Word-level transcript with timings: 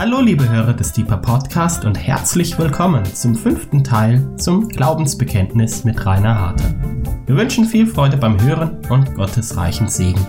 Hallo 0.00 0.22
liebe 0.22 0.48
Hörer 0.48 0.72
des 0.72 0.94
Deeper 0.94 1.18
Podcast 1.18 1.84
und 1.84 1.94
herzlich 1.94 2.58
willkommen 2.58 3.04
zum 3.04 3.34
fünften 3.34 3.84
Teil 3.84 4.34
zum 4.38 4.66
Glaubensbekenntnis 4.66 5.84
mit 5.84 6.06
Rainer 6.06 6.40
Harter. 6.40 6.74
Wir 7.26 7.36
wünschen 7.36 7.66
viel 7.66 7.86
Freude 7.86 8.16
beim 8.16 8.40
Hören 8.40 8.80
und 8.88 9.14
Gottes 9.14 9.58
reichen 9.58 9.88
Segen. 9.88 10.26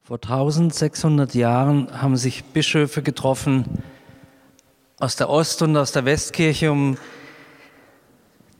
Vor 0.00 0.16
1600 0.16 1.34
Jahren 1.34 2.00
haben 2.00 2.16
sich 2.16 2.44
Bischöfe 2.44 3.02
getroffen 3.02 3.66
aus 4.98 5.16
der 5.16 5.28
Ost- 5.28 5.60
und 5.60 5.76
aus 5.76 5.92
der 5.92 6.06
Westkirche, 6.06 6.72
um 6.72 6.96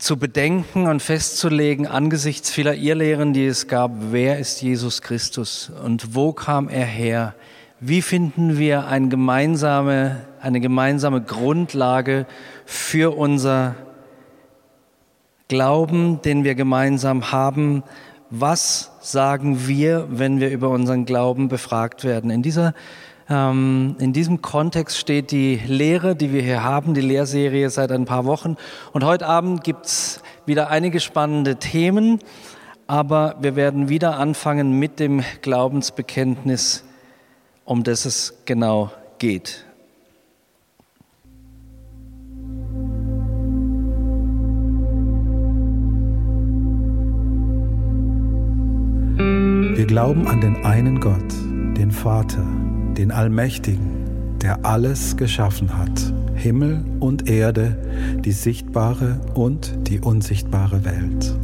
zu 0.02 0.16
bedenken 0.16 0.88
und 0.88 1.00
festzulegen 1.00 1.86
angesichts 1.86 2.50
vieler 2.50 2.74
Irrlehren, 2.74 3.32
die 3.32 3.46
es 3.46 3.68
gab, 3.68 3.92
wer 4.10 4.40
ist 4.40 4.60
Jesus 4.60 5.00
Christus 5.00 5.70
und 5.84 6.16
wo 6.16 6.32
kam 6.32 6.68
er 6.68 6.86
her? 6.86 7.36
Wie 7.78 8.02
finden 8.02 8.58
wir 8.58 8.88
eine 8.88 9.06
gemeinsame, 9.06 10.26
eine 10.40 10.58
gemeinsame 10.58 11.22
Grundlage 11.22 12.26
für 12.66 13.16
unser 13.16 13.76
Glauben, 15.46 16.20
den 16.22 16.42
wir 16.42 16.56
gemeinsam 16.56 17.30
haben? 17.30 17.84
Was 18.28 18.90
sagen 19.02 19.68
wir, 19.68 20.08
wenn 20.10 20.40
wir 20.40 20.50
über 20.50 20.70
unseren 20.70 21.04
Glauben 21.04 21.46
befragt 21.46 22.02
werden? 22.02 22.32
In 22.32 22.42
dieser 22.42 22.74
in 23.32 24.12
diesem 24.12 24.42
Kontext 24.42 24.98
steht 24.98 25.30
die 25.30 25.58
Lehre, 25.66 26.14
die 26.14 26.32
wir 26.32 26.42
hier 26.42 26.62
haben, 26.62 26.92
die 26.92 27.00
Lehrserie 27.00 27.70
seit 27.70 27.90
ein 27.90 28.04
paar 28.04 28.26
Wochen. 28.26 28.56
Und 28.92 29.04
heute 29.04 29.26
Abend 29.26 29.64
gibt 29.64 29.86
es 29.86 30.22
wieder 30.44 30.68
einige 30.68 31.00
spannende 31.00 31.56
Themen, 31.56 32.18
aber 32.86 33.36
wir 33.40 33.56
werden 33.56 33.88
wieder 33.88 34.18
anfangen 34.18 34.78
mit 34.78 35.00
dem 35.00 35.22
Glaubensbekenntnis, 35.40 36.84
um 37.64 37.84
das 37.84 38.04
es 38.04 38.34
genau 38.44 38.90
geht. 39.18 39.64
Wir 49.74 49.86
glauben 49.86 50.28
an 50.28 50.40
den 50.40 50.64
einen 50.64 51.00
Gott, 51.00 51.32
den 51.76 51.90
Vater 51.90 52.44
den 52.96 53.10
Allmächtigen, 53.10 54.38
der 54.42 54.64
alles 54.64 55.16
geschaffen 55.16 55.76
hat, 55.76 56.12
Himmel 56.34 56.84
und 57.00 57.28
Erde, 57.28 57.76
die 58.24 58.32
sichtbare 58.32 59.20
und 59.34 59.74
die 59.88 60.00
unsichtbare 60.00 60.84
Welt. 60.84 61.36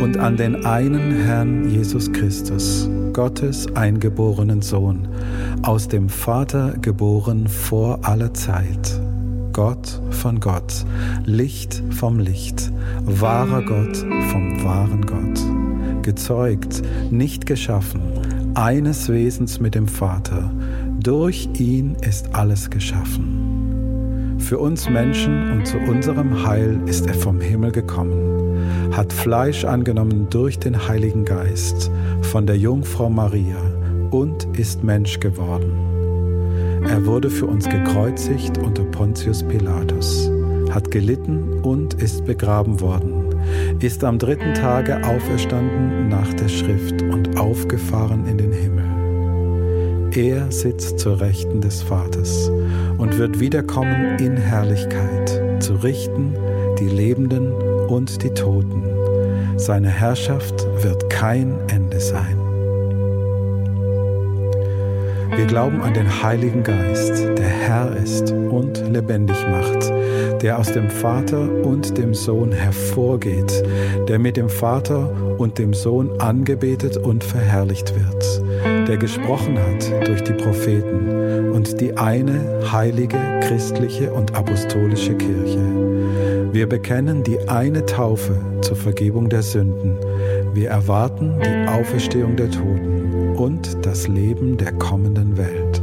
Und 0.00 0.18
an 0.18 0.36
den 0.36 0.64
einen 0.64 1.24
Herrn 1.24 1.68
Jesus 1.70 2.12
Christus, 2.12 2.88
Gottes 3.12 3.66
eingeborenen 3.74 4.62
Sohn, 4.62 5.08
aus 5.62 5.88
dem 5.88 6.08
Vater 6.08 6.74
geboren 6.80 7.48
vor 7.48 8.00
aller 8.02 8.32
Zeit, 8.32 9.00
Gott 9.52 10.00
von 10.10 10.40
Gott, 10.40 10.84
Licht 11.24 11.82
vom 11.90 12.18
Licht, 12.18 12.72
wahrer 13.04 13.62
Gott 13.62 13.96
vom 14.30 14.62
wahren 14.64 15.04
Gott, 15.04 16.02
gezeugt, 16.02 16.82
nicht 17.10 17.46
geschaffen, 17.46 18.00
eines 18.54 19.08
Wesens 19.08 19.60
mit 19.60 19.74
dem 19.74 19.86
Vater. 19.86 20.50
Durch 21.00 21.48
ihn 21.58 21.96
ist 22.06 22.34
alles 22.34 22.70
geschaffen. 22.70 24.36
Für 24.38 24.58
uns 24.58 24.88
Menschen 24.88 25.52
und 25.52 25.66
zu 25.66 25.78
unserem 25.78 26.46
Heil 26.46 26.80
ist 26.86 27.06
er 27.06 27.14
vom 27.14 27.40
Himmel 27.40 27.72
gekommen, 27.72 28.90
hat 28.92 29.12
Fleisch 29.12 29.64
angenommen 29.64 30.26
durch 30.30 30.58
den 30.58 30.88
Heiligen 30.88 31.24
Geist 31.24 31.90
von 32.22 32.46
der 32.46 32.56
Jungfrau 32.56 33.10
Maria 33.10 33.60
und 34.10 34.48
ist 34.58 34.82
Mensch 34.82 35.20
geworden. 35.20 35.72
Er 36.88 37.04
wurde 37.06 37.30
für 37.30 37.46
uns 37.46 37.68
gekreuzigt 37.68 38.58
unter 38.58 38.82
Pontius 38.84 39.42
Pilatus, 39.42 40.30
hat 40.70 40.90
gelitten 40.90 41.60
und 41.62 41.94
ist 41.94 42.24
begraben 42.24 42.80
worden 42.80 43.19
ist 43.80 44.04
am 44.04 44.18
dritten 44.18 44.54
Tage 44.54 45.02
auferstanden 45.04 46.08
nach 46.08 46.32
der 46.34 46.48
Schrift 46.48 47.02
und 47.02 47.38
aufgefahren 47.38 48.26
in 48.26 48.38
den 48.38 48.52
Himmel. 48.52 48.84
Er 50.12 50.50
sitzt 50.50 50.98
zur 50.98 51.20
Rechten 51.20 51.60
des 51.60 51.82
Vaters 51.82 52.50
und 52.98 53.16
wird 53.16 53.38
wiederkommen 53.38 54.18
in 54.18 54.36
Herrlichkeit, 54.36 55.62
zu 55.62 55.74
richten 55.74 56.34
die 56.78 56.88
Lebenden 56.88 57.52
und 57.88 58.22
die 58.22 58.30
Toten. 58.30 58.82
Seine 59.56 59.88
Herrschaft 59.88 60.66
wird 60.82 61.08
kein 61.10 61.56
Ende 61.68 62.00
sein. 62.00 62.38
Wir 65.36 65.46
glauben 65.46 65.80
an 65.80 65.94
den 65.94 66.22
Heiligen 66.22 66.62
Geist, 66.62 67.22
der 67.38 67.48
Herr 67.48 67.96
ist 67.96 68.32
und 68.32 68.82
lebendig 68.88 69.36
macht 69.48 69.99
der 70.42 70.58
aus 70.58 70.72
dem 70.72 70.88
Vater 70.90 71.48
und 71.64 71.98
dem 71.98 72.14
Sohn 72.14 72.52
hervorgeht, 72.52 73.62
der 74.08 74.18
mit 74.18 74.36
dem 74.36 74.48
Vater 74.48 75.10
und 75.38 75.58
dem 75.58 75.74
Sohn 75.74 76.20
angebetet 76.20 76.96
und 76.96 77.24
verherrlicht 77.24 77.94
wird, 77.94 78.88
der 78.88 78.96
gesprochen 78.96 79.58
hat 79.58 80.06
durch 80.06 80.22
die 80.22 80.32
Propheten 80.32 81.50
und 81.52 81.80
die 81.80 81.96
eine 81.96 82.72
heilige, 82.72 83.18
christliche 83.42 84.12
und 84.12 84.34
apostolische 84.34 85.14
Kirche. 85.14 85.60
Wir 86.52 86.68
bekennen 86.68 87.22
die 87.22 87.38
eine 87.48 87.86
Taufe 87.86 88.36
zur 88.62 88.76
Vergebung 88.76 89.28
der 89.28 89.42
Sünden. 89.42 89.96
Wir 90.52 90.70
erwarten 90.70 91.36
die 91.40 91.68
Auferstehung 91.68 92.36
der 92.36 92.50
Toten 92.50 93.36
und 93.36 93.86
das 93.86 94.08
Leben 94.08 94.56
der 94.56 94.72
kommenden 94.72 95.38
Welt. 95.38 95.79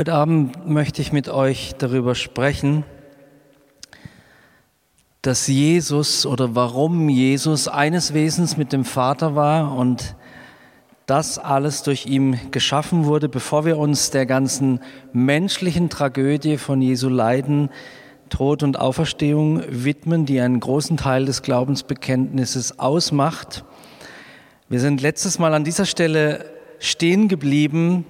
Heute 0.00 0.14
Abend 0.14 0.66
möchte 0.66 1.02
ich 1.02 1.12
mit 1.12 1.28
euch 1.28 1.74
darüber 1.76 2.14
sprechen, 2.14 2.84
dass 5.20 5.46
Jesus 5.46 6.24
oder 6.24 6.54
warum 6.54 7.10
Jesus 7.10 7.68
eines 7.68 8.14
Wesens 8.14 8.56
mit 8.56 8.72
dem 8.72 8.86
Vater 8.86 9.34
war 9.36 9.76
und 9.76 10.16
das 11.04 11.38
alles 11.38 11.82
durch 11.82 12.06
ihn 12.06 12.40
geschaffen 12.50 13.04
wurde, 13.04 13.28
bevor 13.28 13.66
wir 13.66 13.76
uns 13.76 14.10
der 14.10 14.24
ganzen 14.24 14.80
menschlichen 15.12 15.90
Tragödie 15.90 16.56
von 16.56 16.80
Jesu 16.80 17.10
Leiden, 17.10 17.68
Tod 18.30 18.62
und 18.62 18.80
Auferstehung 18.80 19.62
widmen, 19.68 20.24
die 20.24 20.40
einen 20.40 20.60
großen 20.60 20.96
Teil 20.96 21.26
des 21.26 21.42
Glaubensbekenntnisses 21.42 22.78
ausmacht. 22.78 23.66
Wir 24.70 24.80
sind 24.80 25.02
letztes 25.02 25.38
Mal 25.38 25.52
an 25.52 25.64
dieser 25.64 25.84
Stelle 25.84 26.46
stehen 26.78 27.28
geblieben, 27.28 28.06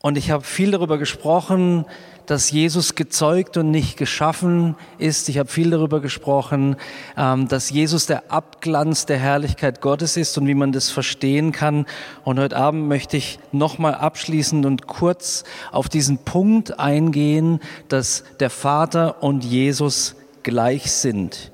und 0.00 0.16
ich 0.16 0.30
habe 0.30 0.44
viel 0.44 0.70
darüber 0.70 0.96
gesprochen, 0.96 1.84
dass 2.28 2.50
Jesus 2.50 2.94
gezeugt 2.94 3.56
und 3.56 3.70
nicht 3.70 3.96
geschaffen 3.96 4.76
ist. 4.98 5.30
Ich 5.30 5.38
habe 5.38 5.48
viel 5.48 5.70
darüber 5.70 6.00
gesprochen, 6.00 6.76
ähm, 7.16 7.48
dass 7.48 7.70
Jesus 7.70 8.04
der 8.04 8.30
Abglanz 8.30 9.06
der 9.06 9.16
Herrlichkeit 9.16 9.80
Gottes 9.80 10.18
ist 10.18 10.36
und 10.36 10.46
wie 10.46 10.54
man 10.54 10.70
das 10.70 10.90
verstehen 10.90 11.52
kann. 11.52 11.86
Und 12.24 12.38
heute 12.38 12.56
Abend 12.56 12.86
möchte 12.86 13.16
ich 13.16 13.38
nochmal 13.50 13.94
abschließend 13.94 14.66
und 14.66 14.86
kurz 14.86 15.44
auf 15.72 15.88
diesen 15.88 16.18
Punkt 16.18 16.78
eingehen, 16.78 17.60
dass 17.88 18.24
der 18.40 18.50
Vater 18.50 19.22
und 19.22 19.42
Jesus 19.42 20.14
gleich 20.42 20.92
sind. 20.92 21.50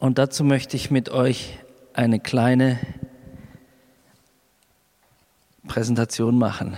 Und 0.00 0.18
dazu 0.18 0.42
möchte 0.42 0.76
ich 0.76 0.90
mit 0.90 1.08
euch 1.08 1.56
eine 1.94 2.18
kleine 2.18 2.80
Präsentation 5.68 6.36
machen. 6.36 6.76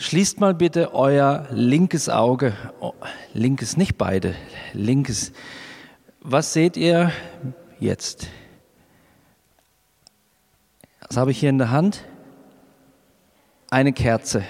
Schließt 0.00 0.40
mal 0.40 0.54
bitte 0.54 0.94
euer 0.94 1.46
linkes 1.50 2.08
Auge, 2.08 2.54
oh, 2.80 2.94
linkes 3.34 3.76
nicht 3.76 3.98
beide, 3.98 4.34
linkes. 4.72 5.30
Was 6.22 6.54
seht 6.54 6.78
ihr 6.78 7.12
jetzt? 7.80 8.28
Was 11.06 11.18
habe 11.18 11.32
ich 11.32 11.38
hier 11.38 11.50
in 11.50 11.58
der 11.58 11.70
Hand? 11.70 12.06
Eine 13.68 13.92
Kerze. 13.92 14.42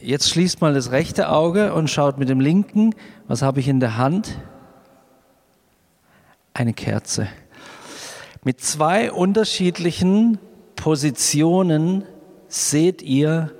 Jetzt 0.00 0.30
schließt 0.30 0.62
mal 0.62 0.72
das 0.72 0.90
rechte 0.90 1.28
Auge 1.28 1.74
und 1.74 1.90
schaut 1.90 2.16
mit 2.16 2.30
dem 2.30 2.40
linken. 2.40 2.94
Was 3.28 3.42
habe 3.42 3.60
ich 3.60 3.68
in 3.68 3.78
der 3.78 3.98
Hand? 3.98 4.40
Eine 6.54 6.72
Kerze. 6.72 7.28
Mit 8.42 8.62
zwei 8.62 9.12
unterschiedlichen 9.12 10.38
Positionen 10.76 12.04
seht 12.48 13.02
ihr 13.02 13.52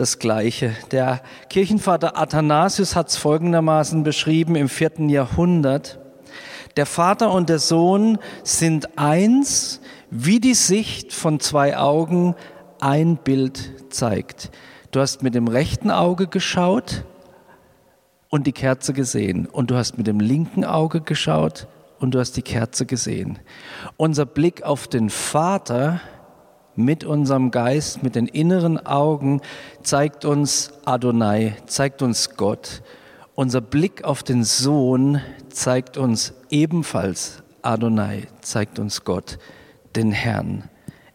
das 0.00 0.18
Gleiche. 0.18 0.74
Der 0.92 1.20
Kirchenvater 1.50 2.16
Athanasius 2.16 2.96
hat 2.96 3.10
es 3.10 3.16
folgendermaßen 3.16 4.02
beschrieben 4.02 4.56
im 4.56 4.70
vierten 4.70 5.10
Jahrhundert. 5.10 5.98
Der 6.76 6.86
Vater 6.86 7.30
und 7.32 7.50
der 7.50 7.58
Sohn 7.58 8.18
sind 8.42 8.98
eins, 8.98 9.82
wie 10.10 10.40
die 10.40 10.54
Sicht 10.54 11.12
von 11.12 11.38
zwei 11.38 11.76
Augen 11.76 12.34
ein 12.80 13.18
Bild 13.18 13.92
zeigt. 13.92 14.50
Du 14.90 15.00
hast 15.00 15.22
mit 15.22 15.34
dem 15.34 15.48
rechten 15.48 15.90
Auge 15.90 16.28
geschaut 16.28 17.04
und 18.30 18.46
die 18.46 18.52
Kerze 18.52 18.94
gesehen. 18.94 19.46
Und 19.46 19.70
du 19.70 19.76
hast 19.76 19.98
mit 19.98 20.06
dem 20.06 20.18
linken 20.18 20.64
Auge 20.64 21.02
geschaut 21.02 21.68
und 21.98 22.14
du 22.14 22.20
hast 22.20 22.38
die 22.38 22.42
Kerze 22.42 22.86
gesehen. 22.86 23.38
Unser 23.98 24.24
Blick 24.24 24.62
auf 24.62 24.88
den 24.88 25.10
Vater 25.10 26.00
mit 26.76 27.04
unserem 27.04 27.50
Geist, 27.50 28.02
mit 28.02 28.14
den 28.14 28.26
inneren 28.26 28.84
Augen 28.84 29.40
zeigt 29.82 30.24
uns 30.24 30.72
Adonai, 30.84 31.56
zeigt 31.66 32.02
uns 32.02 32.36
Gott. 32.36 32.82
Unser 33.34 33.60
Blick 33.60 34.04
auf 34.04 34.22
den 34.22 34.44
Sohn 34.44 35.20
zeigt 35.48 35.96
uns 35.96 36.34
ebenfalls 36.50 37.42
Adonai, 37.62 38.26
zeigt 38.40 38.78
uns 38.78 39.04
Gott, 39.04 39.38
den 39.96 40.12
Herrn. 40.12 40.64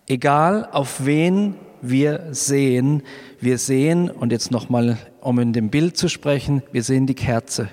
Egal 0.07 0.67
auf 0.71 1.05
wen 1.05 1.55
wir 1.81 2.27
sehen, 2.31 3.03
wir 3.39 3.57
sehen, 3.57 4.09
und 4.09 4.31
jetzt 4.31 4.51
nochmal, 4.51 4.97
um 5.21 5.39
in 5.39 5.53
dem 5.53 5.69
Bild 5.69 5.97
zu 5.97 6.09
sprechen, 6.09 6.63
wir 6.71 6.83
sehen 6.83 7.07
die 7.07 7.15
Kerze. 7.15 7.69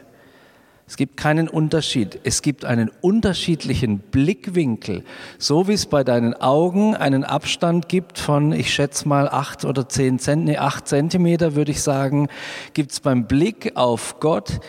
Es 0.87 0.97
gibt 0.97 1.17
keinen 1.17 1.49
Unterschied. 1.49 2.21
Es 2.25 2.43
gibt 2.43 2.65
einen 2.65 2.91
unterschiedlichen 3.01 3.99
Blickwinkel. 3.99 5.05
So 5.39 5.69
wie 5.69 5.73
es 5.73 5.87
bei 5.87 6.05
deinen 6.05 6.35
Augen 6.35 6.95
einen 6.97 7.25
Abstand 7.25 7.89
gibt 7.89 8.19
von, 8.19 8.53
ich 8.53 8.75
schätze 8.75 9.09
mal, 9.09 9.29
acht 9.29 9.65
oder 9.65 9.89
zehn 9.89 10.19
Zent, 10.19 10.45
nee, 10.45 10.59
acht 10.59 10.89
Zentimeter, 10.89 11.55
würde 11.55 11.71
ich 11.71 11.83
sagen, 11.83 12.29
gibt 12.75 12.93
es 12.93 13.01
beim 13.01 13.27
Blick 13.27 13.77
auf 13.77 14.21
Gott, 14.21 14.61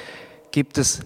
gibt 0.52 0.78
es 0.78 1.02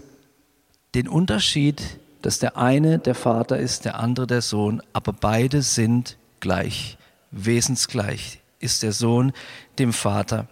den 0.94 1.08
Unterschied, 1.08 1.82
dass 2.22 2.40
der 2.40 2.58
eine 2.58 3.00
der 3.00 3.16
Vater 3.16 3.58
ist, 3.58 3.86
der 3.86 4.00
andere 4.00 4.28
der 4.28 4.42
Sohn, 4.42 4.82
aber 4.94 5.14
beide 5.14 5.62
sind 5.62 6.18
gleich, 6.40 6.98
wesensgleich 7.32 8.42
ist 8.60 8.84
der 8.84 8.92
Sohn 8.92 9.32
dem 9.80 9.94
Vater. 9.94 10.48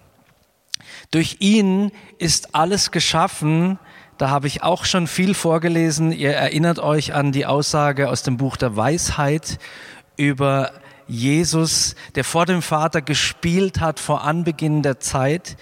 Durch 1.12 1.38
ihn 1.40 1.92
ist 2.18 2.56
alles 2.56 2.92
geschaffen, 2.92 3.80
da 4.18 4.30
habe 4.30 4.48
ich 4.48 4.64
auch 4.64 4.86
schon 4.86 5.08
viel 5.08 5.34
vorgelesen. 5.34 6.12
Ihr 6.12 6.34
erinnert 6.34 6.80
euch 6.80 7.14
an 7.14 7.32
die 7.32 7.46
Aussage 7.46 8.10
aus 8.10 8.24
dem 8.24 8.38
Buch 8.38 8.58
der 8.58 8.76
Weisheit 8.76 9.58
über 10.18 10.72
Jesus, 11.08 11.96
der 12.16 12.24
vor 12.24 12.46
dem 12.46 12.62
Vater 12.62 13.02
gespielt 13.02 13.80
hat 13.80 14.00
vor 14.00 14.24
Anbeginn 14.24 14.82
der 14.82 15.00
Zeit. 15.00 15.58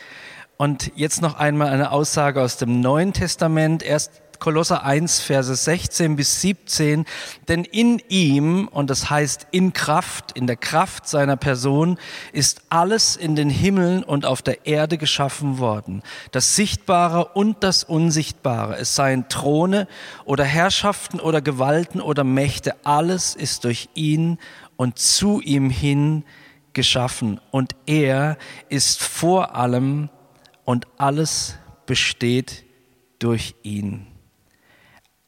Und 0.57 0.91
jetzt 0.95 1.21
noch 1.21 1.37
einmal 1.37 1.69
eine 1.69 1.91
Aussage 1.91 2.41
aus 2.41 2.57
dem 2.57 2.79
Neuen 2.79 3.13
Testament, 3.13 3.83
erst 3.83 4.22
Kolosser 4.43 4.83
1, 4.83 5.21
Verse 5.21 5.55
16 5.55 6.17
bis 6.17 6.41
17, 6.41 7.05
denn 7.47 7.63
in 7.63 8.01
ihm, 8.09 8.67
und 8.67 8.89
das 8.89 9.09
heißt 9.09 9.47
in 9.51 9.71
Kraft, 9.71 10.33
in 10.33 10.47
der 10.47 10.57
Kraft 10.57 11.07
seiner 11.07 11.37
Person, 11.37 11.97
ist 12.33 12.63
alles 12.67 13.15
in 13.15 13.37
den 13.37 13.49
Himmeln 13.49 14.03
und 14.03 14.25
auf 14.25 14.41
der 14.41 14.65
Erde 14.65 14.97
geschaffen 14.97 15.59
worden, 15.59 16.03
das 16.31 16.57
Sichtbare 16.57 17.27
und 17.35 17.63
das 17.63 17.85
Unsichtbare, 17.85 18.75
es 18.75 18.95
seien 18.95 19.29
Throne 19.29 19.87
oder 20.25 20.43
Herrschaften 20.43 21.21
oder 21.21 21.41
Gewalten 21.41 22.01
oder 22.01 22.25
Mächte, 22.25 22.75
alles 22.83 23.35
ist 23.35 23.63
durch 23.63 23.87
ihn 23.93 24.39
und 24.75 24.99
zu 24.99 25.39
ihm 25.39 25.69
hin 25.69 26.25
geschaffen. 26.73 27.39
Und 27.49 27.77
er 27.85 28.37
ist 28.67 29.01
vor 29.01 29.55
allem 29.55 30.09
und 30.65 30.85
alles 30.97 31.55
besteht 31.85 32.65
durch 33.19 33.55
ihn. 33.63 34.12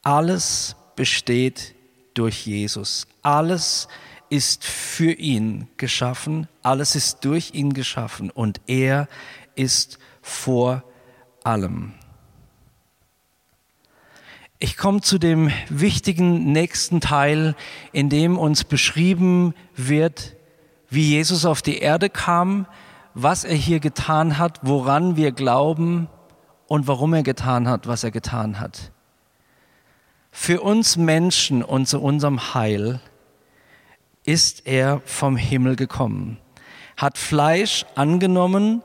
Alles 0.06 0.76
besteht 0.94 1.74
durch 2.14 2.46
Jesus. 2.46 3.08
Alles 3.22 3.88
ist 4.30 4.64
für 4.64 5.10
ihn 5.10 5.66
geschaffen, 5.78 6.46
alles 6.62 6.94
ist 6.94 7.24
durch 7.24 7.54
ihn 7.54 7.72
geschaffen 7.72 8.30
und 8.30 8.60
er 8.68 9.08
ist 9.56 9.98
vor 10.22 10.84
allem. 11.42 11.94
Ich 14.60 14.76
komme 14.76 15.00
zu 15.00 15.18
dem 15.18 15.50
wichtigen 15.70 16.52
nächsten 16.52 17.00
Teil, 17.00 17.56
in 17.90 18.08
dem 18.08 18.38
uns 18.38 18.62
beschrieben 18.62 19.54
wird, 19.74 20.36
wie 20.88 21.10
Jesus 21.10 21.44
auf 21.44 21.62
die 21.62 21.78
Erde 21.78 22.10
kam, 22.10 22.68
was 23.14 23.42
er 23.42 23.56
hier 23.56 23.80
getan 23.80 24.38
hat, 24.38 24.60
woran 24.62 25.16
wir 25.16 25.32
glauben 25.32 26.06
und 26.68 26.86
warum 26.86 27.12
er 27.12 27.24
getan 27.24 27.66
hat, 27.66 27.88
was 27.88 28.04
er 28.04 28.12
getan 28.12 28.60
hat. 28.60 28.92
Für 30.38 30.60
uns 30.60 30.96
Menschen 30.96 31.64
und 31.64 31.88
zu 31.88 31.98
unserem 31.98 32.54
Heil 32.54 33.00
ist 34.22 34.66
er 34.66 35.00
vom 35.06 35.36
Himmel 35.36 35.76
gekommen, 35.76 36.36
hat 36.96 37.16
Fleisch 37.16 37.86
angenommen 37.96 38.82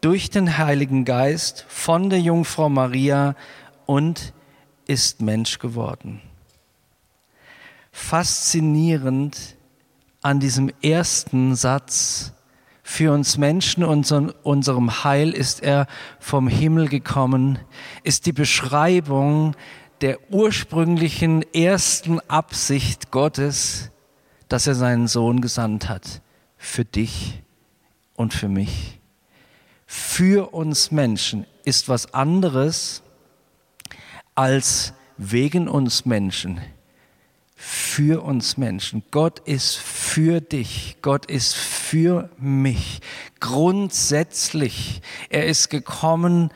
durch 0.00 0.28
den 0.28 0.58
Heiligen 0.58 1.04
Geist 1.06 1.64
von 1.68 2.10
der 2.10 2.20
Jungfrau 2.20 2.68
Maria 2.68 3.36
und 3.86 4.34
ist 4.86 5.22
Mensch 5.22 5.60
geworden. 5.60 6.20
Faszinierend 7.92 9.56
an 10.20 10.40
diesem 10.40 10.70
ersten 10.82 11.54
Satz, 11.54 12.32
für 12.82 13.12
uns 13.12 13.38
Menschen 13.38 13.84
und 13.84 14.10
unserem 14.42 15.04
Heil 15.04 15.30
ist 15.30 15.62
er 15.62 15.86
vom 16.18 16.48
Himmel 16.48 16.88
gekommen, 16.88 17.60
ist 18.02 18.26
die 18.26 18.32
Beschreibung 18.32 19.54
der 20.00 20.32
ursprünglichen 20.32 21.42
ersten 21.52 22.20
Absicht 22.28 23.10
Gottes, 23.10 23.90
dass 24.48 24.66
er 24.66 24.74
seinen 24.74 25.08
Sohn 25.08 25.40
gesandt 25.40 25.88
hat. 25.88 26.22
Für 26.56 26.84
dich 26.84 27.42
und 28.14 28.34
für 28.34 28.48
mich. 28.48 29.00
Für 29.86 30.52
uns 30.52 30.90
Menschen 30.90 31.46
ist 31.64 31.88
was 31.88 32.12
anderes 32.12 33.02
als 34.34 34.92
wegen 35.16 35.68
uns 35.68 36.04
Menschen. 36.04 36.60
Für 37.56 38.22
uns 38.22 38.56
Menschen. 38.56 39.02
Gott 39.10 39.40
ist 39.40 39.76
für 39.76 40.40
dich. 40.40 40.98
Gott 41.02 41.26
ist 41.26 41.56
für 41.56 42.30
mich. 42.38 43.00
Grundsätzlich. 43.40 45.02
Er 45.28 45.46
ist 45.46 45.68
gekommen, 45.70 46.50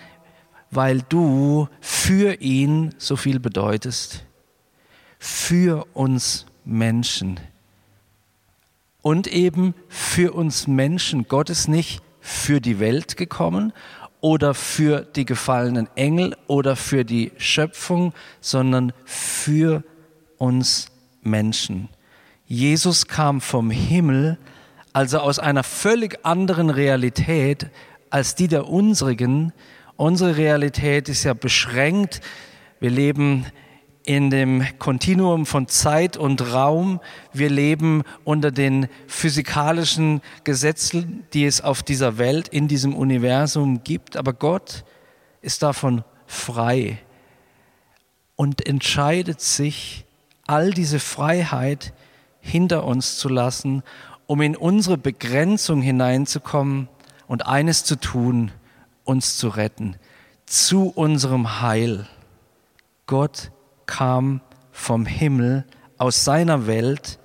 weil 0.72 1.02
du 1.08 1.69
für 1.80 2.40
ihn 2.40 2.94
so 2.98 3.17
viel 3.17 3.38
bedeutest, 3.38 4.24
für 5.19 5.86
uns 5.93 6.46
Menschen. 6.64 7.38
Und 9.02 9.26
eben 9.26 9.74
für 9.88 10.32
uns 10.32 10.67
Menschen. 10.67 11.29
Gott 11.29 11.50
ist 11.50 11.69
nicht 11.69 12.02
für 12.20 12.60
die 12.60 12.81
Welt 12.81 13.17
gekommen 13.17 13.72
oder 14.20 14.55
für 14.55 15.02
die 15.02 15.26
gefallenen 15.26 15.88
Engel 15.94 16.36
oder 16.46 16.74
für 16.76 17.05
die 17.05 17.32
Schöpfung, 17.36 18.14
sondern 18.41 18.93
für 19.05 19.82
uns 20.38 20.86
Menschen. 21.20 21.88
Jesus 22.46 23.08
kam 23.08 23.41
vom 23.41 23.70
Himmel, 23.70 24.38
also 24.93 25.19
aus 25.19 25.38
einer 25.38 25.64
völlig 25.64 26.24
anderen 26.24 26.70
Realität 26.70 27.69
als 28.10 28.34
die 28.34 28.48
der 28.48 28.69
unsrigen, 28.69 29.52
Unsere 29.96 30.37
Realität 30.37 31.08
ist 31.08 31.25
ja 31.25 31.34
beschränkt. 31.34 32.20
Wir 32.81 32.91
leben 32.91 33.46
in 34.05 34.31
dem 34.31 34.65
Kontinuum 34.79 35.46
von 35.46 35.69
Zeit 35.69 36.17
und 36.17 36.53
Raum. 36.53 37.01
Wir 37.32 37.51
leben 37.51 38.03
unter 38.25 38.51
den 38.51 38.89
physikalischen 39.06 40.20
Gesetzen, 40.44 41.25
die 41.32 41.44
es 41.44 41.61
auf 41.61 41.82
dieser 41.82 42.19
Welt, 42.19 42.49
in 42.49 42.69
diesem 42.69 42.94
Universum 42.94 43.84
gibt. 43.84 44.17
Aber 44.17 44.32
Gott 44.32 44.84
ist 45.41 45.63
davon 45.63 46.05
frei 46.27 46.99
und 48.34 48.67
entscheidet 48.67 49.41
sich, 49.41 50.05
all 50.46 50.70
diese 50.70 50.99
Freiheit 50.99 51.93
hinter 52.41 52.84
uns 52.84 53.17
zu 53.17 53.29
lassen, 53.29 53.82
um 54.27 54.41
in 54.41 54.56
unsere 54.56 54.99
Begrenzung 54.99 55.81
hineinzukommen 55.81 56.89
und 57.29 57.46
eines 57.46 57.84
zu 57.84 57.96
tun, 57.96 58.51
uns 59.05 59.37
zu 59.37 59.49
retten, 59.49 59.97
zu 60.47 60.89
unserem 60.89 61.61
Heil. 61.61 62.06
Gott 63.06 63.51
kam 63.87 64.41
vom 64.71 65.06
Himmel 65.06 65.65
aus 65.99 66.25
seiner 66.25 66.67
Welt 66.67 67.19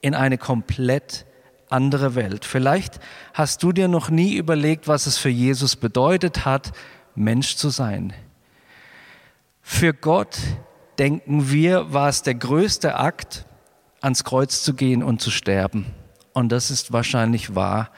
in 0.00 0.14
eine 0.14 0.38
komplett 0.38 1.26
andere 1.68 2.14
Welt. 2.14 2.44
Vielleicht 2.44 3.00
hast 3.32 3.62
du 3.62 3.72
dir 3.72 3.88
noch 3.88 4.10
nie 4.10 4.34
überlegt, 4.34 4.88
was 4.88 5.06
es 5.06 5.18
für 5.18 5.28
Jesus 5.28 5.76
bedeutet 5.76 6.44
hat, 6.44 6.72
Mensch 7.14 7.56
zu 7.56 7.70
sein. 7.70 8.12
Für 9.62 9.94
Gott, 9.94 10.38
denken 10.98 11.50
wir, 11.50 11.92
war 11.92 12.08
es 12.08 12.22
der 12.22 12.34
größte 12.34 12.96
Akt, 12.96 13.46
ans 14.00 14.24
Kreuz 14.24 14.62
zu 14.62 14.74
gehen 14.74 15.02
und 15.02 15.20
zu 15.20 15.30
sterben. 15.30 15.86
Und 16.32 16.50
das 16.50 16.70
ist 16.70 16.92
wahrscheinlich 16.92 17.54
wahr. 17.54 17.90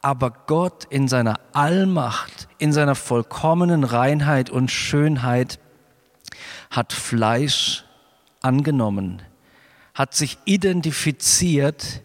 Aber 0.00 0.30
Gott 0.46 0.84
in 0.90 1.08
seiner 1.08 1.40
Allmacht, 1.52 2.48
in 2.58 2.72
seiner 2.72 2.94
vollkommenen 2.94 3.84
Reinheit 3.84 4.50
und 4.50 4.70
Schönheit 4.70 5.58
hat 6.70 6.92
Fleisch 6.92 7.84
angenommen, 8.40 9.22
hat 9.94 10.14
sich 10.14 10.38
identifiziert 10.44 12.02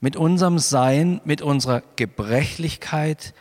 mit 0.00 0.16
unserem 0.16 0.58
Sein, 0.58 1.20
mit 1.24 1.42
unserer 1.42 1.82
Gebrechlichkeit, 1.96 3.34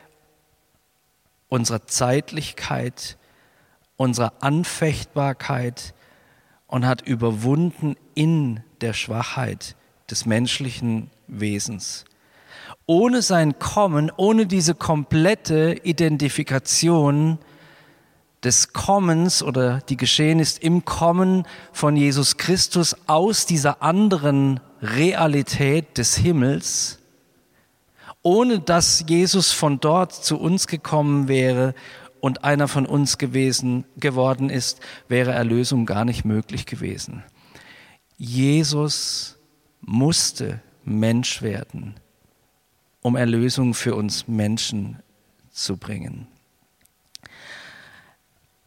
unserer 1.48 1.88
Zeitlichkeit, 1.88 3.18
unserer 3.98 4.34
Anfechtbarkeit 4.42 5.94
und 6.68 6.86
hat 6.86 7.02
überwunden 7.02 7.96
in 8.14 8.62
der 8.82 8.94
Schwachheit 8.94 9.76
des 10.10 10.26
menschlichen 10.26 11.10
Wesens. 11.28 12.06
Ohne 12.88 13.22
sein 13.22 13.58
Kommen, 13.58 14.12
ohne 14.16 14.46
diese 14.46 14.76
komplette 14.76 15.80
Identifikation 15.84 17.40
des 18.44 18.74
Kommens 18.74 19.42
oder 19.42 19.80
die 19.90 19.98
geschehen 19.98 20.40
ist 20.40 20.62
im 20.62 20.86
Kommen 20.86 21.48
von 21.74 21.98
Jesus 21.98 22.38
Christus 22.38 22.96
aus 23.08 23.48
dieser 23.48 23.82
anderen 23.82 24.60
Realität 24.82 25.98
des 25.98 26.16
Himmels, 26.16 27.00
ohne 28.22 28.60
dass 28.60 29.04
Jesus 29.08 29.52
von 29.52 29.80
dort 29.80 30.14
zu 30.14 30.40
uns 30.40 30.68
gekommen 30.68 31.28
wäre 31.28 31.74
und 32.20 32.44
einer 32.44 32.68
von 32.68 32.86
uns 32.86 33.18
gewesen 33.18 33.86
geworden 33.98 34.50
ist, 34.52 34.80
wäre 35.08 35.32
Erlösung 35.32 35.88
gar 35.88 36.06
nicht 36.06 36.24
möglich 36.24 36.68
gewesen. 36.68 37.24
Jesus 38.18 39.38
musste 39.82 40.62
Mensch 40.84 41.42
werden, 41.42 41.96
um 43.06 43.16
Erlösung 43.16 43.76
für 43.76 43.94
uns 43.94 44.28
Menschen 44.28 44.98
zu 45.52 45.78
bringen. 45.78 46.26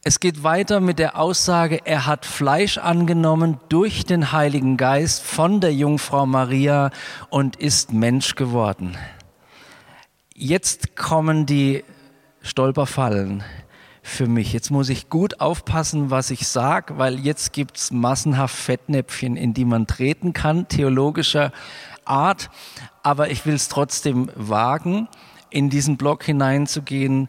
Es 0.04 0.20
geht 0.20 0.44
weiter 0.44 0.78
mit 0.78 1.00
der 1.00 1.18
Aussage, 1.18 1.80
er 1.84 2.06
hat 2.06 2.24
Fleisch 2.24 2.78
angenommen 2.78 3.58
durch 3.68 4.04
den 4.04 4.30
Heiligen 4.30 4.76
Geist 4.76 5.24
von 5.24 5.60
der 5.60 5.74
Jungfrau 5.74 6.24
Maria 6.24 6.92
und 7.30 7.56
ist 7.56 7.92
Mensch 7.92 8.36
geworden. 8.36 8.96
Jetzt 10.36 10.94
kommen 10.94 11.44
die 11.44 11.82
Stolperfallen 12.40 13.42
für 14.02 14.28
mich. 14.28 14.52
Jetzt 14.52 14.70
muss 14.70 14.88
ich 14.88 15.08
gut 15.10 15.40
aufpassen, 15.40 16.10
was 16.10 16.30
ich 16.30 16.46
sage, 16.46 16.96
weil 16.96 17.18
jetzt 17.18 17.52
gibt 17.52 17.76
es 17.76 17.90
massenhaft 17.90 18.54
Fettnäpfchen, 18.54 19.36
in 19.36 19.52
die 19.52 19.64
man 19.64 19.88
treten 19.88 20.32
kann, 20.32 20.68
theologischer 20.68 21.50
Art. 22.08 22.50
Aber 23.02 23.30
ich 23.30 23.46
will 23.46 23.54
es 23.54 23.68
trotzdem 23.68 24.30
wagen, 24.34 25.08
in 25.50 25.70
diesen 25.70 25.96
Block 25.96 26.24
hineinzugehen. 26.24 27.28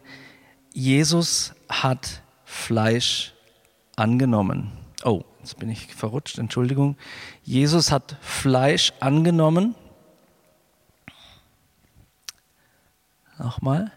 Jesus 0.72 1.54
hat 1.68 2.22
Fleisch 2.44 3.34
angenommen. 3.96 4.72
Oh, 5.04 5.24
jetzt 5.40 5.58
bin 5.58 5.70
ich 5.70 5.94
verrutscht, 5.94 6.38
Entschuldigung. 6.38 6.96
Jesus 7.42 7.90
hat 7.90 8.16
Fleisch 8.20 8.92
angenommen. 9.00 9.74
Nochmal. 13.38 13.90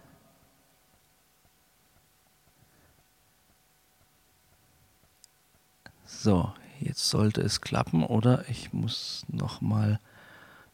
So, 6.05 6.53
jetzt 6.79 7.09
sollte 7.09 7.41
es 7.41 7.59
klappen 7.59 8.05
oder 8.05 8.47
ich 8.47 8.71
muss 8.71 9.25
nochmal 9.27 9.99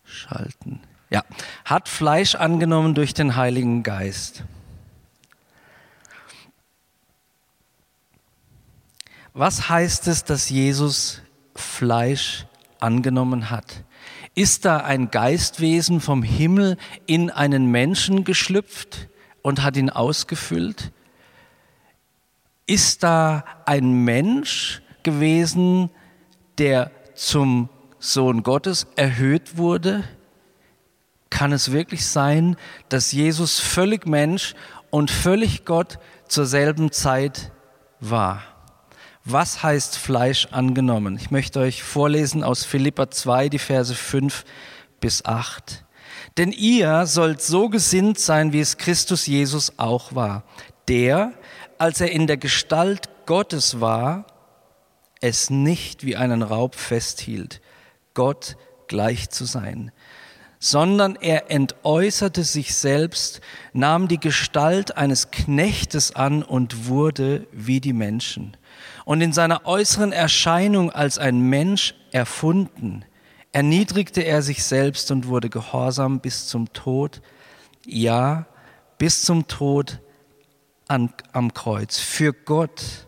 schalten. 0.09 0.81
Ja, 1.09 1.23
hat 1.65 1.89
Fleisch 1.89 2.35
angenommen 2.35 2.93
durch 2.93 3.13
den 3.13 3.35
Heiligen 3.35 3.83
Geist. 3.83 4.43
Was 9.33 9.69
heißt 9.69 10.07
es, 10.07 10.23
dass 10.23 10.49
Jesus 10.49 11.21
Fleisch 11.55 12.45
angenommen 12.79 13.49
hat? 13.49 13.83
Ist 14.35 14.65
da 14.65 14.77
ein 14.77 15.11
Geistwesen 15.11 16.01
vom 16.01 16.23
Himmel 16.23 16.77
in 17.05 17.29
einen 17.29 17.67
Menschen 17.67 18.23
geschlüpft 18.23 19.09
und 19.41 19.63
hat 19.63 19.77
ihn 19.77 19.89
ausgefüllt? 19.89 20.91
Ist 22.65 23.03
da 23.03 23.43
ein 23.65 24.03
Mensch 24.03 24.81
gewesen, 25.03 25.89
der 26.57 26.91
zum 27.15 27.69
Sohn 27.99 28.43
Gottes 28.43 28.87
erhöht 28.95 29.57
wurde? 29.57 30.03
Kann 31.29 31.51
es 31.51 31.71
wirklich 31.71 32.05
sein, 32.07 32.55
dass 32.89 33.11
Jesus 33.11 33.59
völlig 33.59 34.07
Mensch 34.07 34.55
und 34.89 35.11
völlig 35.11 35.65
Gott 35.65 35.99
zur 36.27 36.45
selben 36.45 36.91
Zeit 36.91 37.51
war? 37.99 38.41
Was 39.25 39.61
heißt 39.61 39.97
Fleisch 39.97 40.47
angenommen? 40.51 41.17
Ich 41.17 41.29
möchte 41.29 41.59
euch 41.59 41.83
vorlesen 41.83 42.43
aus 42.43 42.63
Philippa 42.63 43.11
2, 43.11 43.49
die 43.49 43.59
Verse 43.59 43.93
5 43.93 44.43
bis 44.99 45.25
8. 45.25 45.85
Denn 46.37 46.51
ihr 46.51 47.05
sollt 47.05 47.41
so 47.41 47.69
gesinnt 47.69 48.17
sein, 48.17 48.53
wie 48.53 48.61
es 48.61 48.77
Christus 48.77 49.27
Jesus 49.27 49.73
auch 49.77 50.15
war, 50.15 50.43
der, 50.87 51.33
als 51.77 52.01
er 52.01 52.11
in 52.11 52.27
der 52.27 52.37
Gestalt 52.37 53.09
Gottes 53.25 53.79
war, 53.81 54.25
es 55.21 55.49
nicht 55.49 56.05
wie 56.05 56.15
einen 56.15 56.41
Raub 56.41 56.75
festhielt, 56.75 57.61
Gott 58.13 58.57
gleich 58.87 59.29
zu 59.29 59.45
sein, 59.45 59.91
sondern 60.59 61.15
er 61.15 61.51
entäußerte 61.51 62.43
sich 62.43 62.75
selbst, 62.75 63.41
nahm 63.73 64.07
die 64.07 64.19
Gestalt 64.19 64.97
eines 64.97 65.31
Knechtes 65.31 66.15
an 66.15 66.43
und 66.43 66.87
wurde 66.87 67.47
wie 67.51 67.79
die 67.79 67.93
Menschen 67.93 68.57
und 69.09 69.21
in 69.21 69.33
seiner 69.33 69.65
äußeren 69.65 70.11
Erscheinung 70.11 70.91
als 70.91 71.17
ein 71.17 71.39
Mensch 71.39 71.95
erfunden, 72.11 73.03
erniedrigte 73.51 74.21
er 74.21 74.43
sich 74.43 74.63
selbst 74.63 75.09
und 75.09 75.27
wurde 75.27 75.49
gehorsam 75.49 76.19
bis 76.19 76.47
zum 76.47 76.71
Tod, 76.73 77.23
ja, 77.87 78.45
bis 78.99 79.23
zum 79.23 79.47
Tod 79.47 79.99
an, 80.87 81.11
am 81.31 81.55
Kreuz. 81.55 81.97
Für 81.97 82.33
Gott 82.33 83.07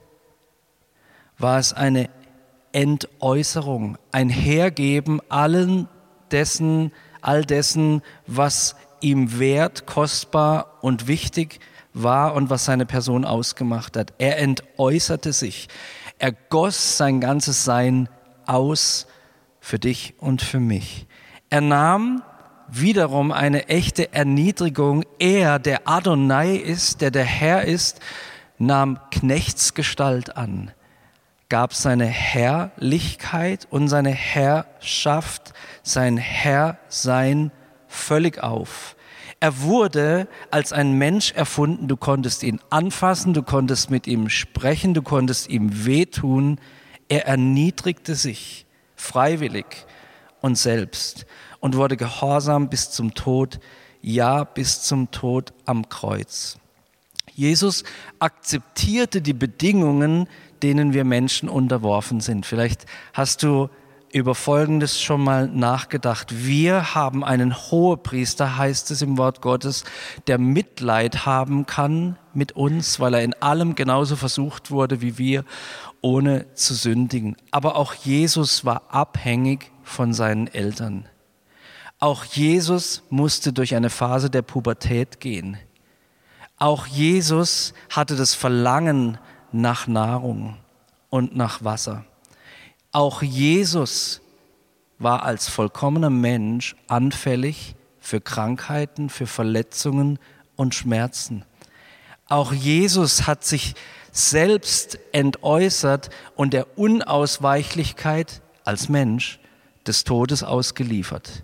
war 1.38 1.60
es 1.60 1.72
eine 1.72 2.10
Entäußerung, 2.74 3.98
ein 4.12 4.30
Hergeben 4.30 5.22
allen 5.30 5.88
dessen, 6.32 6.92
all 7.22 7.44
dessen, 7.44 8.02
was 8.28 8.76
ihm 9.02 9.40
wert, 9.40 9.86
kostbar 9.86 10.78
und 10.82 11.08
wichtig 11.08 11.60
war 11.94 12.34
und 12.36 12.50
was 12.50 12.66
seine 12.66 12.86
Person 12.86 13.26
ausgemacht 13.26 13.98
hat. 13.98 14.14
Er 14.18 14.38
entäußerte 14.40 15.34
sich. 15.34 15.68
Er 16.20 16.32
goss 16.32 16.98
sein 16.98 17.20
ganzes 17.20 17.66
Sein 17.66 18.08
aus 18.46 19.08
für 19.60 19.80
dich 19.80 20.14
und 20.20 20.42
für 20.42 20.60
mich. 20.60 21.08
Er 21.50 21.62
nahm 21.62 22.24
wiederum 22.70 23.32
eine 23.32 23.68
echte 23.68 24.14
Erniedrigung. 24.14 25.04
Er, 25.20 25.60
der 25.60 25.88
Adonai 25.88 26.56
ist, 26.56 27.02
der 27.02 27.12
der 27.12 27.26
Herr 27.26 27.66
ist, 27.66 28.00
nahm 28.58 29.00
Knechtsgestalt 29.12 30.38
an, 30.38 30.72
gab 31.52 31.74
seine 31.74 32.06
Herrlichkeit 32.06 33.68
und 33.70 33.90
seine 33.90 34.12
Herrschaft, 34.12 35.52
sein 35.84 36.16
Herrsein 36.16 37.52
völlig 37.90 38.42
auf. 38.42 38.96
Er 39.42 39.60
wurde 39.60 40.30
als 40.50 40.72
ein 40.72 40.94
Mensch 40.94 41.34
erfunden. 41.34 41.90
Du 41.90 41.98
konntest 41.98 42.44
ihn 42.44 42.62
anfassen, 42.70 43.34
du 43.34 43.44
konntest 43.44 43.92
mit 43.92 44.08
ihm 44.08 44.30
sprechen, 44.30 44.94
du 44.94 45.02
konntest 45.02 45.50
ihm 45.50 45.86
wehtun. 45.86 46.58
Er 47.10 47.28
erniedrigte 47.28 48.16
sich 48.16 48.66
freiwillig 48.96 49.66
und 50.40 50.58
selbst 50.58 51.26
und 51.60 51.76
wurde 51.76 51.98
gehorsam 51.98 52.70
bis 52.70 52.92
zum 52.92 53.14
Tod, 53.14 53.60
ja 54.02 54.46
bis 54.46 54.84
zum 54.84 55.12
Tod 55.12 55.52
am 55.66 55.90
Kreuz. 55.90 56.58
Jesus 57.34 57.84
akzeptierte 58.20 59.22
die 59.22 59.34
Bedingungen, 59.34 60.28
denen 60.64 60.94
wir 60.94 61.04
Menschen 61.04 61.50
unterworfen 61.50 62.22
sind. 62.22 62.46
Vielleicht 62.46 62.86
hast 63.14 63.44
du 63.44 63.70
über 64.14 64.36
Folgendes 64.36 65.02
schon 65.02 65.24
mal 65.24 65.48
nachgedacht. 65.48 66.46
Wir 66.46 66.96
haben 66.96 67.24
einen 67.24 67.56
Hohepriester, 67.56 68.58
heißt 68.58 68.92
es 68.92 69.02
im 69.02 69.18
Wort 69.18 69.42
Gottes, 69.42 69.84
der 70.28 70.38
Mitleid 70.38 71.26
haben 71.26 71.66
kann 71.66 72.18
mit 72.34 72.54
uns, 72.54 73.00
weil 73.00 73.14
er 73.14 73.24
in 73.24 73.34
allem 73.36 73.76
genauso 73.76 74.16
versucht 74.16 74.72
wurde 74.72 75.02
wie 75.02 75.18
wir, 75.18 75.46
ohne 76.02 76.54
zu 76.56 76.74
sündigen. 76.74 77.38
Aber 77.52 77.76
auch 77.76 77.94
Jesus 77.94 78.66
war 78.66 78.84
abhängig 78.90 79.72
von 79.84 80.14
seinen 80.14 80.48
Eltern. 80.48 81.06
Auch 82.00 82.26
Jesus 82.26 83.04
musste 83.10 83.54
durch 83.54 83.76
eine 83.76 83.90
Phase 83.90 84.30
der 84.30 84.42
Pubertät 84.42 85.20
gehen. 85.20 85.58
Auch 86.58 86.88
Jesus 86.88 87.74
hatte 87.90 88.16
das 88.16 88.34
Verlangen 88.34 89.20
nach 89.54 89.88
Nahrung 89.88 90.58
und 91.10 91.36
nach 91.36 91.64
Wasser. 91.64 92.06
Auch 92.92 93.22
Jesus 93.22 94.22
war 95.00 95.24
als 95.24 95.48
vollkommener 95.48 96.10
Mensch 96.10 96.76
anfällig 96.88 97.76
für 98.00 98.22
Krankheiten, 98.22 99.10
für 99.10 99.28
Verletzungen 99.28 100.20
und 100.56 100.76
Schmerzen. 100.76 101.46
Auch 102.28 102.54
Jesus 102.54 103.28
hat 103.28 103.44
sich 103.44 103.76
selbst 104.12 105.00
entäußert 105.12 106.10
und 106.36 106.54
der 106.54 106.78
Unausweichlichkeit 106.78 108.42
als 108.64 108.90
Mensch 108.90 109.40
des 109.88 110.04
Todes 110.04 110.44
ausgeliefert. 110.44 111.44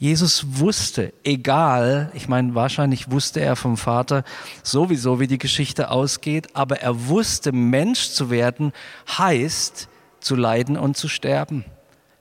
Jesus 0.00 0.58
wusste, 0.58 1.12
egal, 1.24 2.10
ich 2.14 2.26
meine, 2.26 2.54
wahrscheinlich 2.54 3.10
wusste 3.10 3.40
er 3.40 3.54
vom 3.54 3.76
Vater 3.76 4.24
sowieso, 4.62 5.20
wie 5.20 5.26
die 5.26 5.36
Geschichte 5.36 5.90
ausgeht, 5.90 6.56
aber 6.56 6.80
er 6.80 7.08
wusste, 7.08 7.52
Mensch 7.52 8.08
zu 8.08 8.30
werden 8.30 8.72
heißt 9.18 9.88
zu 10.18 10.36
leiden 10.36 10.78
und 10.78 10.96
zu 10.96 11.06
sterben. 11.06 11.66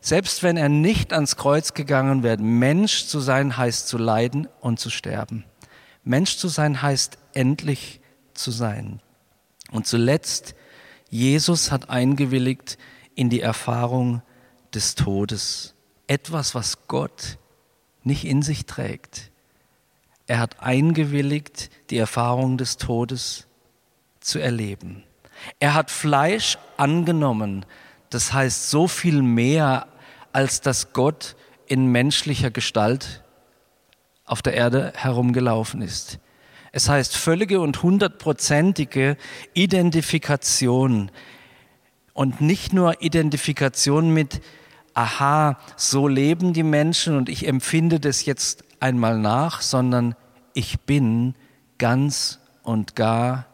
Selbst 0.02 0.44
wenn 0.44 0.58
er 0.58 0.68
nicht 0.68 1.14
ans 1.14 1.38
Kreuz 1.38 1.74
gegangen 1.74 2.22
wäre, 2.22 2.36
Mensch 2.42 3.06
zu 3.06 3.22
sein 3.22 3.56
heißt 3.56 3.88
zu 3.88 3.98
leiden 3.98 4.50
und 4.60 4.82
zu 4.82 4.90
sterben. 4.90 5.46
Mensch 6.04 6.36
zu 6.36 6.50
sein 6.50 6.82
heißt 6.82 7.18
endlich 7.34 8.02
zu 8.34 8.52
sein. 8.52 9.00
Und 9.72 9.88
zuletzt, 9.88 10.54
Jesus 11.10 11.72
hat 11.72 11.90
eingewilligt 11.90 12.78
in 13.16 13.30
die 13.30 13.40
Erfahrung 13.40 14.22
des 14.74 14.96
Todes. 14.96 15.76
Etwas, 16.08 16.54
was 16.56 16.86
Gott 16.90 17.38
nicht 18.10 18.26
in 18.26 18.42
sich 18.42 18.66
trägt. 18.66 19.32
Er 20.28 20.40
hat 20.40 20.60
eingewilligt, 20.60 21.70
die 21.90 21.98
Erfahrung 21.98 22.58
des 22.58 22.78
Todes 22.78 23.48
zu 24.20 24.40
erleben. 24.40 25.04
Er 25.60 25.74
hat 25.74 25.90
Fleisch 25.90 26.58
angenommen, 26.76 27.66
das 28.10 28.34
heißt 28.34 28.70
so 28.70 28.88
viel 28.88 29.22
mehr, 29.22 29.88
als 30.34 30.60
dass 30.60 30.92
Gott 30.92 31.36
in 31.68 31.88
menschlicher 31.88 32.52
Gestalt 32.52 33.24
auf 34.26 34.42
der 34.42 34.54
Erde 34.54 34.92
herumgelaufen 34.96 35.82
ist. 35.82 36.20
Es 36.72 36.90
heißt 36.90 37.16
völlige 37.16 37.62
und 37.62 37.82
hundertprozentige 37.82 39.18
Identifikation 39.54 41.10
und 42.14 42.42
nicht 42.42 42.74
nur 42.74 43.02
Identifikation 43.02 44.14
mit 44.14 44.42
aha, 44.94 45.58
so 45.76 46.08
leben 46.08 46.54
die 46.54 46.64
Menschen 46.64 47.18
und 47.18 47.30
ich 47.30 47.48
empfinde 47.48 48.00
das 48.00 48.26
jetzt 48.26 48.64
einmal 48.80 49.18
nach, 49.18 49.62
sondern 49.62 50.16
ich 50.54 50.80
bin 50.82 51.36
ganz 51.78 52.40
und 52.64 52.96
gar 52.96 53.46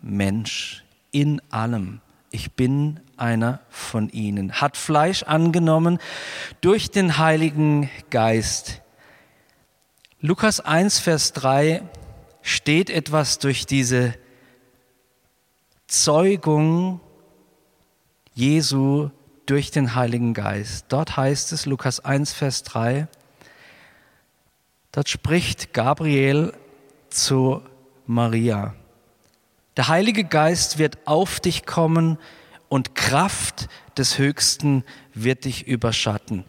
Mensch 0.00 0.84
in 1.10 1.40
allem. 1.50 2.00
Ich 2.30 2.52
bin 2.52 3.00
einer 3.16 3.60
von 3.68 4.08
ihnen. 4.08 4.52
Hat 4.52 4.76
Fleisch 4.76 5.22
angenommen 5.22 5.98
durch 6.60 6.90
den 6.90 7.18
Heiligen 7.18 7.90
Geist. 8.10 8.80
Lukas 10.20 10.60
1, 10.60 10.98
Vers 10.98 11.32
3 11.32 11.82
steht 12.42 12.90
etwas 12.90 13.38
durch 13.38 13.66
diese 13.66 14.14
Zeugung 15.86 17.00
Jesu 18.34 19.10
durch 19.52 19.70
den 19.70 19.94
Heiligen 19.94 20.32
Geist. 20.32 20.86
Dort 20.88 21.18
heißt 21.18 21.52
es, 21.52 21.66
Lukas 21.66 22.00
1, 22.00 22.32
Vers 22.32 22.62
3, 22.62 23.06
dort 24.92 25.10
spricht 25.10 25.74
Gabriel 25.74 26.54
zu 27.10 27.60
Maria. 28.06 28.74
Der 29.76 29.88
Heilige 29.88 30.24
Geist 30.24 30.78
wird 30.78 31.06
auf 31.06 31.38
dich 31.38 31.66
kommen 31.66 32.16
und 32.70 32.94
Kraft 32.94 33.68
des 33.98 34.16
Höchsten 34.16 34.84
wird 35.12 35.44
dich 35.44 35.66
überschatten. 35.66 36.46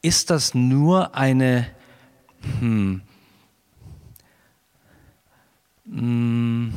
Ist 0.00 0.30
das 0.30 0.54
nur 0.54 1.14
eine 1.14 1.66
hm, 2.58 3.02
hm, 5.84 6.72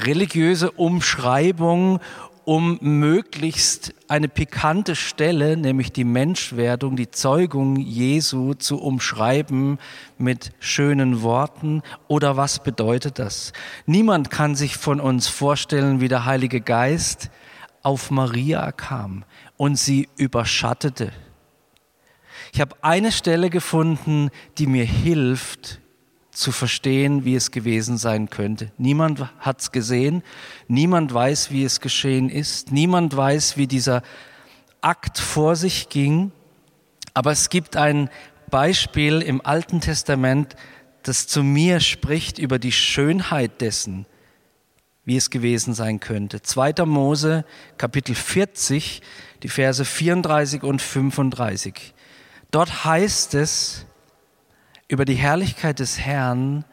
religiöse 0.00 0.72
Umschreibung 0.72 2.00
um 2.48 2.78
möglichst 2.80 3.92
eine 4.08 4.26
pikante 4.26 4.96
Stelle, 4.96 5.58
nämlich 5.58 5.92
die 5.92 6.04
Menschwerdung, 6.04 6.96
die 6.96 7.10
Zeugung 7.10 7.76
Jesu 7.76 8.54
zu 8.54 8.80
umschreiben 8.80 9.78
mit 10.16 10.52
schönen 10.58 11.20
Worten? 11.20 11.82
Oder 12.06 12.38
was 12.38 12.62
bedeutet 12.62 13.18
das? 13.18 13.52
Niemand 13.84 14.30
kann 14.30 14.54
sich 14.54 14.78
von 14.78 14.98
uns 14.98 15.28
vorstellen, 15.28 16.00
wie 16.00 16.08
der 16.08 16.24
Heilige 16.24 16.62
Geist 16.62 17.28
auf 17.82 18.10
Maria 18.10 18.72
kam 18.72 19.26
und 19.58 19.78
sie 19.78 20.08
überschattete. 20.16 21.12
Ich 22.54 22.62
habe 22.62 22.76
eine 22.80 23.12
Stelle 23.12 23.50
gefunden, 23.50 24.30
die 24.56 24.66
mir 24.66 24.86
hilft, 24.86 25.82
zu 26.38 26.52
verstehen, 26.52 27.24
wie 27.24 27.34
es 27.34 27.50
gewesen 27.50 27.98
sein 27.98 28.30
könnte. 28.30 28.70
Niemand 28.78 29.28
hat 29.40 29.60
es 29.60 29.72
gesehen, 29.72 30.22
niemand 30.68 31.12
weiß, 31.12 31.50
wie 31.50 31.64
es 31.64 31.80
geschehen 31.80 32.30
ist, 32.30 32.70
niemand 32.70 33.16
weiß, 33.16 33.56
wie 33.56 33.66
dieser 33.66 34.02
Akt 34.80 35.18
vor 35.18 35.56
sich 35.56 35.88
ging, 35.88 36.30
aber 37.12 37.32
es 37.32 37.50
gibt 37.50 37.76
ein 37.76 38.08
Beispiel 38.50 39.20
im 39.20 39.44
Alten 39.44 39.80
Testament, 39.80 40.54
das 41.02 41.26
zu 41.26 41.42
mir 41.42 41.80
spricht 41.80 42.38
über 42.38 42.60
die 42.60 42.72
Schönheit 42.72 43.60
dessen, 43.60 44.06
wie 45.04 45.16
es 45.16 45.30
gewesen 45.30 45.74
sein 45.74 45.98
könnte. 45.98 46.42
2. 46.42 46.84
Mose, 46.84 47.44
Kapitel 47.78 48.14
40, 48.14 49.02
die 49.42 49.48
Verse 49.48 49.84
34 49.84 50.62
und 50.62 50.80
35. 50.80 51.94
Dort 52.52 52.84
heißt 52.84 53.34
es, 53.34 53.86
über 54.88 55.04
die 55.04 55.14
Herrlichkeit 55.14 55.78
des 55.78 56.00
Herrn, 56.00 56.64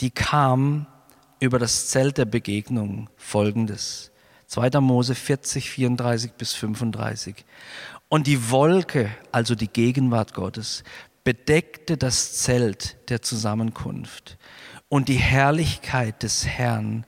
die 0.00 0.10
kam 0.10 0.86
über 1.38 1.58
das 1.58 1.88
Zelt 1.88 2.18
der 2.18 2.24
Begegnung 2.24 3.08
folgendes. 3.16 4.10
2. 4.48 4.80
Mose 4.80 5.14
40, 5.14 5.70
34 5.70 6.32
bis 6.32 6.52
35. 6.52 7.44
Und 8.08 8.26
die 8.26 8.50
Wolke, 8.50 9.10
also 9.32 9.54
die 9.54 9.68
Gegenwart 9.68 10.34
Gottes, 10.34 10.84
bedeckte 11.24 11.96
das 11.96 12.34
Zelt 12.38 12.96
der 13.10 13.22
Zusammenkunft. 13.22 14.38
Und 14.88 15.08
die 15.08 15.16
Herrlichkeit 15.16 16.22
des 16.22 16.46
Herrn 16.46 17.04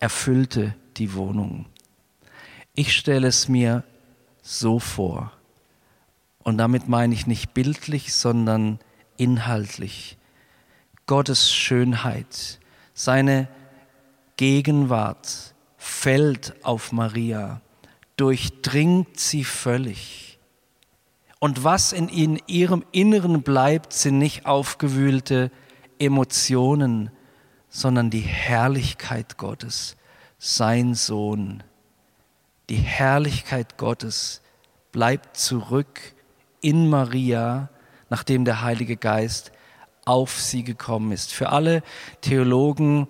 erfüllte 0.00 0.74
die 0.98 1.14
Wohnung. 1.14 1.66
Ich 2.74 2.94
stelle 2.94 3.28
es 3.28 3.48
mir 3.48 3.84
so 4.42 4.78
vor. 4.78 5.32
Und 6.42 6.58
damit 6.58 6.88
meine 6.88 7.14
ich 7.14 7.26
nicht 7.26 7.54
bildlich, 7.54 8.12
sondern 8.14 8.78
inhaltlich. 9.16 10.16
Gottes 11.06 11.52
Schönheit, 11.52 12.58
seine 12.94 13.48
Gegenwart 14.36 15.54
fällt 15.76 16.54
auf 16.64 16.92
Maria, 16.92 17.60
durchdringt 18.16 19.18
sie 19.20 19.44
völlig. 19.44 20.38
Und 21.40 21.62
was 21.62 21.92
in 21.92 22.40
ihrem 22.46 22.84
Inneren 22.90 23.42
bleibt, 23.42 23.92
sind 23.92 24.18
nicht 24.18 24.46
aufgewühlte 24.46 25.50
Emotionen, 25.98 27.10
sondern 27.68 28.08
die 28.08 28.20
Herrlichkeit 28.20 29.36
Gottes, 29.36 29.96
sein 30.38 30.94
Sohn. 30.94 31.62
Die 32.70 32.76
Herrlichkeit 32.76 33.76
Gottes 33.76 34.40
bleibt 34.90 35.36
zurück 35.36 36.00
in 36.60 36.88
Maria 36.88 37.68
nachdem 38.10 38.44
der 38.44 38.62
Heilige 38.62 38.96
Geist 38.96 39.52
auf 40.04 40.40
sie 40.40 40.64
gekommen 40.64 41.12
ist. 41.12 41.32
Für 41.32 41.50
alle 41.50 41.82
Theologen 42.20 43.08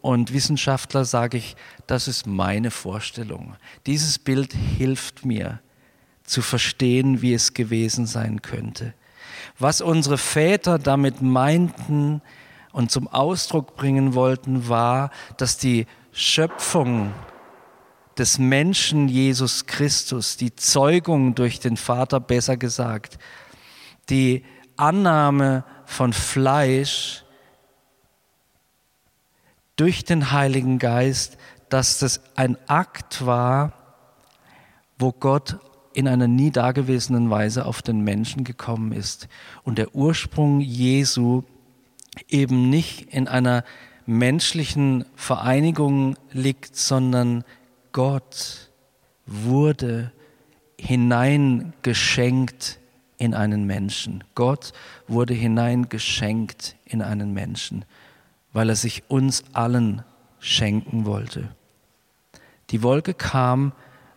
und 0.00 0.32
Wissenschaftler 0.32 1.04
sage 1.04 1.36
ich, 1.36 1.56
das 1.86 2.08
ist 2.08 2.26
meine 2.26 2.70
Vorstellung. 2.70 3.56
Dieses 3.86 4.18
Bild 4.18 4.52
hilft 4.52 5.24
mir 5.24 5.60
zu 6.24 6.42
verstehen, 6.42 7.22
wie 7.22 7.34
es 7.34 7.54
gewesen 7.54 8.06
sein 8.06 8.42
könnte. 8.42 8.94
Was 9.58 9.80
unsere 9.80 10.18
Väter 10.18 10.78
damit 10.78 11.22
meinten 11.22 12.22
und 12.72 12.90
zum 12.90 13.08
Ausdruck 13.08 13.76
bringen 13.76 14.14
wollten, 14.14 14.68
war, 14.68 15.10
dass 15.36 15.58
die 15.58 15.86
Schöpfung 16.12 17.12
des 18.18 18.38
Menschen 18.38 19.08
Jesus 19.08 19.66
Christus, 19.66 20.36
die 20.36 20.54
Zeugung 20.54 21.34
durch 21.34 21.60
den 21.60 21.76
Vater 21.76 22.20
besser 22.20 22.56
gesagt, 22.56 23.18
die 24.08 24.44
Annahme 24.76 25.64
von 25.84 26.12
Fleisch 26.12 27.24
durch 29.76 30.04
den 30.04 30.32
Heiligen 30.32 30.78
Geist, 30.78 31.36
dass 31.68 31.98
das 31.98 32.20
ein 32.34 32.56
Akt 32.68 33.26
war, 33.26 33.72
wo 34.98 35.12
Gott 35.12 35.58
in 35.92 36.08
einer 36.08 36.28
nie 36.28 36.50
dagewesenen 36.50 37.30
Weise 37.30 37.66
auf 37.66 37.82
den 37.82 38.00
Menschen 38.00 38.44
gekommen 38.44 38.92
ist. 38.92 39.28
Und 39.64 39.78
der 39.78 39.94
Ursprung 39.94 40.60
Jesu 40.60 41.42
eben 42.28 42.70
nicht 42.70 43.14
in 43.14 43.28
einer 43.28 43.64
menschlichen 44.04 45.04
Vereinigung 45.14 46.16
liegt, 46.32 46.76
sondern 46.76 47.44
Gott 47.92 48.70
wurde 49.26 50.12
hineingeschenkt 50.78 52.78
in 53.18 53.34
einen 53.34 53.64
Menschen. 53.64 54.24
Gott 54.34 54.72
wurde 55.08 55.34
hineingeschenkt 55.34 56.76
in 56.84 57.02
einen 57.02 57.32
Menschen. 57.32 57.84
weil 58.56 58.70
er 58.70 58.76
sich 58.76 59.02
uns 59.08 59.44
allen 59.52 60.02
schenken 60.38 61.04
wollte. 61.04 61.50
Die 62.70 62.82
Wolke 62.82 63.12
kam 63.12 63.72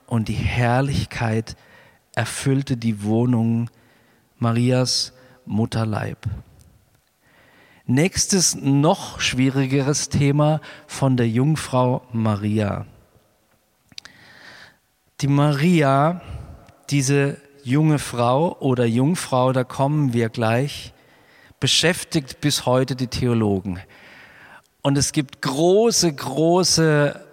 und 0.07 0.29
die 0.29 0.33
Herrlichkeit 0.33 1.57
erfüllte 2.15 2.77
die 2.77 3.03
Wohnung 3.03 3.69
Marias 4.37 5.11
Mutterleib. 5.45 6.19
Nächstes 7.85 8.55
noch 8.55 9.19
schwierigeres 9.19 10.07
Thema 10.07 10.61
von 10.87 11.17
der 11.17 11.27
Jungfrau 11.27 12.03
Maria. 12.13 12.85
Die 15.19 15.27
Maria, 15.27 16.21
diese 16.89 17.35
junge 17.63 17.99
Frau 17.99 18.57
oder 18.59 18.85
Jungfrau, 18.85 19.53
da 19.53 19.63
kommen 19.63 20.13
wir 20.13 20.29
gleich, 20.29 20.93
beschäftigt 21.59 22.41
bis 22.41 22.65
heute 22.65 22.95
die 22.95 23.07
Theologen. 23.07 23.79
Und 24.81 24.97
es 24.97 25.11
gibt 25.11 25.41
große, 25.41 26.13
große 26.13 27.25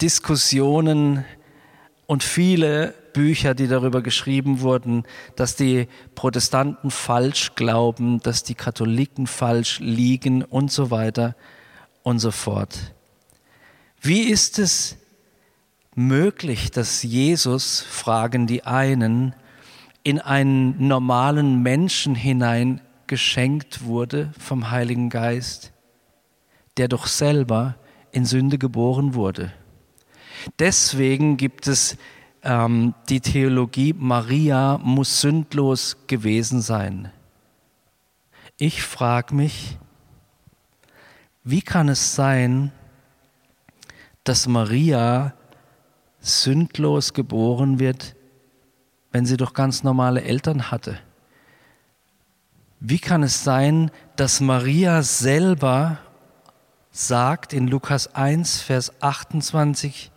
Diskussionen 0.00 1.24
und 2.06 2.22
viele 2.24 2.94
Bücher, 3.12 3.54
die 3.54 3.68
darüber 3.68 4.02
geschrieben 4.02 4.60
wurden, 4.60 5.04
dass 5.36 5.56
die 5.56 5.88
Protestanten 6.14 6.90
falsch 6.90 7.54
glauben, 7.54 8.20
dass 8.20 8.42
die 8.42 8.54
Katholiken 8.54 9.26
falsch 9.26 9.78
liegen 9.80 10.42
und 10.42 10.72
so 10.72 10.90
weiter 10.90 11.36
und 12.02 12.18
so 12.18 12.30
fort. 12.30 12.94
Wie 14.00 14.22
ist 14.22 14.58
es 14.58 14.96
möglich, 15.94 16.70
dass 16.70 17.02
Jesus, 17.02 17.80
fragen 17.80 18.46
die 18.46 18.64
einen, 18.64 19.34
in 20.02 20.18
einen 20.20 20.88
normalen 20.88 21.62
Menschen 21.62 22.14
hinein 22.14 22.80
geschenkt 23.06 23.84
wurde 23.84 24.32
vom 24.38 24.70
Heiligen 24.70 25.10
Geist, 25.10 25.72
der 26.76 26.88
doch 26.88 27.06
selber 27.06 27.76
in 28.12 28.24
Sünde 28.24 28.58
geboren 28.58 29.14
wurde? 29.14 29.52
Deswegen 30.58 31.36
gibt 31.36 31.66
es 31.66 31.96
ähm, 32.42 32.94
die 33.08 33.20
Theologie, 33.20 33.94
Maria 33.96 34.78
muss 34.78 35.20
sündlos 35.20 35.96
gewesen 36.06 36.60
sein. 36.62 37.12
Ich 38.56 38.82
frage 38.82 39.34
mich, 39.34 39.78
wie 41.44 41.62
kann 41.62 41.88
es 41.88 42.14
sein, 42.14 42.72
dass 44.24 44.46
Maria 44.46 45.34
sündlos 46.20 47.14
geboren 47.14 47.78
wird, 47.78 48.14
wenn 49.12 49.26
sie 49.26 49.36
doch 49.36 49.52
ganz 49.52 49.82
normale 49.82 50.22
Eltern 50.22 50.70
hatte? 50.70 50.98
Wie 52.80 52.98
kann 52.98 53.22
es 53.22 53.44
sein, 53.44 53.90
dass 54.16 54.40
Maria 54.40 55.02
selber 55.02 55.98
sagt 56.92 57.52
in 57.52 57.68
Lukas 57.68 58.14
1, 58.14 58.62
Vers 58.62 58.92
28, 59.00 60.10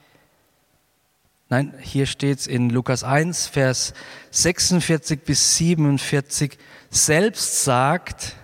Nein, 1.49 1.73
hier 1.82 2.08
steht 2.08 2.39
es 2.39 2.47
in 2.47 2.71
Lukas 2.71 3.03
1, 3.03 3.45
Vers 3.45 3.93
46 4.32 5.23
bis 5.23 5.58
47, 5.58 6.58
selbst 6.89 7.63
sagt, 7.63 8.36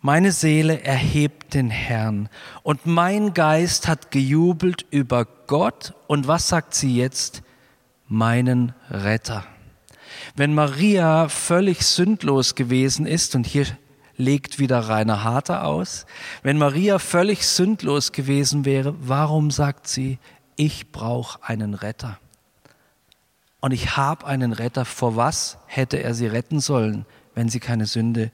meine 0.00 0.32
Seele 0.32 0.82
erhebt 0.82 1.54
den 1.54 1.70
Herrn 1.70 2.28
und 2.64 2.86
mein 2.86 3.32
Geist 3.32 3.86
hat 3.86 4.10
gejubelt 4.10 4.84
über 4.90 5.24
Gott. 5.46 5.94
Und 6.08 6.26
was 6.26 6.48
sagt 6.48 6.74
sie 6.74 6.96
jetzt? 6.96 7.44
Meinen 8.12 8.74
Retter. 8.90 9.42
Wenn 10.36 10.52
Maria 10.52 11.30
völlig 11.30 11.80
sündlos 11.80 12.54
gewesen 12.54 13.06
ist, 13.06 13.34
und 13.34 13.46
hier 13.46 13.64
legt 14.18 14.58
wieder 14.58 14.80
Rainer 14.80 15.24
Harter 15.24 15.64
aus, 15.64 16.04
wenn 16.42 16.58
Maria 16.58 16.98
völlig 16.98 17.46
sündlos 17.46 18.12
gewesen 18.12 18.66
wäre, 18.66 18.94
warum 19.00 19.50
sagt 19.50 19.88
sie, 19.88 20.18
ich 20.56 20.92
brauche 20.92 21.42
einen 21.42 21.72
Retter. 21.72 22.18
Und 23.60 23.72
ich 23.72 23.96
habe 23.96 24.26
einen 24.26 24.52
Retter. 24.52 24.84
Vor 24.84 25.16
was 25.16 25.56
hätte 25.66 26.02
er 26.02 26.12
sie 26.12 26.26
retten 26.26 26.60
sollen, 26.60 27.06
wenn 27.34 27.48
sie 27.48 27.60
keine 27.60 27.86
Sünde 27.86 28.30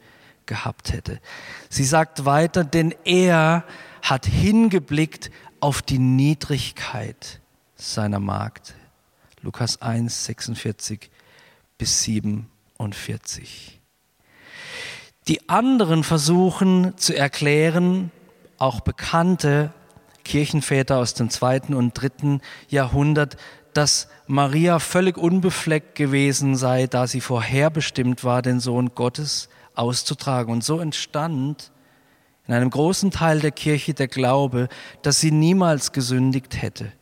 gehabt 0.47 0.93
hätte? 0.93 1.21
Sie 1.69 1.85
sagt 1.85 2.25
weiter, 2.25 2.65
denn 2.65 2.93
er 3.05 3.63
hat 4.03 4.27
hingeblickt 4.27 5.31
auf 5.61 5.83
die 5.83 6.01
Niedrigkeit 6.01 7.39
seiner 7.77 8.19
Magd. 8.19 8.75
Lukas 9.49 9.81
1, 9.81 10.27
46 10.27 11.11
bis 11.79 12.03
47. 12.03 13.81
Die 15.27 15.49
anderen 15.49 16.05
versuchen 16.05 16.99
zu 16.99 17.17
erklären, 17.17 18.11
auch 18.59 18.81
bekannte 18.81 19.73
Kirchenväter 20.23 20.99
aus 20.99 21.15
dem 21.15 21.31
zweiten 21.31 21.73
und 21.73 21.95
dritten 21.95 22.43
Jahrhundert, 22.69 23.39
dass 23.73 24.09
Maria 24.27 24.81
völlig 24.81 25.17
unbefleckt 25.17 25.95
gewesen 25.95 26.55
sei, 26.55 26.87
da 26.87 27.07
sie 27.07 27.23
vorherbestimmt 27.23 28.25
war, 28.25 28.43
den 28.43 28.61
Sohn 28.61 28.95
Gottes 28.95 29.49
auszutragen. 29.75 30.53
Und 30.53 30.63
so 30.63 30.79
entstand 30.79 31.73
in 32.47 32.53
einem 32.53 32.69
großen 32.69 33.11
Teil 33.11 33.41
der 33.41 33.53
Kirche 33.53 33.95
der 33.95 34.09
Glaube, 34.09 34.69
dass 35.01 35.21
sie 35.21 35.31
niemals 35.31 35.93
gesündigt 35.93 36.61
hätte. 36.61 36.93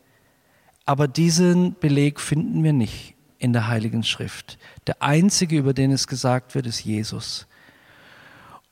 Aber 0.87 1.09
diesen 1.09 1.75
Beleg 1.79 2.21
finden 2.21 2.65
wir 2.65 2.73
nicht 2.73 3.15
in 3.39 3.53
der 3.53 3.69
Heiligen 3.69 4.03
Schrift. 4.03 4.59
Der 4.87 5.03
einzige, 5.03 5.59
über 5.59 5.75
den 5.75 5.91
es 5.91 6.07
gesagt 6.07 6.55
wird, 6.55 6.67
ist 6.67 6.85
Jesus. 6.85 7.47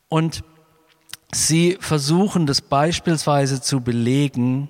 Und 0.09 0.43
Sie 1.35 1.77
versuchen 1.81 2.47
das 2.47 2.61
beispielsweise 2.61 3.61
zu 3.61 3.81
belegen 3.81 4.69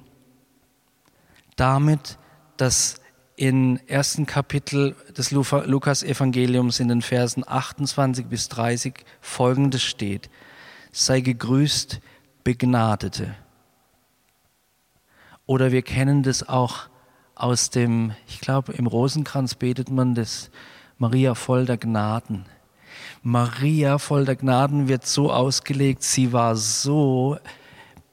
damit, 1.56 2.18
dass 2.56 3.02
in 3.36 3.80
ersten 3.86 4.24
Kapitel 4.24 4.96
des 5.14 5.30
Lukas-Evangeliums 5.30 6.80
in 6.80 6.88
den 6.88 7.02
Versen 7.02 7.44
28 7.46 8.26
bis 8.26 8.48
30 8.48 9.04
folgendes 9.20 9.82
steht. 9.82 10.30
Sei 10.90 11.20
gegrüßt, 11.20 12.00
Begnadete. 12.44 13.34
Oder 15.44 15.70
wir 15.70 15.82
kennen 15.82 16.22
das 16.22 16.48
auch 16.48 16.88
aus 17.34 17.70
dem, 17.70 18.12
ich 18.26 18.40
glaube, 18.40 18.72
im 18.72 18.86
Rosenkranz 18.86 19.54
betet 19.54 19.90
man 19.90 20.14
das 20.14 20.50
Maria 20.98 21.34
voll 21.34 21.66
der 21.66 21.76
Gnaden. 21.76 22.46
Maria 23.22 23.98
voll 23.98 24.24
der 24.24 24.36
Gnaden 24.36 24.88
wird 24.88 25.06
so 25.06 25.32
ausgelegt, 25.32 26.02
sie 26.02 26.32
war 26.32 26.56
so 26.56 27.38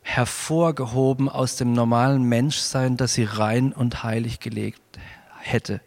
hervorgehoben 0.02 1.30
aus 1.30 1.56
dem 1.56 1.74
normalen 1.74 2.24
Menschsein, 2.24 2.98
dass 2.98 3.14
sie 3.14 3.24
rein 3.24 3.72
und 3.72 4.04
heilig 4.04 4.40
gelebt 4.40 4.82
hätte. 5.40 5.82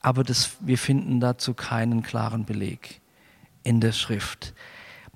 Aber 0.00 0.22
das, 0.22 0.56
wir 0.60 0.78
finden 0.78 1.20
dazu 1.20 1.54
keinen 1.54 2.02
klaren 2.02 2.44
Beleg 2.44 3.00
in 3.62 3.80
der 3.80 3.92
Schrift. 3.92 4.54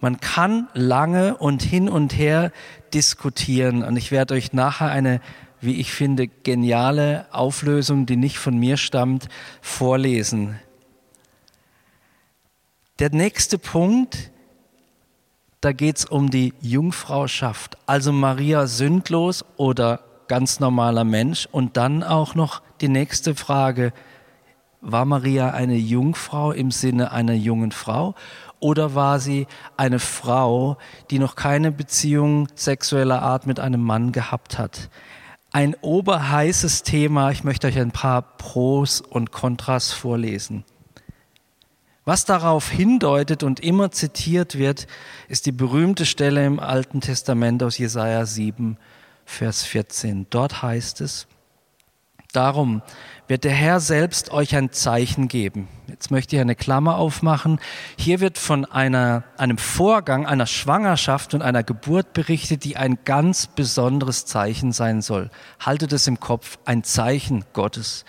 Man 0.01 0.21
kann 0.21 0.69
lange 0.75 1.37
und 1.37 1.63
hin 1.63 1.89
und 1.89 2.17
her 2.17 2.51
diskutieren 2.93 3.85
und 3.85 3.97
ich 3.97 4.11
werde 4.11 4.35
euch 4.35 4.53
nachher 4.53 4.91
eine, 4.91 5.21
wie 5.63 5.81
ich 5.81 5.93
finde, 5.93 6.29
geniale 6.29 7.27
Auflösung, 7.31 8.05
die 8.05 8.17
nicht 8.17 8.39
von 8.39 8.59
mir 8.59 8.77
stammt, 8.77 9.29
vorlesen. 9.61 10.59
Der 12.99 13.11
nächste 13.11 13.59
Punkt, 13.59 14.31
da 15.61 15.73
geht 15.73 15.99
es 15.99 16.05
um 16.05 16.31
die 16.31 16.53
Jungfrauschaft, 16.61 17.79
also 17.87 18.13
Maria 18.13 18.67
sündlos 18.67 19.45
oder 19.57 20.01
ganz 20.29 20.61
normaler 20.61 21.05
Mensch. 21.05 21.49
Und 21.51 21.77
dann 21.77 22.03
auch 22.03 22.35
noch 22.35 22.63
die 22.81 22.89
nächste 22.89 23.35
Frage, 23.35 23.93
war 24.81 25.05
Maria 25.05 25.51
eine 25.51 25.77
Jungfrau 25.77 26.51
im 26.51 26.73
Sinne 26.73 27.13
einer 27.13 27.35
jungen 27.35 27.71
Frau 27.71 28.17
oder 28.59 28.95
war 28.95 29.21
sie 29.21 29.47
eine 29.77 30.01
Frau, 30.01 30.77
die 31.11 31.19
noch 31.19 31.37
keine 31.37 31.71
Beziehung 31.71 32.49
sexueller 32.55 33.23
Art 33.23 33.47
mit 33.47 33.61
einem 33.61 33.83
Mann 33.83 34.13
gehabt 34.13 34.59
hat? 34.59 34.91
Ein 35.55 35.77
oberheißes 35.83 36.83
Thema, 36.83 37.31
ich 37.31 37.45
möchte 37.45 37.67
euch 37.67 37.79
ein 37.79 37.91
paar 37.91 38.23
Pros 38.23 39.03
und 39.03 39.33
Kontras 39.33 39.93
vorlesen. 39.93 40.65
Was 42.07 42.25
darauf 42.25 42.71
hindeutet 42.71 43.43
und 43.43 43.61
immer 43.61 43.91
zitiert 43.91 44.57
wird, 44.57 44.87
ist 45.29 45.45
die 45.45 45.53
berühmte 45.53 46.07
Stelle 46.07 46.47
im 46.47 46.59
Alten 46.59 47.03
Testament 47.03 47.63
aus 47.63 47.77
Jesaja 47.77 48.25
7, 48.25 48.79
Vers 49.27 49.63
14. 49.65 50.27
Dort 50.31 50.63
heißt 50.63 51.03
es, 51.03 51.27
Darum 52.33 52.83
wird 53.29 53.45
der 53.45 53.53
Herr 53.53 53.79
selbst 53.79 54.33
euch 54.33 54.57
ein 54.57 54.73
Zeichen 54.73 55.29
geben. 55.29 55.69
Jetzt 55.87 56.11
möchte 56.11 56.37
ich 56.37 56.41
eine 56.41 56.55
Klammer 56.55 56.97
aufmachen. 56.97 57.61
Hier 57.99 58.21
wird 58.21 58.39
von 58.39 58.65
einer, 58.65 59.25
einem 59.37 59.59
Vorgang, 59.59 60.27
einer 60.27 60.47
Schwangerschaft 60.47 61.35
und 61.35 61.43
einer 61.43 61.63
Geburt 61.63 62.15
berichtet, 62.15 62.65
die 62.65 62.77
ein 62.77 62.99
ganz 63.05 63.47
besonderes 63.47 64.25
Zeichen 64.25 64.73
sein 64.73 65.03
soll. 65.03 65.31
Haltet 65.61 65.93
es 65.93 66.07
im 66.07 66.21
Kopf, 66.21 66.59
ein 66.65 66.85
Zeichen 66.85 67.45
Gottes. 67.53 68.05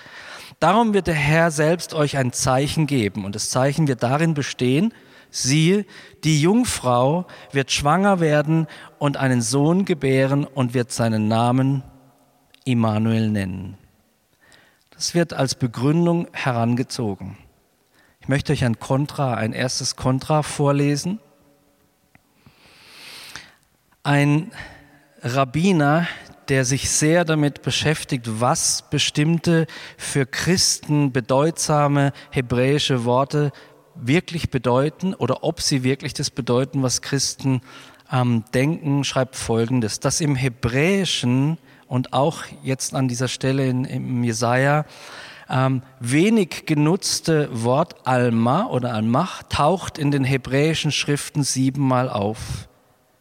Darum 0.60 0.94
wird 0.94 1.08
der 1.08 1.14
Herr 1.14 1.52
selbst 1.52 1.94
euch 1.94 2.18
ein 2.18 2.32
Zeichen 2.32 2.88
geben. 2.88 3.26
Und 3.26 3.36
das 3.36 3.50
Zeichen 3.50 3.88
wird 3.88 4.04
darin 4.04 4.34
bestehen, 4.34 4.94
Siehe, 5.36 5.88
die 6.24 6.40
Jungfrau 6.40 7.26
wird 7.52 7.72
schwanger 7.72 8.20
werden 8.20 8.68
und 9.00 9.18
einen 9.18 9.42
Sohn 9.42 9.84
gebären 9.84 10.46
und 10.46 10.76
wird 10.76 10.92
seinen 10.92 11.28
Namen 11.28 11.82
Immanuel 12.66 13.32
nennen. 13.32 13.78
Das 15.04 15.14
wird 15.14 15.34
als 15.34 15.56
Begründung 15.56 16.30
herangezogen. 16.32 17.38
Ich 18.22 18.30
möchte 18.30 18.54
euch 18.54 18.64
ein 18.64 18.80
Kontra, 18.80 19.34
ein 19.34 19.52
erstes 19.52 19.98
Kontra 19.98 20.44
vorlesen. 20.44 21.20
Ein 24.04 24.54
Rabbiner, 25.22 26.08
der 26.48 26.64
sich 26.64 26.90
sehr 26.90 27.26
damit 27.26 27.64
beschäftigt, 27.64 28.40
was 28.40 28.86
bestimmte 28.90 29.68
für 29.98 30.26
Christen 30.26 31.12
bedeutsame 31.12 32.14
hebräische 32.32 33.04
Worte 33.04 33.52
wirklich 33.96 34.52
bedeuten 34.52 35.14
oder 35.16 35.44
ob 35.44 35.60
sie 35.60 35.84
wirklich 35.84 36.14
das 36.14 36.30
bedeuten, 36.30 36.82
was 36.82 37.02
Christen 37.02 37.60
ähm, 38.10 38.46
denken, 38.54 39.04
schreibt 39.04 39.36
Folgendes, 39.36 40.00
dass 40.00 40.22
im 40.22 40.38
Hebräischen 40.38 41.58
und 41.94 42.12
auch 42.12 42.46
jetzt 42.64 42.96
an 42.96 43.08
dieser 43.08 43.28
Stelle 43.28 43.68
in, 43.68 43.86
im 43.86 44.24
Jesaja 44.24 44.86
ähm, 45.48 45.84
wenig 46.00 46.66
genutzte 46.66 47.50
Wort 47.52 48.08
Alma 48.08 48.66
oder 48.66 48.96
Almach 48.96 49.44
taucht 49.44 50.00
in 50.00 50.10
den 50.10 50.24
hebräischen 50.24 50.92
Schriften 50.92 51.44
siebenmal 51.44 52.10
auf. 52.10 52.68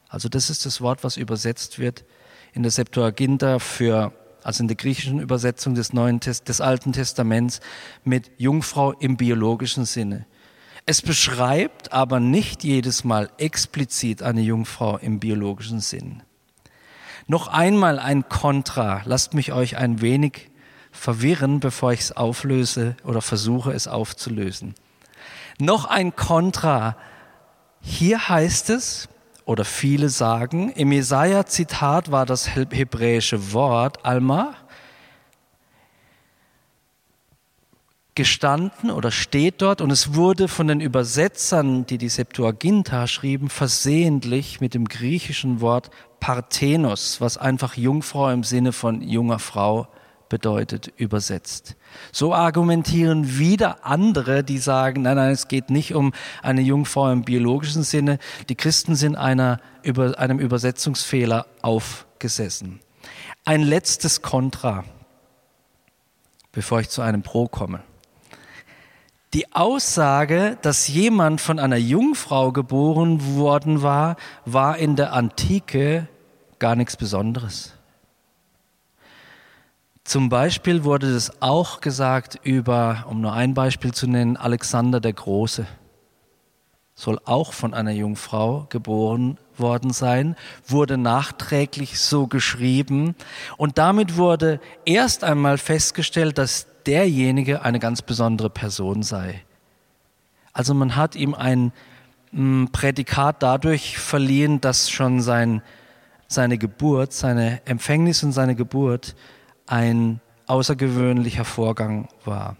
Also 0.08 0.30
das 0.30 0.48
ist 0.48 0.64
das 0.64 0.80
Wort, 0.80 1.04
was 1.04 1.18
übersetzt 1.18 1.78
wird 1.80 2.06
in 2.54 2.62
der 2.62 2.72
Septuaginta 2.72 3.58
für 3.58 4.14
also 4.42 4.62
in 4.62 4.68
der 4.68 4.78
griechischen 4.78 5.20
Übersetzung 5.20 5.74
des 5.74 5.92
Neuen 5.92 6.20
des 6.20 6.60
Alten 6.62 6.94
Testaments 6.94 7.60
mit 8.04 8.30
Jungfrau 8.38 8.92
im 8.92 9.18
biologischen 9.18 9.84
Sinne. 9.84 10.24
Es 10.86 11.02
beschreibt 11.02 11.92
aber 11.92 12.20
nicht 12.20 12.64
jedes 12.64 13.04
Mal 13.04 13.28
explizit 13.36 14.22
eine 14.22 14.40
Jungfrau 14.40 14.96
im 14.96 15.20
biologischen 15.20 15.80
Sinn. 15.80 16.22
Noch 17.26 17.48
einmal 17.48 17.98
ein 17.98 18.28
Kontra. 18.28 19.02
Lasst 19.04 19.34
mich 19.34 19.52
euch 19.52 19.76
ein 19.76 20.00
wenig 20.00 20.50
verwirren, 20.90 21.60
bevor 21.60 21.92
ich 21.92 22.00
es 22.00 22.16
auflöse 22.16 22.96
oder 23.04 23.22
versuche 23.22 23.72
es 23.72 23.88
aufzulösen. 23.88 24.74
Noch 25.58 25.86
ein 25.86 26.14
Kontra. 26.14 26.96
Hier 27.80 28.28
heißt 28.28 28.70
es, 28.70 29.08
oder 29.44 29.64
viele 29.64 30.08
sagen, 30.08 30.70
im 30.70 30.92
Jesaja-Zitat 30.92 32.12
war 32.12 32.26
das 32.26 32.54
hebräische 32.54 33.52
Wort 33.52 34.04
Alma 34.04 34.54
gestanden 38.14 38.90
oder 38.90 39.10
steht 39.10 39.62
dort 39.62 39.80
und 39.80 39.90
es 39.90 40.14
wurde 40.14 40.48
von 40.48 40.68
den 40.68 40.80
Übersetzern, 40.80 41.86
die 41.86 41.96
die 41.96 42.10
Septuaginta 42.10 43.06
schrieben, 43.06 43.48
versehentlich 43.48 44.60
mit 44.60 44.74
dem 44.74 44.86
griechischen 44.86 45.60
Wort 45.60 45.90
Parthenos, 46.20 47.20
was 47.20 47.38
einfach 47.38 47.76
Jungfrau 47.76 48.30
im 48.30 48.44
Sinne 48.44 48.72
von 48.72 49.00
junger 49.00 49.38
Frau 49.38 49.88
bedeutet, 50.28 50.92
übersetzt. 50.96 51.76
So 52.10 52.34
argumentieren 52.34 53.38
wieder 53.38 53.84
andere, 53.84 54.44
die 54.44 54.58
sagen, 54.58 55.02
nein, 55.02 55.16
nein, 55.16 55.30
es 55.30 55.48
geht 55.48 55.68
nicht 55.68 55.94
um 55.94 56.12
eine 56.42 56.62
Jungfrau 56.62 57.10
im 57.10 57.22
biologischen 57.22 57.82
Sinne. 57.82 58.18
Die 58.48 58.54
Christen 58.54 58.94
sind 58.94 59.16
einer, 59.16 59.60
über, 59.82 60.18
einem 60.18 60.38
Übersetzungsfehler 60.38 61.46
aufgesessen. 61.60 62.80
Ein 63.44 63.62
letztes 63.62 64.22
Kontra, 64.22 64.84
bevor 66.52 66.80
ich 66.80 66.88
zu 66.88 67.02
einem 67.02 67.22
Pro 67.22 67.46
komme. 67.48 67.82
Die 69.34 69.50
Aussage, 69.54 70.58
dass 70.60 70.88
jemand 70.88 71.40
von 71.40 71.58
einer 71.58 71.76
Jungfrau 71.76 72.52
geboren 72.52 73.36
worden 73.36 73.82
war, 73.82 74.16
war 74.44 74.76
in 74.76 74.94
der 74.94 75.14
Antike 75.14 76.06
gar 76.58 76.76
nichts 76.76 76.96
Besonderes. 76.96 77.72
Zum 80.04 80.28
Beispiel 80.28 80.84
wurde 80.84 81.14
das 81.14 81.40
auch 81.40 81.80
gesagt 81.80 82.40
über, 82.42 83.06
um 83.08 83.22
nur 83.22 83.32
ein 83.32 83.54
Beispiel 83.54 83.94
zu 83.94 84.06
nennen, 84.06 84.36
Alexander 84.36 85.00
der 85.00 85.14
Große. 85.14 85.66
Soll 86.94 87.18
auch 87.24 87.54
von 87.54 87.72
einer 87.72 87.92
Jungfrau 87.92 88.66
geboren 88.68 89.38
worden 89.56 89.92
sein, 89.92 90.36
wurde 90.66 90.98
nachträglich 90.98 91.98
so 91.98 92.26
geschrieben 92.26 93.14
und 93.56 93.78
damit 93.78 94.16
wurde 94.16 94.60
erst 94.84 95.24
einmal 95.24 95.56
festgestellt, 95.56 96.36
dass 96.36 96.66
derjenige 96.86 97.62
eine 97.62 97.78
ganz 97.78 98.02
besondere 98.02 98.50
Person 98.50 99.02
sei. 99.02 99.42
Also 100.52 100.74
man 100.74 100.96
hat 100.96 101.16
ihm 101.16 101.34
ein 101.34 101.72
mm, 102.32 102.66
Prädikat 102.66 103.42
dadurch 103.42 103.98
verliehen, 103.98 104.60
dass 104.60 104.90
schon 104.90 105.20
sein, 105.22 105.62
seine 106.28 106.58
Geburt, 106.58 107.12
seine 107.12 107.64
Empfängnis 107.66 108.22
und 108.22 108.32
seine 108.32 108.54
Geburt 108.54 109.14
ein 109.66 110.20
außergewöhnlicher 110.46 111.44
Vorgang 111.44 112.08
war. 112.24 112.56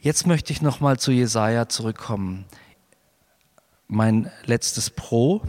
Jetzt 0.00 0.26
möchte 0.26 0.52
ich 0.52 0.62
noch 0.62 0.80
mal 0.80 0.98
zu 0.98 1.10
Jesaja 1.10 1.68
zurückkommen. 1.68 2.44
Mein 3.88 4.30
letztes 4.44 4.90
Pro. 4.90 5.42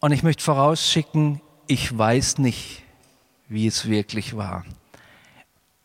Und 0.00 0.12
ich 0.12 0.22
möchte 0.22 0.42
vorausschicken, 0.42 1.40
ich 1.68 1.96
weiß 1.96 2.38
nicht, 2.38 2.82
wie 3.48 3.66
es 3.66 3.88
wirklich 3.88 4.36
war. 4.36 4.64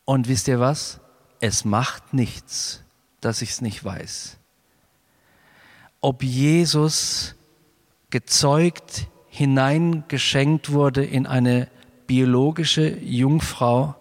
Und 0.05 0.27
wisst 0.27 0.47
ihr 0.47 0.59
was? 0.59 0.99
Es 1.39 1.65
macht 1.65 2.13
nichts, 2.13 2.83
dass 3.21 3.41
ich 3.41 3.49
es 3.49 3.61
nicht 3.61 3.83
weiß. 3.83 4.37
Ob 5.99 6.23
Jesus 6.23 7.35
gezeugt, 8.11 9.07
hineingeschenkt 9.27 10.71
wurde 10.71 11.03
in 11.03 11.27
eine 11.27 11.67
biologische 12.07 12.97
Jungfrau 12.99 13.95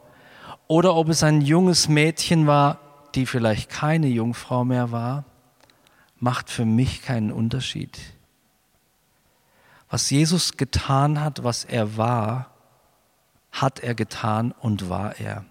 oder 0.69 0.95
ob 0.95 1.09
es 1.09 1.23
ein 1.23 1.41
junges 1.41 1.89
Mädchen 1.89 2.47
war, 2.47 2.79
die 3.15 3.27
vielleicht 3.27 3.71
keine 3.71 4.07
Jungfrau 4.07 4.65
mehr 4.65 4.93
war, 4.93 5.25
macht 6.19 6.51
für 6.51 6.65
mich 6.65 7.03
keinen 7.03 7.33
Unterschied. 7.33 7.99
Was 9.89 10.11
Jesus 10.11 10.57
getan 10.57 11.21
hat, 11.21 11.45
was 11.45 11.65
er 11.65 11.97
war, 11.97 12.51
hat 13.53 13.81
er 13.81 13.95
getan 13.95 14.53
und 14.53 14.89
war 14.89 15.19
er. 15.21 15.45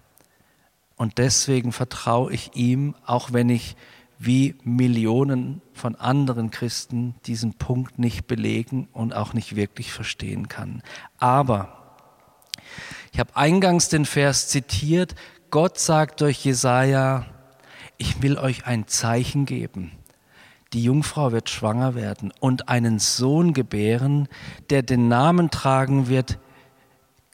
Und 1.03 1.17
deswegen 1.17 1.73
vertraue 1.73 2.31
ich 2.31 2.51
ihm, 2.55 2.95
auch 3.05 3.33
wenn 3.33 3.49
ich 3.49 3.75
wie 4.17 4.55
Millionen 4.63 5.61
von 5.73 5.97
anderen 5.97 6.49
Christen 6.49 7.15
diesen 7.25 7.55
Punkt 7.55 7.99
nicht 7.99 8.25
belegen 8.25 8.87
und 8.93 9.13
auch 9.13 9.33
nicht 9.33 9.57
wirklich 9.57 9.91
verstehen 9.91 10.47
kann. 10.47 10.81
Aber 11.17 11.97
ich 13.11 13.19
habe 13.19 13.35
eingangs 13.35 13.89
den 13.89 14.05
Vers 14.05 14.47
zitiert, 14.47 15.15
Gott 15.49 15.77
sagt 15.77 16.21
durch 16.21 16.45
Jesaja, 16.45 17.25
ich 17.97 18.21
will 18.21 18.37
euch 18.37 18.65
ein 18.65 18.87
Zeichen 18.87 19.45
geben. 19.45 19.91
Die 20.71 20.85
Jungfrau 20.85 21.33
wird 21.33 21.49
schwanger 21.49 21.95
werden 21.95 22.31
und 22.39 22.69
einen 22.69 22.97
Sohn 22.99 23.53
gebären, 23.53 24.29
der 24.69 24.83
den 24.83 25.09
Namen 25.09 25.51
tragen 25.51 26.07
wird, 26.07 26.39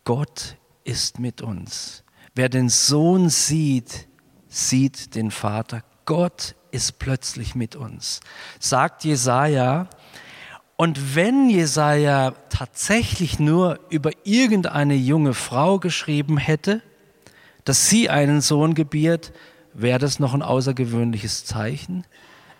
Gott 0.05 0.57
ist 0.85 1.19
mit 1.19 1.43
uns. 1.43 2.03
Wer 2.39 2.47
den 2.47 2.69
Sohn 2.69 3.27
sieht, 3.27 4.07
sieht 4.47 5.15
den 5.15 5.29
Vater. 5.29 5.83
Gott 6.05 6.55
ist 6.71 6.97
plötzlich 6.97 7.53
mit 7.53 7.75
uns. 7.75 8.21
Sagt 8.61 9.03
Jesaja, 9.03 9.89
und 10.77 11.17
wenn 11.17 11.49
Jesaja 11.49 12.31
tatsächlich 12.47 13.39
nur 13.39 13.81
über 13.89 14.11
irgendeine 14.23 14.93
junge 14.95 15.33
Frau 15.33 15.79
geschrieben 15.79 16.37
hätte, 16.37 16.81
dass 17.65 17.89
sie 17.89 18.09
einen 18.09 18.39
Sohn 18.39 18.73
gebiert, 18.73 19.33
wäre 19.73 19.99
das 19.99 20.19
noch 20.19 20.33
ein 20.33 20.41
außergewöhnliches 20.41 21.43
Zeichen. 21.43 22.05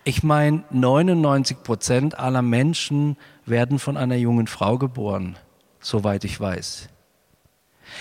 Ich 0.04 0.22
meine, 0.22 0.62
99 0.72 1.62
Prozent 1.62 2.18
aller 2.18 2.42
Menschen 2.42 3.16
werden 3.46 3.78
von 3.78 3.96
einer 3.96 4.16
jungen 4.16 4.46
Frau 4.46 4.76
geboren, 4.76 5.38
soweit 5.80 6.24
ich 6.24 6.38
weiß. 6.38 6.89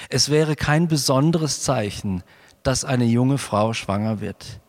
Es 0.10 0.30
wäre 0.30 0.56
kein 0.56 0.88
besonderes 0.88 1.62
Zeichen, 1.62 2.24
dass 2.64 2.86
eine 2.86 3.06
junge 3.06 3.38
Frau 3.38 3.74
schwanger 3.74 4.22
wird. 4.22 4.60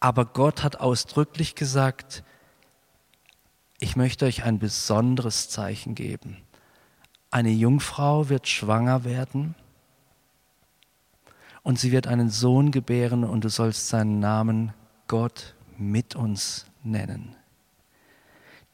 Aber 0.00 0.24
Gott 0.24 0.62
hat 0.62 0.80
ausdrücklich 0.80 1.54
gesagt, 1.54 2.24
ich 3.78 3.96
möchte 3.96 4.26
euch 4.26 4.44
ein 4.44 4.58
besonderes 4.58 5.48
Zeichen 5.48 5.94
geben. 5.94 6.38
Eine 7.30 7.50
Jungfrau 7.50 8.28
wird 8.28 8.48
schwanger 8.48 9.04
werden 9.04 9.54
und 11.62 11.78
sie 11.78 11.92
wird 11.92 12.06
einen 12.06 12.30
Sohn 12.30 12.70
gebären 12.70 13.24
und 13.24 13.44
du 13.44 13.48
sollst 13.48 13.88
seinen 13.88 14.20
Namen 14.20 14.72
Gott 15.06 15.54
mit 15.76 16.16
uns 16.16 16.66
nennen. 16.82 17.36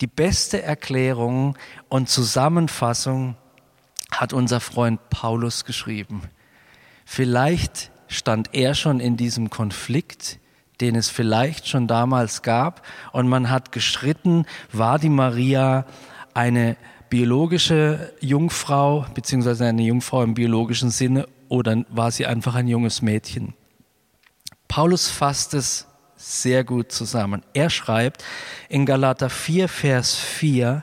Die 0.01 0.07
beste 0.07 0.63
Erklärung 0.63 1.57
und 1.89 2.09
Zusammenfassung 2.09 3.37
hat 4.11 4.33
unser 4.33 4.61
Freund 4.61 5.11
Paulus 5.11 5.65
geschrieben. 5.65 6.23
Vielleicht 7.05 7.91
stand 8.09 8.51
er 8.53 8.75
schon 8.75 9.01
in 9.01 9.17
diesem 9.17 9.51
Konflikt, 9.51 10.39
den 10.81 10.95
es 10.95 11.09
vielleicht 11.09 11.69
schon 11.69 11.87
damals 11.87 12.43
gab. 12.43 12.83
Und 13.13 13.29
man 13.29 13.51
hat 13.51 13.73
gestritten, 13.73 14.47
war 14.73 14.99
die 14.99 15.09
Maria 15.09 15.87
eine 16.35 16.77
biologische 17.09 18.13
Jungfrau, 18.21 19.07
beziehungsweise 19.15 19.67
eine 19.67 19.83
Jungfrau 19.83 20.23
im 20.23 20.35
biologischen 20.35 20.91
Sinne, 20.91 21.27
oder 21.49 21.85
war 21.89 22.11
sie 22.11 22.27
einfach 22.27 22.57
ein 22.57 22.67
junges 22.67 23.03
Mädchen? 23.03 23.55
Paulus 24.69 25.09
fasst 25.09 25.55
es 25.55 25.87
sehr 26.17 26.65
gut 26.65 26.91
zusammen. 26.91 27.43
Er 27.55 27.71
schreibt 27.71 28.25
in 28.69 28.85
Galater 28.85 29.31
4, 29.31 29.69
Vers 29.69 30.17
4, 30.17 30.83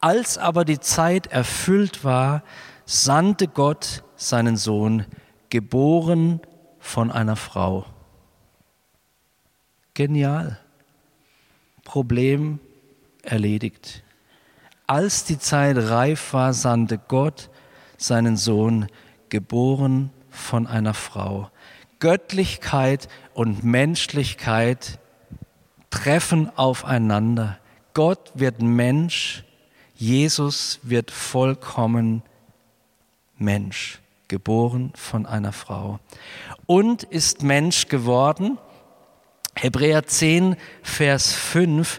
als 0.00 0.38
aber 0.38 0.64
die 0.64 0.80
Zeit 0.80 1.26
erfüllt 1.28 2.04
war, 2.04 2.42
sandte 2.84 3.48
Gott 3.48 4.04
seinen 4.16 4.56
Sohn, 4.56 5.04
geboren 5.50 6.40
von 6.78 7.10
einer 7.10 7.36
Frau. 7.36 7.86
Genial. 9.94 10.58
Problem 11.84 12.60
erledigt. 13.22 14.02
Als 14.86 15.24
die 15.24 15.38
Zeit 15.38 15.76
reif 15.76 16.32
war, 16.32 16.52
sandte 16.52 16.98
Gott 16.98 17.50
seinen 17.96 18.36
Sohn, 18.36 18.86
geboren 19.28 20.10
von 20.30 20.66
einer 20.66 20.94
Frau. 20.94 21.50
Göttlichkeit 21.98 23.08
und 23.34 23.64
Menschlichkeit 23.64 24.98
treffen 25.90 26.50
aufeinander. 26.56 27.58
Gott 27.92 28.30
wird 28.34 28.62
Mensch, 28.62 29.44
Jesus 30.00 30.78
wird 30.84 31.10
vollkommen 31.10 32.22
Mensch, 33.36 33.98
geboren 34.28 34.92
von 34.94 35.26
einer 35.26 35.52
Frau. 35.52 35.98
Und 36.66 37.02
ist 37.02 37.42
Mensch 37.42 37.88
geworden. 37.88 38.58
Hebräer 39.56 40.06
10, 40.06 40.54
Vers 40.84 41.32
5 41.32 41.98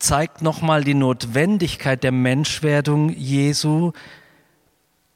zeigt 0.00 0.42
nochmal 0.42 0.82
die 0.82 0.94
Notwendigkeit 0.94 2.02
der 2.02 2.10
Menschwerdung 2.10 3.10
Jesu. 3.10 3.92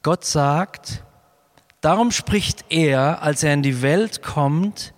Gott 0.05 0.25
sagt, 0.25 1.03
darum 1.81 2.13
spricht 2.13 2.67
er, 2.69 3.23
als 3.23 3.43
er 3.43 3.55
in 3.55 3.65
die 3.65 3.83
Welt 3.83 4.23
kommt, 4.23 4.95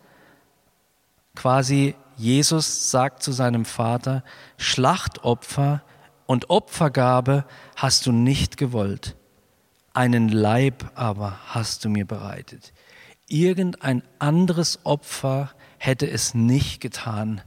quasi 1.34 1.94
Jesus 2.18 2.90
sagt 2.90 3.22
zu 3.22 3.32
seinem 3.32 3.64
Vater, 3.64 4.22
Schlachtopfer 4.58 5.82
und 6.26 6.50
Opfergabe 6.50 7.44
hast 7.76 8.06
du 8.06 8.12
nicht 8.12 8.56
gewollt, 8.56 9.16
einen 9.94 10.28
Leib 10.28 10.90
aber 10.94 11.38
hast 11.46 11.84
du 11.84 11.88
mir 11.88 12.04
bereitet. 12.04 12.72
Irgendein 13.28 14.02
anderes 14.18 14.80
Opfer 14.84 15.50
hätte 15.78 16.08
es 16.08 16.34
nicht 16.34 16.80
getan. 16.80 17.40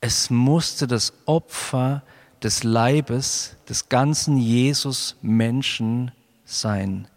Es 0.00 0.30
musste 0.30 0.86
das 0.86 1.12
Opfer 1.26 2.02
des 2.42 2.62
Leibes, 2.62 3.56
des 3.68 3.88
ganzen 3.88 4.36
Jesus 4.36 5.16
Menschen 5.22 6.10
sein. 6.44 7.08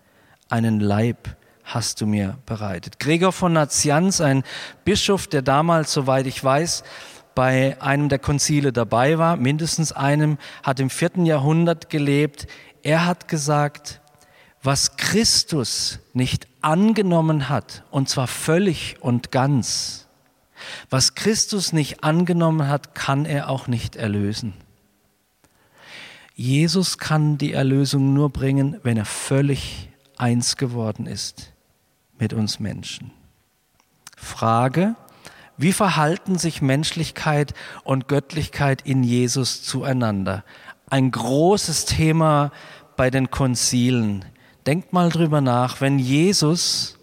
Einen 0.50 0.80
Leib 0.80 1.36
hast 1.64 2.00
du 2.00 2.06
mir 2.06 2.38
bereitet. 2.46 2.98
Gregor 3.00 3.34
von 3.34 3.52
Nazianz, 3.52 4.22
ein 4.22 4.44
Bischof, 4.86 5.28
der 5.28 5.42
damals, 5.42 5.92
soweit 5.92 6.26
ich 6.26 6.42
weiß, 6.42 6.84
bei 7.38 7.80
einem 7.84 8.10
der 8.10 8.18
Konzile 8.18 8.74
dabei 8.74 9.20
war, 9.20 9.36
mindestens 9.36 9.92
einem, 9.92 10.40
hat 10.64 10.80
im 10.80 10.90
vierten 10.90 11.24
Jahrhundert 11.24 11.92
gelebt. 11.92 12.48
Er 12.82 13.06
hat 13.06 13.28
gesagt, 13.28 14.02
was 14.64 14.98
Christus 14.98 16.00
nicht 16.14 16.48
angenommen 16.62 17.48
hat, 17.48 17.84
und 17.92 18.10
zwar 18.10 18.26
völlig 18.26 18.96
und 19.02 19.32
ganz, 19.32 20.08
was 20.90 21.14
Christus 21.14 21.74
nicht 21.74 22.04
angenommen 22.04 22.70
hat, 22.70 22.96
kann 22.96 23.26
er 23.26 23.52
auch 23.52 23.68
nicht 23.68 23.96
erlösen. 23.96 24.56
Jesus 26.34 26.98
kann 26.98 27.38
die 27.38 27.54
Erlösung 27.54 28.16
nur 28.16 28.32
bringen, 28.32 28.80
wenn 28.82 28.98
er 28.98 29.06
völlig 29.06 29.90
eins 30.18 30.58
geworden 30.58 31.06
ist 31.06 31.54
mit 32.18 32.34
uns 32.34 32.60
Menschen. 32.60 33.12
Frage, 34.16 34.96
wie 35.58 35.74
verhalten 35.74 36.38
sich 36.38 36.62
Menschlichkeit 36.62 37.54
und 37.84 38.08
Göttlichkeit 38.08 38.84
in 38.84 39.04
Jesus 39.04 39.64
zueinander? 39.64 40.44
Ein 40.90 41.12
großes 41.12 41.86
Thema 41.86 42.52
bei 42.96 43.10
den 43.10 43.32
Konzilen. 43.32 44.26
Denkt 44.66 44.94
mal 44.94 45.10
drüber 45.10 45.42
nach, 45.42 45.82
wenn 45.82 45.98
Jesus 45.98 46.98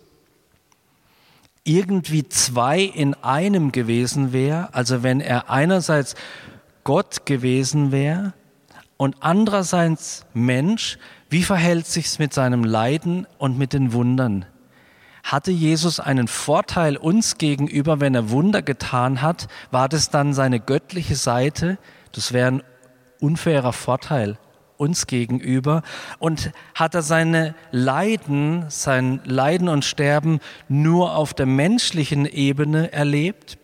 irgendwie 1.65 2.29
zwei 2.29 2.81
in 2.81 3.15
einem 3.15 3.73
gewesen 3.73 4.33
wäre, 4.33 4.73
also 4.75 5.03
wenn 5.03 5.21
er 5.21 5.51
einerseits 5.51 6.15
Gott 6.85 7.25
gewesen 7.25 7.91
wäre 7.91 8.35
und 8.99 9.17
andererseits 9.21 10.27
Mensch, 10.35 10.99
wie 11.31 11.43
verhält 11.43 11.87
sich's 11.87 12.19
mit 12.19 12.35
seinem 12.35 12.65
Leiden 12.65 13.27
und 13.39 13.59
mit 13.59 13.73
den 13.73 13.93
Wundern? 13.93 14.45
Hatte 15.25 15.51
Jesus 15.51 16.01
einen 16.01 16.29
Vorteil 16.29 16.99
uns 16.99 17.39
gegenüber, 17.39 17.99
wenn 17.99 18.15
er 18.15 18.29
Wunder 18.29 18.61
getan 18.61 19.23
hat? 19.23 19.49
War 19.71 19.89
das 19.89 20.11
dann 20.11 20.35
seine 20.35 20.61
göttliche 20.61 21.17
Seite? 21.17 21.79
Das 22.13 22.35
wäre 22.35 22.49
ein 22.49 22.63
unfairer 23.21 23.73
Vorteil 23.73 24.39
uns 24.77 25.07
gegenüber. 25.07 25.83
Und 26.19 26.53
hat 26.75 26.95
er 26.95 27.01
seine 27.01 27.55
Leiden, 27.71 28.67
sein 28.69 29.23
Leiden 29.25 29.71
und 29.71 29.87
Sterben 29.87 30.41
nur 30.69 31.17
auf 31.17 31.33
der 31.33 31.47
menschlichen 31.47 32.27
Ebene 32.27 32.93
erlebt? 32.93 33.57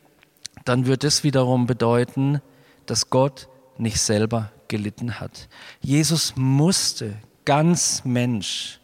Dann 0.65 0.87
wird 0.87 1.05
es 1.05 1.25
wiederum 1.25 1.67
bedeuten, 1.67 2.41
dass 2.87 3.11
Gott 3.11 3.49
nicht 3.77 4.01
selber 4.01 4.51
gelitten 4.69 5.21
hat. 5.21 5.51
Jesus 5.83 6.33
musste 6.37 7.17
ganz 7.45 8.03
Mensch 8.07 8.81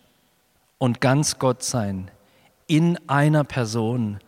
und 0.77 1.01
ganz 1.01 1.39
Gott 1.39 1.63
sein 1.63 2.11
in 2.67 2.99
einer 3.09 3.45
Person, 3.45 4.19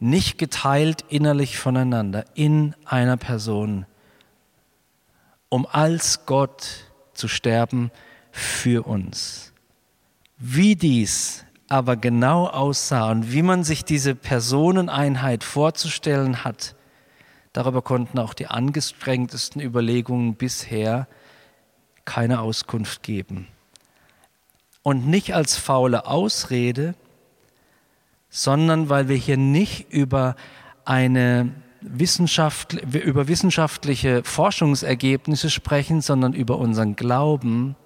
nicht 0.00 0.38
geteilt 0.38 1.04
innerlich 1.08 1.58
voneinander, 1.58 2.24
in 2.34 2.74
einer 2.84 3.16
Person, 3.16 3.86
um 5.48 5.66
als 5.66 6.24
Gott 6.26 6.90
zu 7.14 7.28
sterben 7.28 7.90
für 8.30 8.86
uns. 8.86 9.52
Wie 10.36 10.76
dies 10.76 11.44
aber 11.68 11.96
genau 11.96 12.46
aussah 12.46 13.10
und 13.10 13.32
wie 13.32 13.42
man 13.42 13.64
sich 13.64 13.84
diese 13.84 14.14
Personeneinheit 14.14 15.44
vorzustellen 15.44 16.44
hat, 16.44 16.74
darüber 17.52 17.82
konnten 17.82 18.18
auch 18.18 18.34
die 18.34 18.46
angestrengtesten 18.46 19.60
Überlegungen 19.60 20.34
bisher 20.34 21.08
keine 22.04 22.40
Auskunft 22.40 23.02
geben. 23.02 23.48
Und 24.82 25.06
nicht 25.06 25.34
als 25.34 25.56
faule 25.56 26.06
Ausrede, 26.06 26.94
sondern 28.30 28.88
weil 28.88 29.08
wir 29.08 29.16
hier 29.16 29.36
nicht 29.36 29.90
über 29.92 30.36
eine 30.84 31.52
Wissenschaft, 31.80 32.74
über 32.74 33.28
wissenschaftliche 33.28 34.22
Forschungsergebnisse 34.24 35.50
sprechen, 35.50 36.00
sondern 36.00 36.32
über 36.32 36.58
unseren 36.58 36.96
Glauben, 36.96 37.76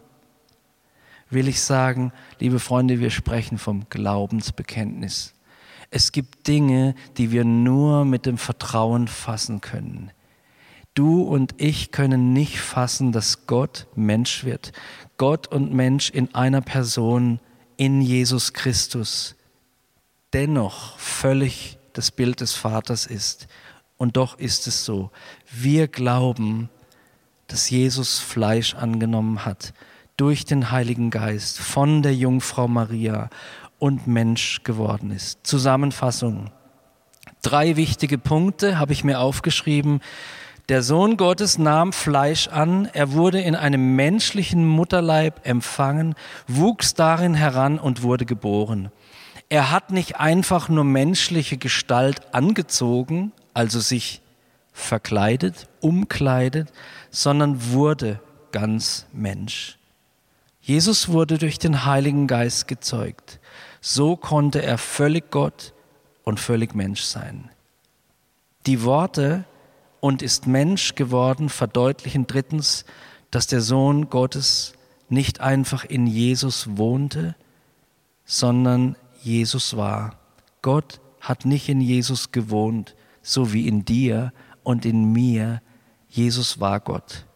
will 1.31 1.49
ich 1.49 1.61
sagen, 1.61 2.13
liebe 2.41 2.59
Freunde, 2.59 3.01
wir 3.01 3.11
sprechen 3.11 3.59
vom 3.59 3.87
Glaubensbekenntnis. 3.89 5.35
Es 5.91 6.13
gibt 6.13 6.49
Dinge, 6.49 6.95
die 7.19 7.33
wir 7.33 7.45
nur 7.45 8.05
mit 8.05 8.25
dem 8.25 8.39
Vertrauen 8.39 9.09
fassen 9.09 9.61
können. 9.61 10.11
Du 10.95 11.23
und 11.23 11.55
ich 11.59 11.91
können 11.91 12.33
nicht 12.33 12.61
fassen, 12.61 13.13
dass 13.13 13.47
Gott 13.47 13.87
Mensch 13.95 14.45
wird. 14.45 14.73
Gott 15.17 15.49
und 15.49 15.73
Mensch 15.73 16.11
in 16.11 16.35
einer 16.35 16.61
Person, 16.61 17.41
in 17.77 18.01
Jesus 18.03 18.53
Christus 18.53 19.37
dennoch 20.33 20.99
völlig 20.99 21.79
das 21.93 22.11
Bild 22.11 22.41
des 22.41 22.55
Vaters 22.55 23.07
ist. 23.07 23.49
Und 23.97 24.17
doch 24.17 24.39
ist 24.39 24.67
es 24.67 24.85
so. 24.85 25.11
Wir 25.51 25.89
glauben, 25.89 26.69
dass 27.47 27.71
Jesus 27.71 28.19
Fleisch 28.19 28.75
angenommen 28.75 29.45
hat 29.45 29.75
durch 30.17 30.45
den 30.45 30.71
Heiligen 30.71 31.11
Geist 31.11 31.59
von 31.59 32.03
der 32.03 32.15
Jungfrau 32.15 32.69
Maria 32.69 33.29
und 33.79 34.07
Mensch 34.07 34.63
geworden 34.65 35.11
ist. 35.11 35.41
Zusammenfassung. 35.47 36.51
Drei 37.43 37.77
wichtige 37.77 38.19
Punkte 38.19 38.79
habe 38.79 38.93
ich 38.93 39.05
mir 39.05 39.21
aufgeschrieben. 39.21 40.01
Der 40.69 40.83
Sohn 40.83 41.17
Gottes 41.17 41.59
nahm 41.59 41.93
Fleisch 41.93 42.47
an, 42.49 42.89
er 42.93 43.13
wurde 43.13 43.41
in 43.41 43.57
einem 43.57 43.97
menschlichen 43.97 44.65
Mutterleib 44.65 45.41
empfangen, 45.47 46.15
wuchs 46.47 46.95
darin 46.95 47.35
heran 47.35 47.81
und 47.81 48.03
wurde 48.03 48.25
geboren. 48.25 48.93
Er 49.53 49.71
hat 49.71 49.91
nicht 49.91 50.19
einfach 50.19 50.71
nur 50.71 50.85
menschliche 50.85 51.59
Gestalt 51.59 52.35
angezogen, 52.35 53.33
also 53.53 53.81
sich 53.81 54.23
verkleidet, 54.73 55.69
umkleidet, 55.83 56.73
sondern 57.11 57.71
wurde 57.71 58.19
ganz 58.51 59.05
Mensch. 59.13 59.77
Jesus 60.63 61.09
wurde 61.11 61.37
durch 61.37 61.59
den 61.59 61.85
Heiligen 61.85 62.29
Geist 62.29 62.67
gezeugt. 62.67 63.41
So 63.83 64.17
konnte 64.17 64.63
er 64.63 64.79
völlig 64.79 65.31
Gott 65.31 65.75
und 66.25 66.41
völlig 66.41 66.75
Mensch 66.75 67.03
sein. 67.03 67.51
Die 68.65 68.85
Worte 68.85 69.45
und 70.01 70.23
ist 70.23 70.47
Mensch 70.47 70.95
geworden 70.95 71.51
verdeutlichen 71.51 72.27
drittens, 72.27 72.87
dass 73.31 73.49
der 73.49 73.61
Sohn 73.61 74.09
Gottes 74.09 74.73
nicht 75.11 75.43
einfach 75.43 75.85
in 75.85 76.07
Jesus 76.07 76.79
wohnte, 76.79 77.35
sondern 78.25 78.97
Jesus 79.23 79.77
war. 79.77 80.17
Gott 80.63 81.01
hat 81.21 81.45
nicht 81.45 81.69
in 81.69 81.81
Jesus 81.81 82.33
gewohnt, 82.33 82.97
so 83.23 83.53
wie 83.53 83.69
in 83.69 83.85
dir 83.85 84.33
und 84.63 84.85
in 84.85 85.13
mir. 85.13 85.63
Jesus 86.09 86.61
war 86.61 86.81
Gott. 86.81 87.27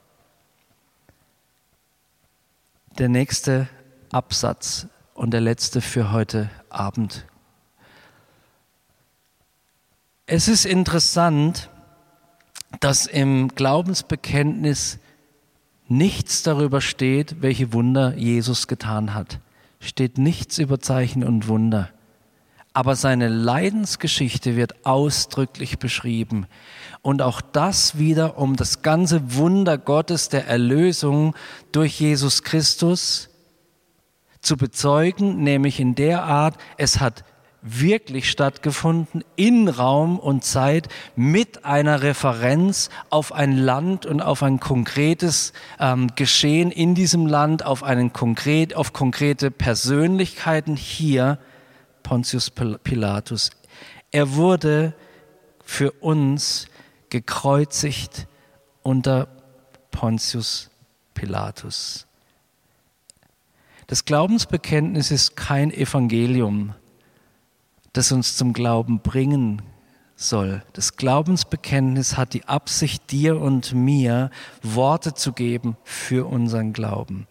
Der 2.99 3.09
nächste 3.09 3.68
Absatz 4.11 4.87
und 5.14 5.30
der 5.30 5.41
letzte 5.41 5.80
für 5.80 6.12
heute 6.12 6.51
Abend. 6.68 7.26
Es 10.26 10.49
ist 10.49 10.66
interessant, 10.66 11.70
dass 12.80 13.07
im 13.07 13.49
Glaubensbekenntnis 13.49 14.99
nichts 15.89 16.43
darüber 16.43 16.80
steht, 16.80 17.43
welche 17.43 17.72
Wunder 17.72 18.14
Jesus 18.16 18.66
getan 18.66 19.14
hat. 19.14 19.39
Steht 19.87 20.18
nichts 20.18 20.59
über 20.59 20.80
Zeichen 20.80 21.22
und 21.22 21.47
Wunder. 21.47 21.91
Aber 22.72 22.97
seine 22.97 23.28
Leidensgeschichte 23.28 24.57
wird 24.57 24.84
ausdrücklich 24.84 25.78
beschrieben. 25.78 26.47
Und 27.03 27.22
auch 27.22 27.41
das 27.41 27.97
wieder 27.97 28.37
um 28.37 28.57
das 28.57 28.82
ganze 28.82 29.37
Wunder 29.37 29.78
Gottes 29.78 30.28
der 30.28 30.49
Erlösung 30.49 31.37
durch 31.70 32.01
Jesus 32.01 32.43
Christus 32.43 33.30
zu 34.41 34.57
bezeugen, 34.57 35.45
nämlich 35.45 35.78
in 35.78 35.95
der 35.95 36.24
Art, 36.24 36.57
es 36.78 36.99
hat 36.99 37.24
wirklich 37.67 38.31
stattgefunden 38.31 39.25
in 39.35 39.69
Raum 39.69 40.19
und 40.19 40.45
Zeit 40.45 40.89
mit 41.17 41.64
einer 41.64 42.03
Referenz 42.03 42.91
auf 43.11 43.33
ein 43.33 43.57
Land 43.57 44.07
und 44.07 44.23
auf 44.23 44.43
ein 44.43 44.61
konkretes 44.61 45.53
ähm, 45.81 46.14
Geschehen 46.14 46.71
in 46.71 46.95
diesem 46.95 47.27
Land, 47.27 47.64
auf 47.64 47.83
einen 47.83 48.12
konkret, 48.12 48.75
auf 48.75 48.93
konkrete 48.93 49.51
Persönlichkeiten 49.51 50.77
hier, 50.77 51.39
Pontius 52.03 52.51
Pilatus. 52.51 53.51
Er 54.12 54.37
wurde 54.37 54.95
für 55.64 55.91
uns 55.91 56.69
gekreuzigt 57.11 58.29
unter 58.83 59.27
Pontius 59.91 60.71
Pilatus. 61.14 62.07
Das 63.89 64.05
Glaubensbekenntnis 64.05 65.11
ist 65.11 65.37
kein 65.37 65.73
Evangelium 65.73 66.75
das 67.97 68.13
uns 68.13 68.37
zum 68.37 68.53
Glauben 68.53 69.01
bringen 69.01 69.63
soll. 70.17 70.63
Das 70.75 70.97
Glaubensbekenntnis 70.97 72.17
hat 72.17 72.35
die 72.35 72.45
Absicht, 72.45 73.11
dir 73.11 73.41
und 73.41 73.73
mir 73.75 74.31
Worte 74.63 75.15
zu 75.15 75.33
geben 75.33 75.77
für 75.85 76.27
unseren 76.27 76.73
Glauben. 76.75 77.27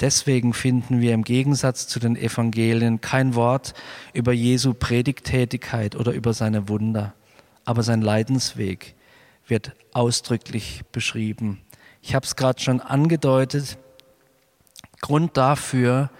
Deswegen 0.00 0.54
finden 0.54 1.00
wir 1.00 1.14
im 1.14 1.24
Gegensatz 1.24 1.86
zu 1.86 2.00
den 2.00 2.16
Evangelien 2.16 3.00
kein 3.00 3.34
Wort 3.34 3.74
über 4.12 4.32
Jesu 4.32 4.74
Predigtätigkeit 4.74 5.94
oder 5.94 6.12
über 6.12 6.32
seine 6.32 6.68
Wunder, 6.68 7.12
aber 7.64 7.82
sein 7.82 8.00
Leidensweg 8.00 8.96
wird 9.46 9.72
ausdrücklich 9.92 10.82
beschrieben. 10.90 11.60
Ich 12.02 12.14
habe 12.14 12.26
es 12.26 12.34
gerade 12.34 12.60
schon 12.60 12.80
angedeutet. 12.80 13.78
Grund 15.00 15.36
dafür 15.36 16.10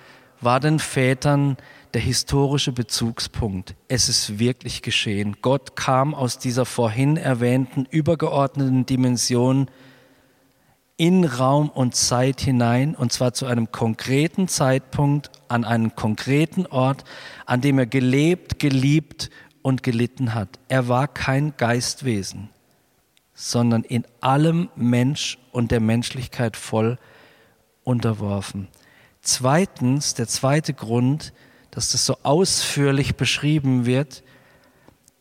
war 0.40 0.60
den 0.60 0.78
Vätern 0.78 1.56
der 1.94 2.00
historische 2.00 2.72
Bezugspunkt. 2.72 3.74
Es 3.88 4.08
ist 4.08 4.38
wirklich 4.38 4.82
geschehen. 4.82 5.36
Gott 5.42 5.76
kam 5.76 6.14
aus 6.14 6.38
dieser 6.38 6.64
vorhin 6.64 7.16
erwähnten 7.16 7.86
übergeordneten 7.90 8.86
Dimension 8.86 9.68
in 10.96 11.24
Raum 11.24 11.70
und 11.70 11.94
Zeit 11.94 12.42
hinein, 12.42 12.94
und 12.94 13.10
zwar 13.12 13.32
zu 13.32 13.46
einem 13.46 13.72
konkreten 13.72 14.48
Zeitpunkt, 14.48 15.30
an 15.48 15.64
einen 15.64 15.96
konkreten 15.96 16.66
Ort, 16.66 17.04
an 17.46 17.62
dem 17.62 17.78
er 17.78 17.86
gelebt, 17.86 18.58
geliebt 18.58 19.30
und 19.62 19.82
gelitten 19.82 20.34
hat. 20.34 20.58
Er 20.68 20.88
war 20.88 21.08
kein 21.08 21.54
Geistwesen, 21.56 22.50
sondern 23.34 23.82
in 23.82 24.04
allem 24.20 24.68
Mensch 24.76 25.38
und 25.52 25.70
der 25.70 25.80
Menschlichkeit 25.80 26.56
voll 26.56 26.98
unterworfen. 27.82 28.68
Zweitens, 29.22 30.14
der 30.14 30.28
zweite 30.28 30.74
Grund, 30.74 31.32
dass 31.80 31.92
das 31.92 32.04
so 32.04 32.18
ausführlich 32.24 33.16
beschrieben 33.16 33.86
wird, 33.86 34.22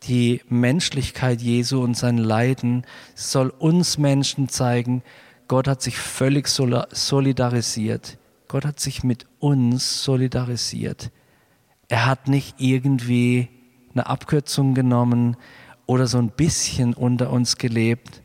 die 0.03 0.41
Menschlichkeit 0.49 1.41
Jesu 1.41 1.81
und 1.81 1.95
sein 1.95 2.17
Leiden 2.17 2.83
soll 3.15 3.47
uns 3.59 3.97
Menschen 3.97 4.49
zeigen, 4.49 5.01
Gott 5.47 5.69
hat 5.69 5.81
sich 5.81 5.97
völlig 5.97 6.49
solidarisiert. 6.49 8.17
Gott 8.49 8.65
hat 8.65 8.77
sich 8.81 9.05
mit 9.05 9.25
uns 9.39 10.03
solidarisiert. 10.03 11.11
Er 11.87 12.05
hat 12.05 12.27
nicht 12.27 12.55
irgendwie 12.57 13.47
eine 13.93 14.07
Abkürzung 14.07 14.73
genommen 14.73 15.37
oder 15.85 16.07
so 16.07 16.17
ein 16.17 16.29
bisschen 16.29 16.93
unter 16.93 17.29
uns 17.31 17.55
gelebt, 17.55 18.21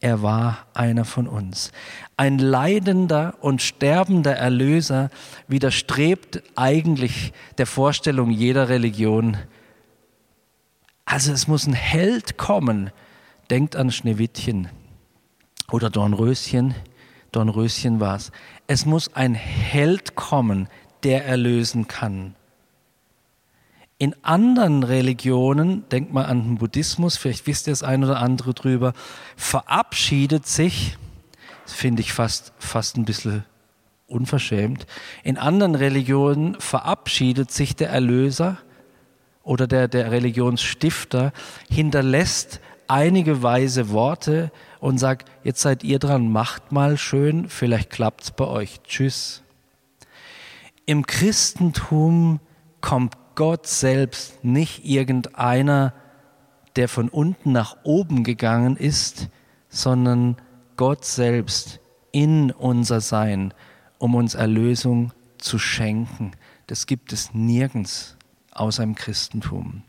er 0.00 0.22
war 0.22 0.66
einer 0.74 1.04
von 1.04 1.26
uns. 1.26 1.72
Ein 2.16 2.38
leidender 2.38 3.34
und 3.40 3.62
sterbender 3.62 4.36
Erlöser 4.36 5.10
widerstrebt 5.48 6.42
eigentlich 6.54 7.32
der 7.58 7.66
Vorstellung 7.66 8.30
jeder 8.30 8.68
Religion. 8.68 9.36
Also 11.06 11.32
es 11.32 11.48
muss 11.48 11.66
ein 11.66 11.72
Held 11.72 12.36
kommen. 12.36 12.90
Denkt 13.50 13.74
an 13.74 13.90
Schneewittchen 13.90 14.68
oder 15.72 15.88
Dornröschen. 15.90 16.74
Dornröschen 17.32 17.98
war 17.98 18.16
es. 18.16 18.32
Es 18.66 18.86
muss 18.86 19.14
ein 19.14 19.34
Held 19.34 20.14
kommen, 20.14 20.68
der 21.04 21.24
erlösen 21.24 21.88
kann. 21.88 22.35
In 23.98 24.14
anderen 24.22 24.82
Religionen, 24.82 25.88
denkt 25.88 26.12
mal 26.12 26.26
an 26.26 26.42
den 26.42 26.58
Buddhismus, 26.58 27.16
vielleicht 27.16 27.46
wisst 27.46 27.66
ihr 27.66 27.72
das 27.72 27.82
ein 27.82 28.04
oder 28.04 28.18
andere 28.20 28.52
drüber, 28.52 28.92
verabschiedet 29.36 30.46
sich, 30.46 30.98
finde 31.64 32.02
ich 32.02 32.12
fast, 32.12 32.52
fast 32.58 32.98
ein 32.98 33.06
bisschen 33.06 33.44
unverschämt, 34.06 34.86
in 35.24 35.38
anderen 35.38 35.74
Religionen 35.74 36.60
verabschiedet 36.60 37.50
sich 37.50 37.74
der 37.74 37.88
Erlöser 37.88 38.58
oder 39.42 39.66
der, 39.66 39.88
der 39.88 40.10
Religionsstifter, 40.10 41.32
hinterlässt 41.70 42.60
einige 42.88 43.42
weise 43.42 43.88
Worte 43.90 44.52
und 44.78 44.98
sagt, 44.98 45.30
jetzt 45.42 45.62
seid 45.62 45.84
ihr 45.84 45.98
dran, 45.98 46.30
macht 46.30 46.70
mal 46.70 46.98
schön, 46.98 47.48
vielleicht 47.48 47.90
klappt 47.90 48.24
es 48.24 48.30
bei 48.30 48.46
euch. 48.46 48.82
Tschüss. 48.82 49.42
Im 50.84 51.06
Christentum 51.06 52.40
kommt 52.80 53.16
Gott 53.36 53.68
selbst, 53.68 54.42
nicht 54.44 54.84
irgendeiner, 54.84 55.94
der 56.74 56.88
von 56.88 57.08
unten 57.08 57.52
nach 57.52 57.76
oben 57.84 58.24
gegangen 58.24 58.76
ist, 58.76 59.28
sondern 59.68 60.36
Gott 60.76 61.04
selbst 61.04 61.80
in 62.10 62.50
unser 62.50 63.00
Sein, 63.00 63.54
um 63.98 64.14
uns 64.14 64.34
Erlösung 64.34 65.12
zu 65.38 65.58
schenken. 65.58 66.32
Das 66.66 66.86
gibt 66.86 67.12
es 67.12 67.34
nirgends 67.34 68.16
außer 68.52 68.82
im 68.82 68.94
Christentum. 68.94 69.82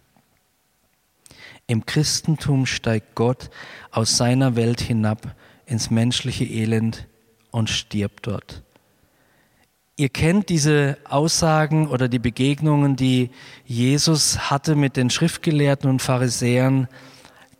Im 1.67 1.85
Christentum 1.85 2.65
steigt 2.65 3.15
Gott 3.15 3.49
aus 3.91 4.17
seiner 4.17 4.55
Welt 4.55 4.81
hinab 4.81 5.35
ins 5.65 5.89
menschliche 5.89 6.45
Elend 6.45 7.07
und 7.51 7.69
stirbt 7.69 8.27
dort. 8.27 8.63
Ihr 9.99 10.09
kennt 10.09 10.49
diese 10.49 10.99
Aussagen 11.05 11.87
oder 11.87 12.07
die 12.07 12.19
Begegnungen, 12.19 12.95
die 12.95 13.31
Jesus 13.65 14.51
hatte 14.51 14.75
mit 14.75 14.95
den 14.95 15.09
Schriftgelehrten 15.09 15.89
und 15.89 16.03
Pharisäern, 16.03 16.87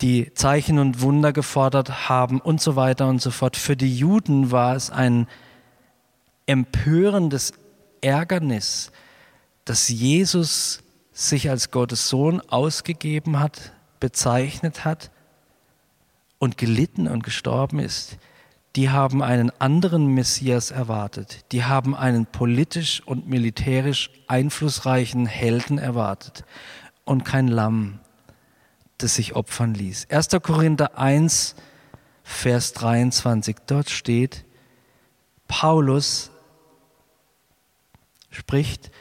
die 0.01 0.31
Zeichen 0.35 0.77
und 0.77 1.01
Wunder 1.01 1.33
gefordert 1.33 2.09
haben 2.09 2.39
und 2.39 2.61
so 2.61 2.75
weiter 2.75 3.07
und 3.07 3.23
so 3.23 3.31
fort. 3.31 3.57
Für 3.57 3.75
die 3.75 3.97
Juden 3.97 4.51
war 4.51 4.75
es 4.75 4.91
ein 4.91 5.25
empörendes 6.45 7.53
Ärgernis, 8.01 8.91
dass 9.65 9.89
Jesus 9.89 10.83
sich 11.11 11.49
als 11.49 11.71
Gottes 11.71 12.07
Sohn 12.07 12.39
ausgegeben 12.41 13.39
hat, 13.39 13.73
bezeichnet 13.99 14.85
hat 14.85 15.09
und 16.37 16.59
gelitten 16.59 17.07
und 17.07 17.23
gestorben 17.23 17.79
ist 17.79 18.19
die 18.77 18.91
haben 18.91 19.23
einen 19.23 19.51
anderen 19.59 20.05
Messias 20.13 20.69
erwartet. 20.69 21.45
Die 21.51 21.65
haben 21.65 21.95
einen 21.95 22.27
politisch 22.27 23.01
und 23.03 23.27
militärisch 23.27 24.11
einflussreichen 24.27 25.25
Helden 25.25 25.79
erwartet 25.79 26.45
und 27.03 27.25
kein 27.25 27.47
Lamm, 27.47 27.99
das 28.99 29.15
sich 29.15 29.35
opfern 29.35 29.73
ließ. 29.73 30.11
1. 30.11 30.27
Korinther 30.43 30.95
1, 30.95 31.55
Vers 32.23 32.73
23, 32.73 33.55
dort 33.65 33.89
steht, 33.89 34.45
Paulus 35.47 36.29
spricht, 38.29 38.91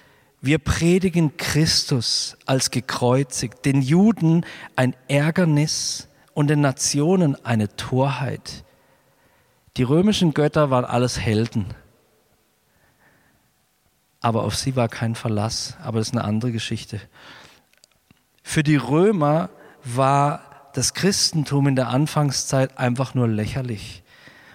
Wir 0.41 0.59
predigen 0.59 1.37
Christus 1.37 2.39
als 2.47 2.71
gekreuzigt, 2.71 3.67
den 3.67 3.83
Juden 3.83 4.47
ein 4.75 4.97
Ärgernis 5.07 6.09
und 6.33 6.49
den 6.49 6.63
Nationen 6.63 7.37
eine 7.45 7.77
Torheit. 7.77 8.65
Die 9.77 9.83
römischen 9.83 10.33
Götter 10.33 10.71
waren 10.71 10.85
alles 10.85 11.21
Helden. 11.21 11.67
Aber 14.21 14.45
auf 14.45 14.57
sie 14.57 14.75
war 14.75 14.89
kein 14.89 15.15
Verlass. 15.15 15.77
Aber 15.83 15.99
das 15.99 16.09
ist 16.09 16.15
eine 16.15 16.25
andere 16.25 16.51
Geschichte. 16.51 17.01
Für 18.43 18.63
die 18.63 18.77
Römer 18.77 19.51
war 19.85 20.71
das 20.73 20.95
Christentum 20.95 21.69
in 21.69 21.77
der 21.77 21.89
Anfangszeit 21.89 22.79
einfach 22.79 23.15
nur 23.15 23.29
lächerlich. 23.29 24.03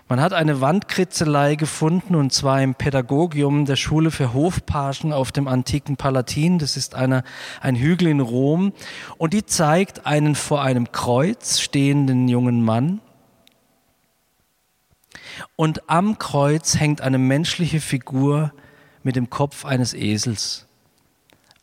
Man 0.07 0.19
hat 0.19 0.33
eine 0.33 0.59
Wandkritzelei 0.59 1.55
gefunden 1.55 2.15
und 2.15 2.33
zwar 2.33 2.61
im 2.61 2.75
Pädagogium 2.75 3.65
der 3.65 3.77
Schule 3.77 4.11
für 4.11 4.33
Hofpagen 4.33 5.13
auf 5.13 5.31
dem 5.31 5.47
antiken 5.47 5.95
Palatin. 5.95 6.59
Das 6.59 6.75
ist 6.75 6.95
eine, 6.95 7.23
ein 7.61 7.75
Hügel 7.75 8.09
in 8.09 8.19
Rom 8.19 8.73
und 9.17 9.33
die 9.33 9.45
zeigt 9.45 10.05
einen 10.05 10.35
vor 10.35 10.63
einem 10.63 10.91
Kreuz 10.91 11.59
stehenden 11.59 12.27
jungen 12.27 12.61
Mann. 12.61 12.99
Und 15.55 15.89
am 15.89 16.17
Kreuz 16.17 16.79
hängt 16.79 17.01
eine 17.01 17.17
menschliche 17.17 17.81
Figur 17.81 18.53
mit 19.03 19.15
dem 19.15 19.29
Kopf 19.29 19.65
eines 19.65 19.93
Esels. 19.93 20.67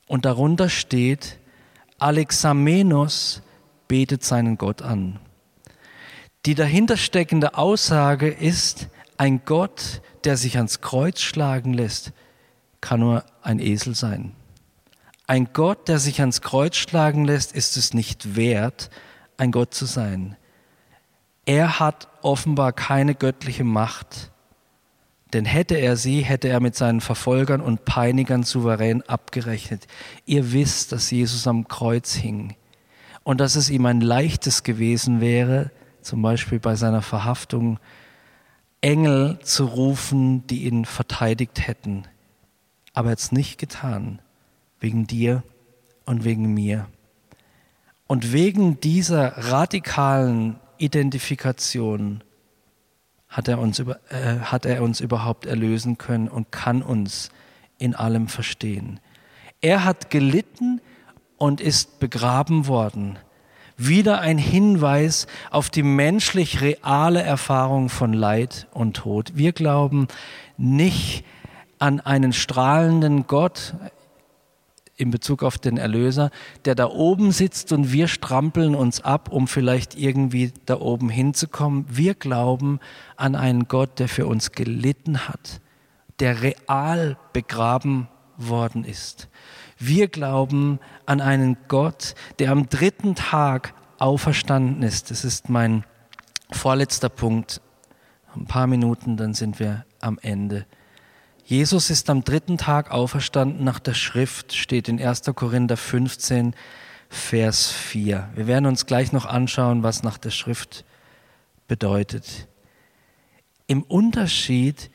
Und 0.06 0.24
darunter 0.24 0.68
steht, 0.68 1.38
Alexamenos 1.98 3.42
betet 3.88 4.24
seinen 4.24 4.58
Gott 4.58 4.82
an. 4.82 5.18
Die 6.46 6.54
dahintersteckende 6.54 7.56
Aussage 7.56 8.28
ist, 8.28 8.88
ein 9.16 9.42
Gott, 9.44 10.00
der 10.24 10.36
sich 10.36 10.56
ans 10.56 10.80
Kreuz 10.80 11.20
schlagen 11.20 11.74
lässt, 11.74 12.12
kann 12.80 13.00
nur 13.00 13.24
ein 13.42 13.58
Esel 13.58 13.94
sein. 13.94 14.32
Ein 15.26 15.50
Gott, 15.52 15.88
der 15.88 15.98
sich 15.98 16.20
ans 16.20 16.40
Kreuz 16.40 16.76
schlagen 16.76 17.24
lässt, 17.24 17.52
ist 17.52 17.76
es 17.76 17.92
nicht 17.92 18.36
wert, 18.36 18.90
ein 19.36 19.52
Gott 19.52 19.74
zu 19.74 19.84
sein. 19.84 20.36
Er 21.48 21.80
hat 21.80 22.08
offenbar 22.20 22.74
keine 22.74 23.14
göttliche 23.14 23.64
Macht, 23.64 24.30
denn 25.32 25.46
hätte 25.46 25.76
er 25.76 25.96
sie, 25.96 26.20
hätte 26.20 26.48
er 26.48 26.60
mit 26.60 26.76
seinen 26.76 27.00
Verfolgern 27.00 27.62
und 27.62 27.86
Peinigern 27.86 28.42
souverän 28.42 29.00
abgerechnet. 29.08 29.86
Ihr 30.26 30.52
wisst, 30.52 30.92
dass 30.92 31.10
Jesus 31.10 31.46
am 31.46 31.66
Kreuz 31.66 32.12
hing 32.12 32.54
und 33.24 33.40
dass 33.40 33.56
es 33.56 33.70
ihm 33.70 33.86
ein 33.86 34.02
leichtes 34.02 34.62
gewesen 34.62 35.22
wäre, 35.22 35.70
zum 36.02 36.20
Beispiel 36.20 36.60
bei 36.60 36.76
seiner 36.76 37.00
Verhaftung, 37.00 37.80
Engel 38.82 39.38
zu 39.42 39.64
rufen, 39.64 40.46
die 40.48 40.64
ihn 40.64 40.84
verteidigt 40.84 41.66
hätten. 41.66 42.04
Aber 42.92 43.08
er 43.08 43.12
hat 43.12 43.20
es 43.20 43.32
nicht 43.32 43.56
getan, 43.56 44.20
wegen 44.80 45.06
dir 45.06 45.42
und 46.04 46.24
wegen 46.24 46.52
mir. 46.52 46.88
Und 48.06 48.34
wegen 48.34 48.80
dieser 48.80 49.50
radikalen 49.50 50.60
Identifikation 50.78 52.22
hat 53.28 53.48
er 53.48 53.58
uns, 53.58 53.78
äh, 53.78 54.40
hat 54.42 54.64
er 54.64 54.82
uns 54.82 55.00
überhaupt 55.00 55.46
erlösen 55.46 55.98
können 55.98 56.28
und 56.28 56.50
kann 56.50 56.82
uns 56.82 57.30
in 57.78 57.94
allem 57.94 58.28
verstehen. 58.28 59.00
Er 59.60 59.84
hat 59.84 60.10
gelitten 60.10 60.80
und 61.36 61.60
ist 61.60 62.00
begraben 62.00 62.66
worden. 62.66 63.18
Wieder 63.76 64.20
ein 64.20 64.38
Hinweis 64.38 65.26
auf 65.50 65.70
die 65.70 65.84
menschlich 65.84 66.60
reale 66.60 67.22
Erfahrung 67.22 67.88
von 67.88 68.12
Leid 68.12 68.66
und 68.72 68.96
Tod. 68.96 69.32
Wir 69.36 69.52
glauben 69.52 70.08
nicht 70.56 71.24
an 71.78 72.00
einen 72.00 72.32
strahlenden 72.32 73.28
Gott, 73.28 73.74
in 74.98 75.10
Bezug 75.10 75.42
auf 75.42 75.56
den 75.58 75.78
Erlöser, 75.78 76.30
der 76.64 76.74
da 76.74 76.88
oben 76.88 77.30
sitzt 77.32 77.72
und 77.72 77.92
wir 77.92 78.08
strampeln 78.08 78.74
uns 78.74 79.00
ab, 79.00 79.30
um 79.30 79.46
vielleicht 79.46 79.96
irgendwie 79.96 80.52
da 80.66 80.80
oben 80.80 81.08
hinzukommen. 81.08 81.86
Wir 81.88 82.14
glauben 82.14 82.80
an 83.16 83.36
einen 83.36 83.68
Gott, 83.68 84.00
der 84.00 84.08
für 84.08 84.26
uns 84.26 84.52
gelitten 84.52 85.28
hat, 85.28 85.60
der 86.18 86.42
real 86.42 87.16
begraben 87.32 88.08
worden 88.36 88.84
ist. 88.84 89.28
Wir 89.78 90.08
glauben 90.08 90.80
an 91.06 91.20
einen 91.20 91.56
Gott, 91.68 92.16
der 92.40 92.50
am 92.50 92.68
dritten 92.68 93.14
Tag 93.14 93.74
auferstanden 93.98 94.82
ist. 94.82 95.12
Das 95.12 95.24
ist 95.24 95.48
mein 95.48 95.84
vorletzter 96.50 97.08
Punkt. 97.08 97.60
Ein 98.34 98.46
paar 98.46 98.66
Minuten, 98.66 99.16
dann 99.16 99.34
sind 99.34 99.60
wir 99.60 99.84
am 100.00 100.18
Ende. 100.20 100.66
Jesus 101.48 101.88
ist 101.88 102.10
am 102.10 102.24
dritten 102.24 102.58
Tag 102.58 102.90
auferstanden 102.90 103.64
nach 103.64 103.78
der 103.78 103.94
Schrift, 103.94 104.52
steht 104.52 104.86
in 104.86 105.00
1. 105.00 105.22
Korinther 105.34 105.78
15, 105.78 106.54
Vers 107.08 107.70
4. 107.70 108.28
Wir 108.34 108.46
werden 108.46 108.66
uns 108.66 108.84
gleich 108.84 109.12
noch 109.12 109.24
anschauen, 109.24 109.82
was 109.82 110.02
nach 110.02 110.18
der 110.18 110.28
Schrift 110.28 110.84
bedeutet. 111.66 112.48
Im 113.66 113.82
Unterschied 113.82 114.90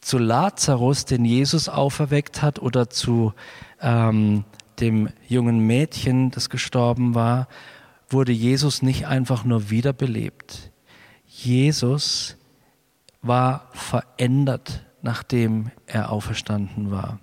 zu 0.00 0.18
Lazarus, 0.18 1.04
den 1.04 1.24
Jesus 1.24 1.68
auferweckt 1.68 2.42
hat, 2.42 2.60
oder 2.60 2.88
zu 2.88 3.34
ähm, 3.80 4.44
dem 4.78 5.08
jungen 5.26 5.58
Mädchen, 5.66 6.30
das 6.30 6.48
gestorben 6.48 7.16
war, 7.16 7.48
wurde 8.08 8.30
Jesus 8.30 8.82
nicht 8.82 9.08
einfach 9.08 9.42
nur 9.42 9.68
wiederbelebt. 9.68 10.70
Jesus 11.26 12.36
war 13.20 13.68
verändert 13.72 14.85
nachdem 15.06 15.70
er 15.86 16.10
auferstanden 16.10 16.90
war. 16.90 17.20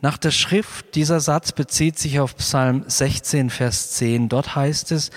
Nach 0.00 0.18
der 0.18 0.32
Schrift, 0.32 0.94
dieser 0.96 1.20
Satz 1.20 1.52
bezieht 1.52 1.98
sich 1.98 2.20
auf 2.20 2.36
Psalm 2.36 2.84
16, 2.86 3.48
Vers 3.48 3.92
10. 3.92 4.28
Dort 4.28 4.56
heißt 4.56 4.92
es, 4.92 5.10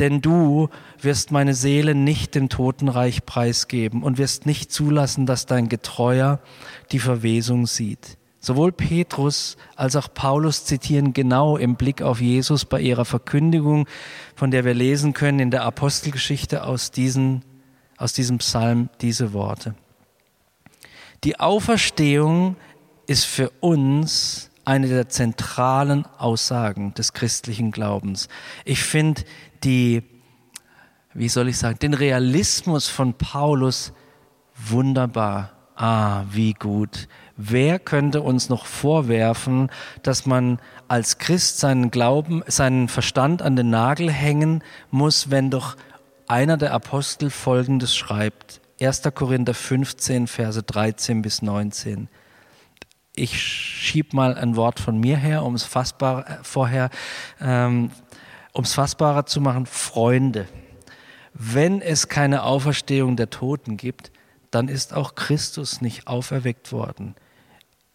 denn 0.00 0.20
du 0.20 0.68
wirst 1.00 1.30
meine 1.30 1.54
Seele 1.54 1.94
nicht 1.94 2.34
dem 2.34 2.48
Totenreich 2.48 3.24
preisgeben 3.24 4.02
und 4.02 4.18
wirst 4.18 4.46
nicht 4.46 4.70
zulassen, 4.70 5.26
dass 5.26 5.46
dein 5.46 5.68
Getreuer 5.68 6.40
die 6.92 6.98
Verwesung 6.98 7.66
sieht. 7.66 8.18
Sowohl 8.40 8.72
Petrus 8.72 9.56
als 9.76 9.94
auch 9.96 10.12
Paulus 10.12 10.64
zitieren 10.64 11.12
genau 11.12 11.56
im 11.56 11.76
Blick 11.76 12.02
auf 12.02 12.20
Jesus 12.20 12.64
bei 12.64 12.80
ihrer 12.80 13.04
Verkündigung, 13.04 13.88
von 14.34 14.50
der 14.50 14.64
wir 14.64 14.74
lesen 14.74 15.12
können 15.12 15.38
in 15.38 15.50
der 15.50 15.62
Apostelgeschichte 15.62 16.64
aus, 16.64 16.90
diesen, 16.90 17.44
aus 17.96 18.12
diesem 18.12 18.38
Psalm 18.38 18.90
diese 19.00 19.32
Worte. 19.32 19.74
Die 21.24 21.40
Auferstehung 21.40 22.56
ist 23.06 23.24
für 23.24 23.50
uns 23.60 24.50
eine 24.64 24.86
der 24.86 25.08
zentralen 25.08 26.06
Aussagen 26.18 26.94
des 26.94 27.12
christlichen 27.12 27.70
Glaubens. 27.70 28.28
Ich 28.64 28.82
finde 28.82 29.22
die, 29.64 30.02
wie 31.14 31.28
soll 31.28 31.48
ich 31.48 31.58
sagen, 31.58 31.78
den 31.78 31.94
Realismus 31.94 32.88
von 32.88 33.14
Paulus 33.14 33.92
wunderbar. 34.54 35.52
Ah, 35.74 36.24
wie 36.30 36.54
gut. 36.54 37.08
Wer 37.36 37.78
könnte 37.78 38.20
uns 38.20 38.48
noch 38.48 38.66
vorwerfen, 38.66 39.70
dass 40.02 40.26
man 40.26 40.60
als 40.88 41.18
Christ 41.18 41.58
seinen 41.58 41.90
Glauben, 41.90 42.42
seinen 42.46 42.88
Verstand 42.88 43.42
an 43.42 43.56
den 43.56 43.70
Nagel 43.70 44.10
hängen 44.10 44.62
muss, 44.90 45.30
wenn 45.30 45.50
doch 45.50 45.76
einer 46.26 46.56
der 46.56 46.74
Apostel 46.74 47.30
Folgendes 47.30 47.96
schreibt. 47.96 48.60
1. 48.80 49.02
Korinther 49.14 49.54
15, 49.54 50.26
Verse 50.28 50.62
13 50.62 51.22
bis 51.22 51.42
19. 51.42 52.08
Ich 53.16 53.42
schieb 53.42 54.12
mal 54.14 54.36
ein 54.36 54.54
Wort 54.54 54.78
von 54.78 54.98
mir 54.98 55.16
her, 55.16 55.42
um 55.42 55.54
es 55.56 55.64
fassbar, 55.64 56.28
äh, 56.28 56.38
vorher, 56.42 56.90
ähm, 57.40 57.90
um 58.52 58.64
es 58.64 58.74
fassbarer 58.74 59.26
zu 59.26 59.40
machen. 59.40 59.66
Freunde, 59.66 60.46
wenn 61.34 61.80
es 61.80 62.08
keine 62.08 62.44
Auferstehung 62.44 63.16
der 63.16 63.30
Toten 63.30 63.76
gibt, 63.76 64.12
dann 64.50 64.68
ist 64.68 64.94
auch 64.94 65.16
Christus 65.16 65.80
nicht 65.80 66.06
auferweckt 66.06 66.70
worden. 66.70 67.16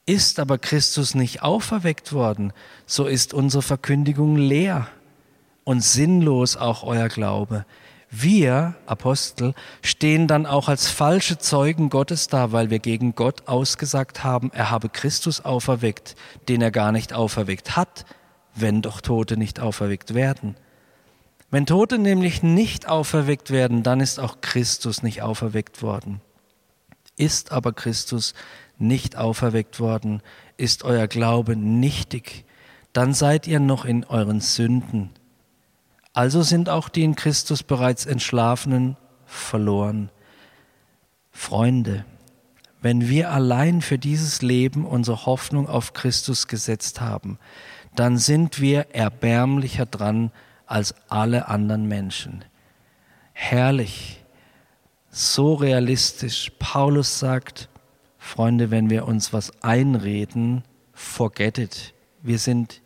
Ist 0.06 0.40
aber 0.40 0.58
Christus 0.58 1.16
nicht 1.16 1.42
auferweckt 1.42 2.12
worden, 2.12 2.52
so 2.86 3.06
ist 3.06 3.34
unsere 3.34 3.64
Verkündigung 3.64 4.36
leer 4.36 4.88
und 5.64 5.82
sinnlos 5.82 6.58
auch 6.58 6.84
euer 6.84 7.08
Glaube. 7.08 7.66
Wir, 8.16 8.76
Apostel, 8.86 9.56
stehen 9.82 10.28
dann 10.28 10.46
auch 10.46 10.70
als 10.70 10.88
falsche 10.88 11.40
Zeugen 11.40 11.90
Gottes 11.90 12.28
da, 12.28 12.52
weil 12.52 12.70
wir 12.70 12.78
gegen 12.78 13.16
Gott 13.16 13.48
ausgesagt 13.48 14.24
haben, 14.24 14.52
er 14.54 14.70
habe 14.70 14.90
Christus 14.90 15.44
auferweckt, 15.44 16.16
den 16.48 16.62
er 16.62 16.70
gar 16.70 16.92
nicht 16.92 17.12
auferweckt 17.12 17.76
hat, 17.76 18.06
wenn 18.54 18.84
doch 18.84 19.02
Tote 19.02 19.36
nicht 19.36 19.60
auferweckt 19.60 20.14
werden. 20.14 20.56
Wenn 21.50 21.66
Tote 21.66 21.98
nämlich 21.98 22.44
nicht 22.44 22.88
auferweckt 22.88 23.50
werden, 23.50 23.82
dann 23.82 24.00
ist 24.00 24.20
auch 24.20 24.42
Christus 24.42 25.02
nicht 25.02 25.24
auferweckt 25.24 25.82
worden. 25.82 26.22
Ist 27.18 27.52
aber 27.52 27.74
Christus 27.74 28.36
nicht 28.78 29.18
auferweckt 29.18 29.80
worden, 29.80 30.22
ist 30.56 30.84
euer 30.84 31.08
Glaube 31.08 31.56
nichtig, 31.56 32.46
dann 32.92 33.16
seid 33.16 33.48
ihr 33.48 33.60
noch 33.60 33.86
in 33.86 34.04
euren 34.04 34.40
Sünden 34.40 35.10
also 36.14 36.44
sind 36.44 36.70
auch 36.70 36.90
die 36.90 37.04
in 37.04 37.16
Christus 37.16 37.64
bereits 37.64 38.06
Entschlafenen 38.06 38.98
verloren. 39.26 40.10
Freunde, 41.32 42.06
wenn 42.82 43.10
wir 43.10 43.32
allein 43.32 43.82
für 43.82 43.98
dieses 43.98 44.42
Leben 44.42 44.86
unsere 44.86 45.26
Hoffnung 45.26 45.68
auf 45.68 45.94
Christus 45.94 46.48
gesetzt 46.48 47.02
haben, 47.02 47.40
dann 47.96 48.18
sind 48.18 48.62
wir 48.62 48.94
erbärmlicher 48.94 49.86
dran 49.86 50.32
als 50.68 50.94
alle 51.10 51.48
anderen 51.48 51.88
Menschen. 51.88 52.46
Herrlich, 53.34 54.24
so 55.10 55.54
realistisch. 55.54 56.52
Paulus 56.60 57.20
sagt, 57.20 57.70
Freunde, 58.18 58.70
wenn 58.72 58.90
wir 58.90 59.08
uns 59.08 59.34
was 59.34 59.52
einreden, 59.64 60.64
forget 60.94 61.58
it. 61.58 61.94
Wir 62.22 62.38
sind 62.38 62.83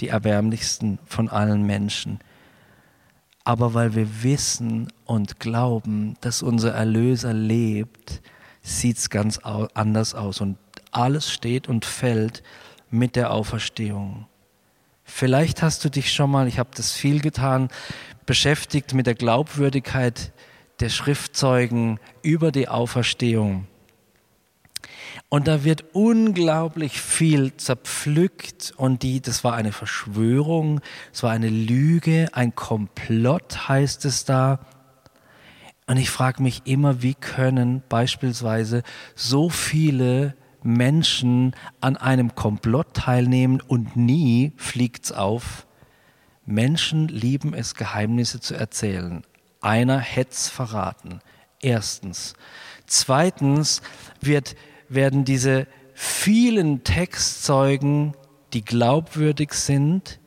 die 0.00 0.08
erbärmlichsten 0.08 0.98
von 1.06 1.28
allen 1.28 1.64
Menschen. 1.64 2.20
Aber 3.44 3.74
weil 3.74 3.94
wir 3.94 4.22
wissen 4.22 4.90
und 5.04 5.38
glauben, 5.38 6.16
dass 6.20 6.42
unser 6.42 6.72
Erlöser 6.72 7.32
lebt, 7.32 8.22
sieht 8.62 8.96
es 8.96 9.10
ganz 9.10 9.38
anders 9.38 10.14
aus. 10.14 10.40
Und 10.40 10.56
alles 10.90 11.30
steht 11.30 11.68
und 11.68 11.84
fällt 11.84 12.42
mit 12.90 13.16
der 13.16 13.30
Auferstehung. 13.32 14.26
Vielleicht 15.04 15.62
hast 15.62 15.84
du 15.84 15.90
dich 15.90 16.12
schon 16.12 16.30
mal, 16.30 16.48
ich 16.48 16.58
habe 16.58 16.70
das 16.74 16.92
viel 16.92 17.20
getan, 17.20 17.68
beschäftigt 18.24 18.94
mit 18.94 19.06
der 19.06 19.14
Glaubwürdigkeit 19.14 20.32
der 20.80 20.88
Schriftzeugen 20.88 22.00
über 22.22 22.50
die 22.50 22.68
Auferstehung. 22.68 23.66
Und 25.28 25.48
da 25.48 25.64
wird 25.64 25.84
unglaublich 25.94 27.00
viel 27.00 27.56
zerpflückt 27.56 28.72
und 28.76 29.02
die, 29.02 29.20
das 29.20 29.44
war 29.44 29.54
eine 29.54 29.72
Verschwörung, 29.72 30.80
es 31.12 31.22
war 31.22 31.30
eine 31.30 31.48
Lüge, 31.48 32.28
ein 32.32 32.54
Komplott 32.54 33.68
heißt 33.68 34.04
es 34.04 34.24
da. 34.24 34.60
Und 35.86 35.96
ich 35.98 36.10
frage 36.10 36.42
mich 36.42 36.62
immer, 36.64 37.02
wie 37.02 37.14
können 37.14 37.82
beispielsweise 37.88 38.82
so 39.14 39.50
viele 39.50 40.34
Menschen 40.62 41.54
an 41.80 41.96
einem 41.96 42.34
Komplott 42.34 42.94
teilnehmen 42.94 43.60
und 43.60 43.96
nie 43.96 44.52
fliegt's 44.56 45.12
auf? 45.12 45.66
Menschen 46.46 47.08
lieben 47.08 47.54
es, 47.54 47.74
Geheimnisse 47.74 48.40
zu 48.40 48.54
erzählen. 48.54 49.24
Einer 49.60 49.98
hätt's 49.98 50.48
verraten. 50.48 51.20
Erstens. 51.60 52.34
Zweitens 52.86 53.80
wird, 54.20 54.56
werden 54.94 55.24
diese 55.24 55.66
vielen 55.94 56.84
Textzeugen, 56.84 58.14
die 58.52 58.64
glaubwürdig 58.64 59.52
sind, 59.52 60.20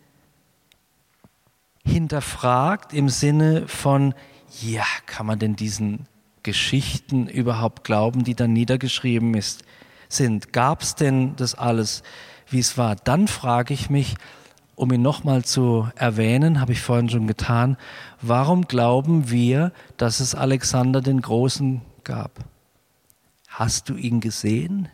hinterfragt 1.85 2.93
im 2.93 3.09
Sinne 3.09 3.67
von, 3.67 4.13
ja, 4.61 4.85
kann 5.05 5.25
man 5.25 5.39
denn 5.39 5.55
diesen 5.55 6.07
Geschichten 6.43 7.27
überhaupt 7.27 7.83
glauben, 7.83 8.23
die 8.23 8.35
dann 8.35 8.53
niedergeschrieben 8.53 9.33
ist, 9.33 9.63
sind? 10.09 10.53
Gab 10.53 10.81
es 10.81 10.95
denn 10.95 11.35
das 11.35 11.55
alles, 11.55 12.03
wie 12.49 12.59
es 12.59 12.77
war? 12.77 12.95
Dann 12.95 13.27
frage 13.27 13.73
ich 13.73 13.89
mich, 13.89 14.15
um 14.75 14.91
ihn 14.91 15.01
nochmal 15.01 15.43
zu 15.43 15.89
erwähnen, 15.95 16.61
habe 16.61 16.71
ich 16.71 16.81
vorhin 16.81 17.09
schon 17.09 17.27
getan, 17.27 17.77
warum 18.21 18.67
glauben 18.67 19.31
wir, 19.31 19.71
dass 19.97 20.19
es 20.19 20.35
Alexander 20.35 21.01
den 21.01 21.21
Großen 21.21 21.81
gab? 22.03 22.31
Hast 23.57 23.89
du 23.89 23.95
ihn 23.95 24.19
gesehen? 24.19 24.87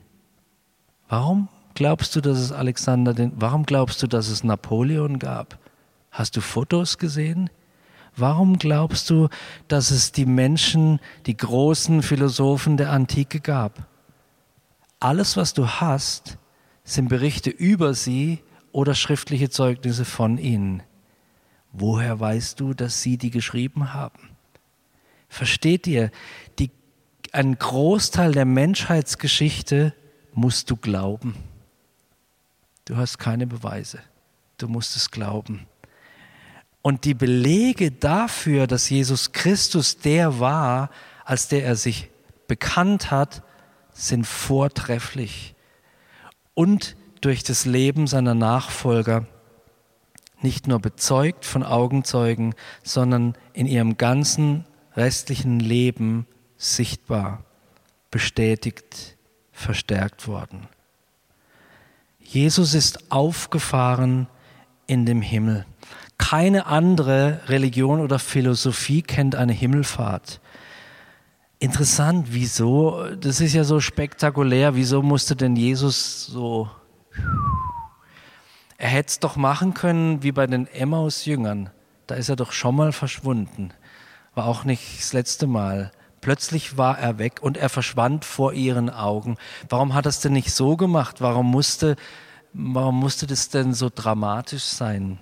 Warum 1.09 1.49
glaubst 1.74 2.16
du, 2.16 2.22
dass 2.22 2.38
es 2.38 2.53
Alexander 2.53 3.14
den, 3.14 3.34
warum 3.36 3.66
glaubst 3.66 4.01
du, 4.01 4.07
dass 4.07 4.30
es 4.30 4.45
Napoleon 4.45 5.20
gab? 5.20 5.59
Hast 6.11 6.38
du 6.38 6.39
Fotos 6.39 6.97
gesehen? 6.97 7.49
Warum 8.16 8.57
glaubst 8.57 9.09
du, 9.09 9.28
dass 9.68 9.91
es 9.91 10.14
die 10.14 10.26
Menschen, 10.26 11.01
die 11.26 11.36
großen 11.36 12.03
Philosophen 12.03 12.78
der 12.78 12.91
Antike 12.91 13.41
gab? 13.41 13.86
Alles, 15.01 15.36
was 15.36 15.53
du 15.53 15.68
hast, 15.68 16.38
sind 16.86 17.09
Berichte 17.09 17.49
über 17.49 17.93
sie 17.93 18.39
oder 18.72 18.95
schriftliche 18.95 19.49
Zeugnisse 19.49 20.05
von 20.05 20.38
ihnen. 20.38 20.84
Woher 21.74 22.18
weißt 22.18 22.61
du, 22.61 22.74
dass 22.74 23.01
sie 23.01 23.18
die 23.18 23.30
geschrieben 23.30 23.93
haben? 23.93 24.30
Versteht 25.28 25.86
ihr, 25.86 26.11
die, 26.59 26.72
ein 27.34 27.58
Großteil 27.58 28.32
der 28.32 28.46
Menschheitsgeschichte 28.46 29.94
musst 30.34 30.70
du 30.70 30.78
glauben. 30.78 31.36
Du 32.86 32.96
hast 32.96 33.18
keine 33.18 33.48
Beweise. 33.48 34.00
Du 34.58 34.68
musst 34.68 34.96
es 34.96 35.10
glauben. 35.10 35.66
Und 36.84 37.06
die 37.06 37.16
Belege 37.16 37.92
dafür, 37.92 38.68
dass 38.68 38.90
Jesus 38.90 39.32
Christus 39.32 39.98
der 39.98 40.40
war, 40.40 40.90
als 41.26 41.48
der 41.48 41.66
er 41.66 41.76
sich 41.76 42.10
bekannt 42.48 43.10
hat, 43.10 43.42
sind 43.94 44.28
vortrefflich. 44.28 45.56
Und 46.54 46.96
durch 47.22 47.44
das 47.44 47.66
Leben 47.66 48.06
seiner 48.06 48.36
Nachfolger 48.36 49.26
nicht 50.42 50.68
nur 50.68 50.80
bezeugt 50.80 51.46
von 51.46 51.64
Augenzeugen, 51.64 52.54
sondern 52.84 53.36
in 53.54 53.66
ihrem 53.66 53.98
ganzen 53.98 54.66
restlichen 54.96 55.60
Leben 55.60 56.28
sichtbar, 56.64 57.43
bestätigt, 58.11 59.18
verstärkt 59.51 60.28
worden. 60.28 60.68
Jesus 62.20 62.74
ist 62.74 63.11
aufgefahren 63.11 64.28
in 64.88 65.05
dem 65.05 65.22
Himmel. 65.22 65.66
Keine 66.18 66.66
andere 66.68 67.41
Religion 67.47 67.99
oder 67.99 68.18
Philosophie 68.18 69.01
kennt 69.01 69.36
eine 69.36 69.53
Himmelfahrt. 69.53 70.39
Interessant, 71.59 72.28
wieso? 72.32 73.16
Das 73.16 73.39
ist 73.39 73.53
ja 73.53 73.64
so 73.64 73.80
spektakulär. 73.80 74.76
Wieso 74.76 75.01
musste 75.01 75.36
denn 75.36 75.55
Jesus 75.55 76.26
so. 76.26 76.70
Er 78.78 78.89
hätte 78.89 79.09
es 79.09 79.20
doch 79.20 79.36
machen 79.36 79.74
können 79.74 80.24
wie 80.24 80.32
bei 80.32 80.47
den 80.47 80.68
Emmaus-Jüngern. 80.68 81.70
Da 82.07 82.16
ist 82.16 82.30
er 82.30 82.36
doch 82.36 82.51
schon 82.51 82.76
mal 82.76 82.91
verschwunden. 82.91 83.72
War 84.36 84.45
auch 84.45 84.66
nicht 84.66 84.99
das 84.99 85.14
letzte 85.14 85.47
Mal. 85.47 85.91
Plötzlich 86.24 86.78
war 86.78 86.98
er 86.98 87.18
weg 87.18 87.40
und 87.42 87.58
er 87.58 87.68
verschwand 87.68 88.24
vor 88.24 88.54
ihren 88.54 88.90
Augen. 88.90 89.36
Warum 89.68 89.94
hat 89.94 90.06
er 90.06 90.10
es 90.10 90.22
denn 90.22 90.32
nicht 90.32 90.54
so 90.54 90.78
gemacht? 90.78 91.20
Warum 91.20 91.52
musste, 91.52 91.98
warum 92.54 92.98
musste 92.98 93.28
das 93.28 93.50
denn 93.50 93.74
so 93.74 93.92
dramatisch 93.94 94.64
sein? 94.64 95.20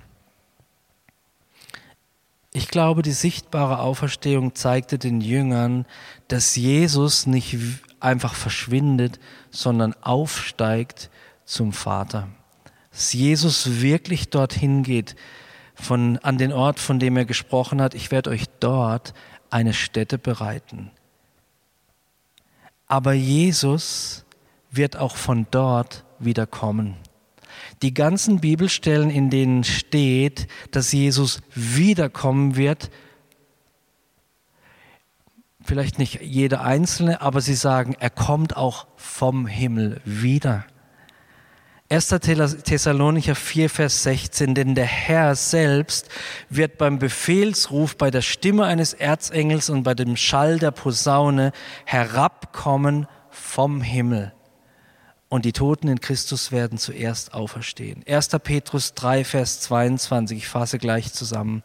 Ich 2.53 2.67
glaube, 2.67 3.01
die 3.01 3.13
sichtbare 3.13 3.79
Auferstehung 3.79 4.53
zeigte 4.53 4.99
den 4.99 5.21
Jüngern, 5.21 5.87
dass 6.27 6.55
Jesus 6.55 7.25
nicht 7.25 7.57
einfach 7.99 8.35
verschwindet, 8.35 9.19
sondern 9.49 9.95
aufsteigt 10.03 11.09
zum 11.45 11.73
Vater. 11.73 12.27
Dass 12.91 13.11
Jesus 13.11 13.81
wirklich 13.81 14.29
dorthin 14.29 14.83
geht, 14.83 15.15
von, 15.73 16.19
an 16.19 16.37
den 16.37 16.53
Ort, 16.53 16.79
von 16.79 16.99
dem 16.99 17.17
er 17.17 17.25
gesprochen 17.25 17.81
hat, 17.81 17.95
ich 17.95 18.11
werde 18.11 18.29
euch 18.29 18.45
dort 18.59 19.15
eine 19.51 19.73
Stätte 19.73 20.17
bereiten. 20.17 20.91
Aber 22.87 23.13
Jesus 23.13 24.25
wird 24.71 24.97
auch 24.97 25.15
von 25.15 25.47
dort 25.51 26.03
wieder 26.19 26.47
kommen. 26.47 26.95
Die 27.81 27.93
ganzen 27.93 28.41
Bibelstellen, 28.41 29.09
in 29.09 29.29
denen 29.29 29.63
steht, 29.63 30.47
dass 30.71 30.91
Jesus 30.91 31.41
wiederkommen 31.53 32.55
wird, 32.55 32.91
vielleicht 35.63 35.99
nicht 35.99 36.21
jede 36.21 36.61
einzelne, 36.61 37.21
aber 37.21 37.41
sie 37.41 37.55
sagen, 37.55 37.95
er 37.99 38.09
kommt 38.09 38.57
auch 38.57 38.87
vom 38.95 39.47
Himmel 39.47 40.01
wieder. 40.05 40.65
1. 41.91 42.07
Thessalonicher 42.63 43.35
4, 43.35 43.69
Vers 43.69 44.03
16, 44.03 44.55
denn 44.55 44.75
der 44.75 44.85
Herr 44.85 45.35
selbst 45.35 46.07
wird 46.49 46.77
beim 46.77 46.99
Befehlsruf, 46.99 47.97
bei 47.97 48.09
der 48.09 48.21
Stimme 48.21 48.63
eines 48.63 48.93
Erzengels 48.93 49.69
und 49.69 49.83
bei 49.83 49.93
dem 49.93 50.15
Schall 50.15 50.57
der 50.57 50.71
Posaune 50.71 51.51
herabkommen 51.83 53.07
vom 53.29 53.81
Himmel 53.81 54.31
und 55.27 55.43
die 55.43 55.51
Toten 55.51 55.89
in 55.89 55.99
Christus 55.99 56.53
werden 56.53 56.77
zuerst 56.77 57.33
auferstehen. 57.33 58.05
1. 58.07 58.29
Petrus 58.41 58.93
3, 58.93 59.25
Vers 59.25 59.59
22, 59.59 60.37
ich 60.37 60.47
fasse 60.47 60.77
gleich 60.77 61.11
zusammen. 61.11 61.61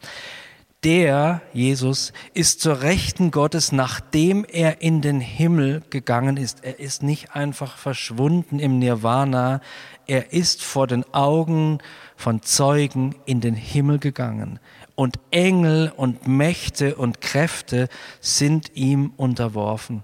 Der, 0.83 1.41
Jesus, 1.53 2.13
ist 2.33 2.61
zur 2.61 2.81
Rechten 2.81 3.31
Gottes, 3.31 3.71
nachdem 3.71 4.45
er 4.45 4.81
in 4.81 5.01
den 5.01 5.19
Himmel 5.19 5.83
gegangen 5.89 6.37
ist. 6.37 6.63
Er 6.63 6.79
ist 6.79 7.01
nicht 7.01 7.35
einfach 7.35 7.77
verschwunden 7.77 8.59
im 8.59 8.77
Nirvana, 8.79 9.59
er 10.07 10.33
ist 10.33 10.63
vor 10.63 10.87
den 10.87 11.05
Augen 11.13 11.79
von 12.15 12.41
Zeugen 12.41 13.15
in 13.25 13.41
den 13.41 13.55
Himmel 13.55 13.99
gegangen. 13.99 14.59
Und 14.95 15.19
Engel 15.31 15.91
und 15.95 16.27
Mächte 16.27 16.95
und 16.95 17.21
Kräfte 17.21 17.89
sind 18.19 18.71
ihm 18.75 19.13
unterworfen. 19.17 20.03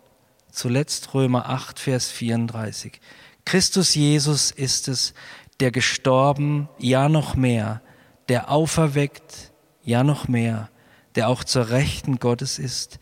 Zuletzt 0.51 1.13
Römer 1.13 1.49
8, 1.49 1.79
Vers 1.79 2.11
34. 2.11 2.99
Christus 3.45 3.95
Jesus 3.95 4.51
ist 4.51 4.87
es, 4.87 5.13
der 5.59 5.71
gestorben, 5.71 6.69
ja 6.77 7.09
noch 7.09 7.35
mehr, 7.35 7.81
der 8.29 8.51
auferweckt, 8.51 9.51
ja 9.83 10.03
noch 10.03 10.27
mehr, 10.27 10.69
der 11.15 11.29
auch 11.29 11.43
zur 11.43 11.69
Rechten 11.69 12.19
Gottes 12.19 12.59
ist, 12.59 12.99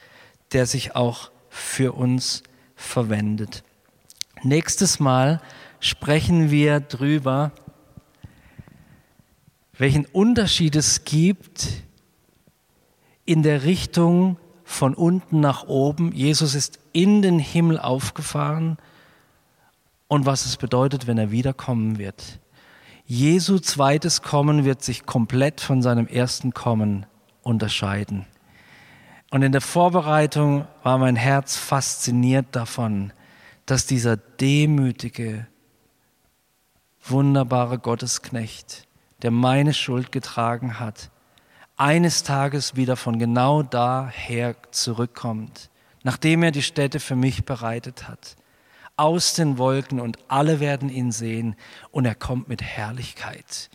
der 0.54 0.66
sich 0.66 0.95
auch 0.95 1.32
für 1.49 1.93
uns 1.93 2.43
verwendet. 2.76 3.64
Nächstes 4.43 4.99
Mal 4.99 5.41
sprechen 5.82 6.50
wir 6.50 6.80
drüber, 6.80 7.52
welchen 9.78 10.06
Unterschied 10.06 10.78
es 10.78 11.04
gibt 11.04 11.68
in 13.26 13.44
der 13.44 13.64
Richtung 13.64 14.38
von 14.64 14.94
unten 14.94 15.42
nach 15.42 15.68
oben. 15.68 16.14
Jesus 16.14 16.56
ist 16.56 16.80
in 16.94 17.22
den 17.22 17.40
Himmel 17.40 17.80
aufgefahren 17.80 18.78
und 20.08 20.26
was 20.26 20.46
es 20.46 20.56
bedeutet, 20.56 21.08
wenn 21.08 21.18
er 21.18 21.32
wiederkommen 21.32 21.98
wird. 21.98 22.40
Jesu 23.06 23.60
zweites 23.60 24.22
Kommen 24.22 24.64
wird 24.64 24.84
sich 24.84 25.06
komplett 25.06 25.60
von 25.60 25.82
seinem 25.82 26.08
ersten 26.08 26.54
Kommen 26.54 27.06
unterscheiden. 27.42 28.26
Und 29.32 29.42
in 29.42 29.52
der 29.52 29.62
Vorbereitung 29.62 30.68
war 30.84 30.98
mein 30.98 31.16
Herz 31.16 31.58
fasziniert 31.58 32.48
davon, 32.52 33.14
dass 33.66 33.86
dieser 33.86 34.18
demütige, 34.18 35.48
wunderbare 37.04 37.80
Gottesknecht, 37.80 38.88
der 39.22 39.32
meine 39.32 39.74
Schuld 39.74 40.12
getragen 40.12 40.80
hat, 40.80 41.12
eines 41.78 42.24
Tages 42.24 42.76
wieder 42.76 42.95
von 42.95 43.18
genau 43.18 43.64
daher 43.64 44.56
zurückkommt, 44.72 45.70
nachdem 46.04 46.43
er 46.43 46.52
die 46.52 46.62
Städte 46.62 46.99
für 46.99 47.16
mich 47.16 47.43
bereitet 47.45 48.08
hat, 48.08 48.36
aus 48.97 49.34
den 49.34 49.58
Wolken 49.58 49.99
und 49.99 50.20
alle 50.28 50.60
werden 50.60 50.89
ihn 50.89 51.12
sehen 51.12 51.56
und 51.89 52.06
er 52.06 52.16
kommt 52.16 52.49
mit 52.49 52.62
Herrlichkeit 52.62 53.70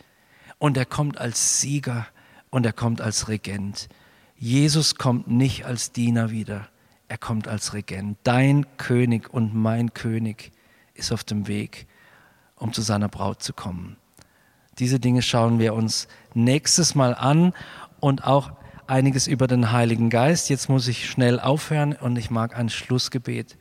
und 0.57 0.77
er 0.77 0.85
kommt 0.85 1.17
als 1.17 1.59
Sieger 1.59 2.07
und 2.49 2.65
er 2.65 2.73
kommt 2.73 3.01
als 3.01 3.27
Regent. 3.27 3.89
Jesus 4.37 4.95
kommt 4.95 5.27
nicht 5.27 5.65
als 5.65 5.91
Diener 5.91 6.31
wieder, 6.31 6.69
er 7.07 7.17
kommt 7.17 7.47
als 7.47 7.73
Regent. 7.73 8.17
Dein 8.23 8.65
König 8.77 9.33
und 9.33 9.53
mein 9.53 9.93
König 9.93 10.51
ist 10.93 11.11
auf 11.11 11.23
dem 11.23 11.47
Weg, 11.47 11.86
um 12.57 12.73
zu 12.73 12.81
seiner 12.81 13.07
Braut 13.07 13.41
zu 13.41 13.53
kommen. 13.53 13.97
Diese 14.79 14.99
Dinge 14.99 15.21
schauen 15.21 15.59
wir 15.59 15.73
uns 15.73 16.07
nächstes 16.33 16.93
Mal 16.93 17.15
an 17.15 17.53
und 17.99 18.25
auch 18.25 18.51
einiges 18.85 19.27
über 19.27 19.47
den 19.47 19.71
Heiligen 19.71 20.09
Geist. 20.09 20.49
Jetzt 20.49 20.69
muss 20.69 20.87
ich 20.87 21.09
schnell 21.09 21.39
aufhören 21.39 21.93
und 21.93 22.17
ich 22.17 22.29
mag 22.29 22.57
ein 22.57 22.69
Schlussgebet 22.69 23.57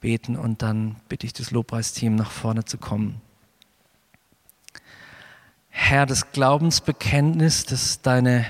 beten 0.00 0.36
und 0.36 0.62
dann 0.62 0.96
bitte 1.08 1.26
ich 1.26 1.32
das 1.32 1.50
Lobpreisteam 1.50 2.14
nach 2.14 2.30
vorne 2.30 2.64
zu 2.64 2.78
kommen. 2.78 3.20
Herr, 5.70 6.06
das 6.06 6.32
Glaubensbekenntnis, 6.32 7.64
das 7.64 8.00
deine 8.00 8.46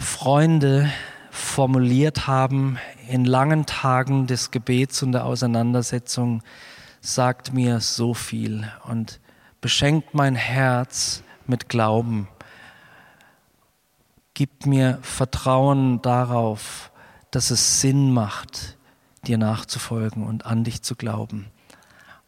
Freunde 0.00 0.90
formuliert 1.30 2.26
haben 2.26 2.78
in 3.08 3.24
langen 3.24 3.66
Tagen 3.66 4.26
des 4.26 4.50
Gebets 4.50 5.02
und 5.02 5.12
der 5.12 5.24
Auseinandersetzung, 5.24 6.42
sagt 7.02 7.52
mir 7.52 7.80
so 7.80 8.14
viel 8.14 8.66
und 8.84 9.20
beschenkt 9.60 10.14
mein 10.14 10.34
Herz 10.34 11.22
mit 11.46 11.68
Glauben 11.68 12.28
gibt 14.34 14.66
mir 14.66 14.98
Vertrauen 15.02 16.00
darauf, 16.02 16.90
dass 17.30 17.50
es 17.50 17.80
Sinn 17.80 18.12
macht, 18.12 18.76
dir 19.26 19.38
nachzufolgen 19.38 20.26
und 20.26 20.46
an 20.46 20.64
dich 20.64 20.82
zu 20.82 20.96
glauben. 20.96 21.46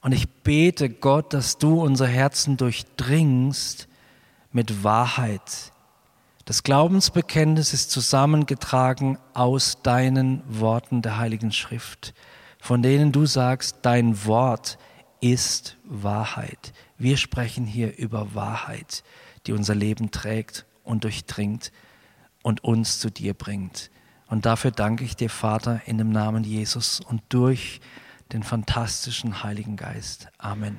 Und 0.00 0.12
ich 0.12 0.28
bete 0.28 0.90
Gott, 0.90 1.32
dass 1.32 1.58
du 1.58 1.82
unser 1.82 2.06
Herzen 2.06 2.56
durchdringst 2.56 3.88
mit 4.52 4.84
Wahrheit. 4.84 5.72
Das 6.44 6.62
Glaubensbekenntnis 6.62 7.72
ist 7.72 7.90
zusammengetragen 7.90 9.18
aus 9.32 9.78
deinen 9.82 10.42
Worten 10.46 11.00
der 11.00 11.16
Heiligen 11.16 11.52
Schrift, 11.52 12.12
von 12.64 12.80
denen 12.80 13.12
du 13.12 13.26
sagst, 13.26 13.80
dein 13.82 14.24
Wort 14.24 14.78
ist 15.20 15.76
Wahrheit. 15.84 16.72
Wir 16.96 17.18
sprechen 17.18 17.66
hier 17.66 17.98
über 17.98 18.34
Wahrheit, 18.34 19.04
die 19.46 19.52
unser 19.52 19.74
Leben 19.74 20.10
trägt 20.10 20.64
und 20.82 21.04
durchdringt 21.04 21.72
und 22.42 22.64
uns 22.64 23.00
zu 23.00 23.10
dir 23.10 23.34
bringt. 23.34 23.90
Und 24.28 24.46
dafür 24.46 24.70
danke 24.70 25.04
ich 25.04 25.14
dir, 25.14 25.28
Vater, 25.28 25.82
in 25.84 25.98
dem 25.98 26.08
Namen 26.08 26.42
Jesus 26.42 27.00
und 27.00 27.20
durch 27.28 27.82
den 28.32 28.42
fantastischen 28.42 29.42
Heiligen 29.42 29.76
Geist. 29.76 30.28
Amen. 30.38 30.78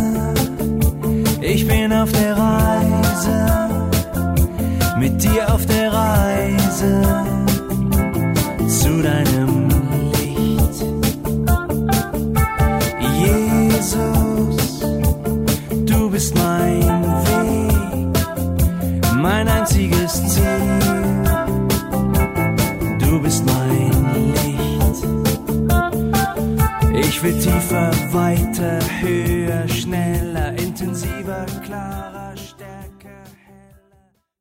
ich 1.53 1.67
bin 1.67 1.91
auf 1.91 2.11
der 2.11 2.37
Reise. 2.37 3.69
Mit 4.97 5.21
dir 5.21 5.53
auf 5.53 5.65
der 5.65 5.91
Reise. 5.91 7.01
Zu 8.67 9.01
deinem 9.01 9.50
Ich 27.23 27.27
will 27.27 27.39
tiefer, 27.39 27.91
weiter, 28.11 28.79
höher, 28.99 29.67
schneller, 29.67 30.57
intensiver, 30.57 31.45
klarer. 31.63 32.10